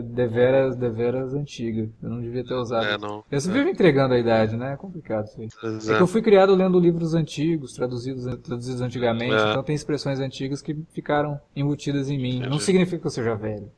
deveras, 0.03 0.75
deveras 0.75 1.33
antiga. 1.33 1.89
Eu 2.01 2.09
não 2.09 2.21
devia 2.21 2.43
ter 2.43 2.53
usado. 2.55 2.85
É, 2.85 2.97
não. 2.97 3.23
Eu 3.31 3.39
sempre 3.39 3.59
é. 3.59 3.61
vivo 3.61 3.73
entregando 3.73 4.13
a 4.13 4.19
idade, 4.19 4.55
né? 4.55 4.73
É 4.73 4.75
complicado 4.75 5.25
isso 5.25 5.39
aí. 5.39 5.49
É. 5.63 5.93
é 5.93 5.97
que 5.97 6.03
eu 6.03 6.07
fui 6.07 6.21
criado 6.21 6.55
lendo 6.55 6.79
livros 6.79 7.13
antigos, 7.13 7.73
traduzidos, 7.73 8.25
traduzidos 8.41 8.81
antigamente, 8.81 9.35
é. 9.35 9.51
então 9.51 9.63
tem 9.63 9.75
expressões 9.75 10.19
antigas 10.19 10.61
que 10.61 10.75
ficaram 10.91 11.39
embutidas 11.55 12.09
em 12.09 12.17
mim. 12.17 12.37
Entendi. 12.37 12.49
Não 12.49 12.59
significa 12.59 12.99
que 12.99 13.07
eu 13.07 13.11
seja 13.11 13.35
velho. 13.35 13.71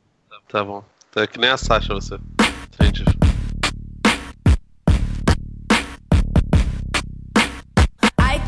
Tá 0.48 0.64
bom. 0.64 0.84
É 1.16 1.28
que 1.28 1.40
nem 1.40 1.50
a 1.50 1.58
Sasha 1.58 1.94
você. 1.94 2.18
Entendi. 2.74 3.04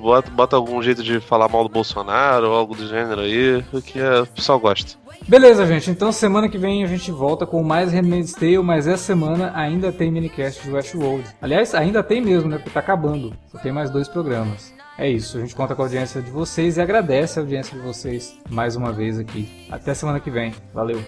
bota, 0.00 0.30
bota 0.30 0.56
algum 0.56 0.82
jeito 0.82 1.02
de 1.02 1.20
falar 1.20 1.48
mal 1.48 1.62
do 1.62 1.68
Bolsonaro 1.68 2.48
ou 2.48 2.54
algo 2.54 2.74
do 2.74 2.86
gênero 2.88 3.20
aí, 3.20 3.64
que 3.84 4.00
é, 4.00 4.20
o 4.20 4.26
pessoal 4.26 4.58
gosta. 4.58 4.98
Beleza, 5.28 5.64
gente. 5.66 5.90
Então 5.90 6.10
semana 6.10 6.48
que 6.48 6.58
vem 6.58 6.84
a 6.84 6.86
gente 6.86 7.10
volta 7.10 7.46
com 7.46 7.62
mais 7.62 7.92
Handmaid's 7.92 8.32
Tale, 8.32 8.58
mas 8.58 8.86
essa 8.86 9.04
semana 9.04 9.52
ainda 9.54 9.92
tem 9.92 10.10
minicast 10.10 10.62
de 10.62 10.70
Westworld. 10.70 11.24
Aliás, 11.40 11.74
ainda 11.74 12.02
tem 12.02 12.20
mesmo, 12.20 12.50
né? 12.50 12.56
Porque 12.56 12.70
tá 12.70 12.80
acabando. 12.80 13.32
Só 13.50 13.58
tem 13.58 13.72
mais 13.72 13.88
dois 13.88 14.08
programas. 14.08 14.74
É 14.98 15.08
isso, 15.08 15.36
a 15.36 15.40
gente 15.40 15.54
conta 15.54 15.74
com 15.74 15.82
a 15.82 15.84
audiência 15.84 16.22
de 16.22 16.30
vocês 16.30 16.78
e 16.78 16.80
agradece 16.80 17.38
a 17.38 17.42
audiência 17.42 17.76
de 17.76 17.84
vocês 17.84 18.34
mais 18.48 18.76
uma 18.76 18.92
vez 18.92 19.18
aqui. 19.18 19.66
Até 19.70 19.92
semana 19.92 20.18
que 20.18 20.30
vem. 20.30 20.54
Valeu. 20.72 21.00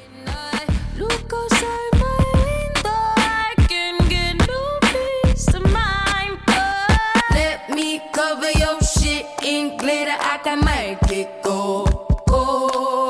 get 11.06 11.42
go. 11.42 11.84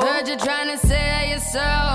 Heard 0.01 0.27
you 0.27 0.37
trying 0.37 0.69
to 0.69 0.77
say 0.87 1.31
yourself. 1.31 1.88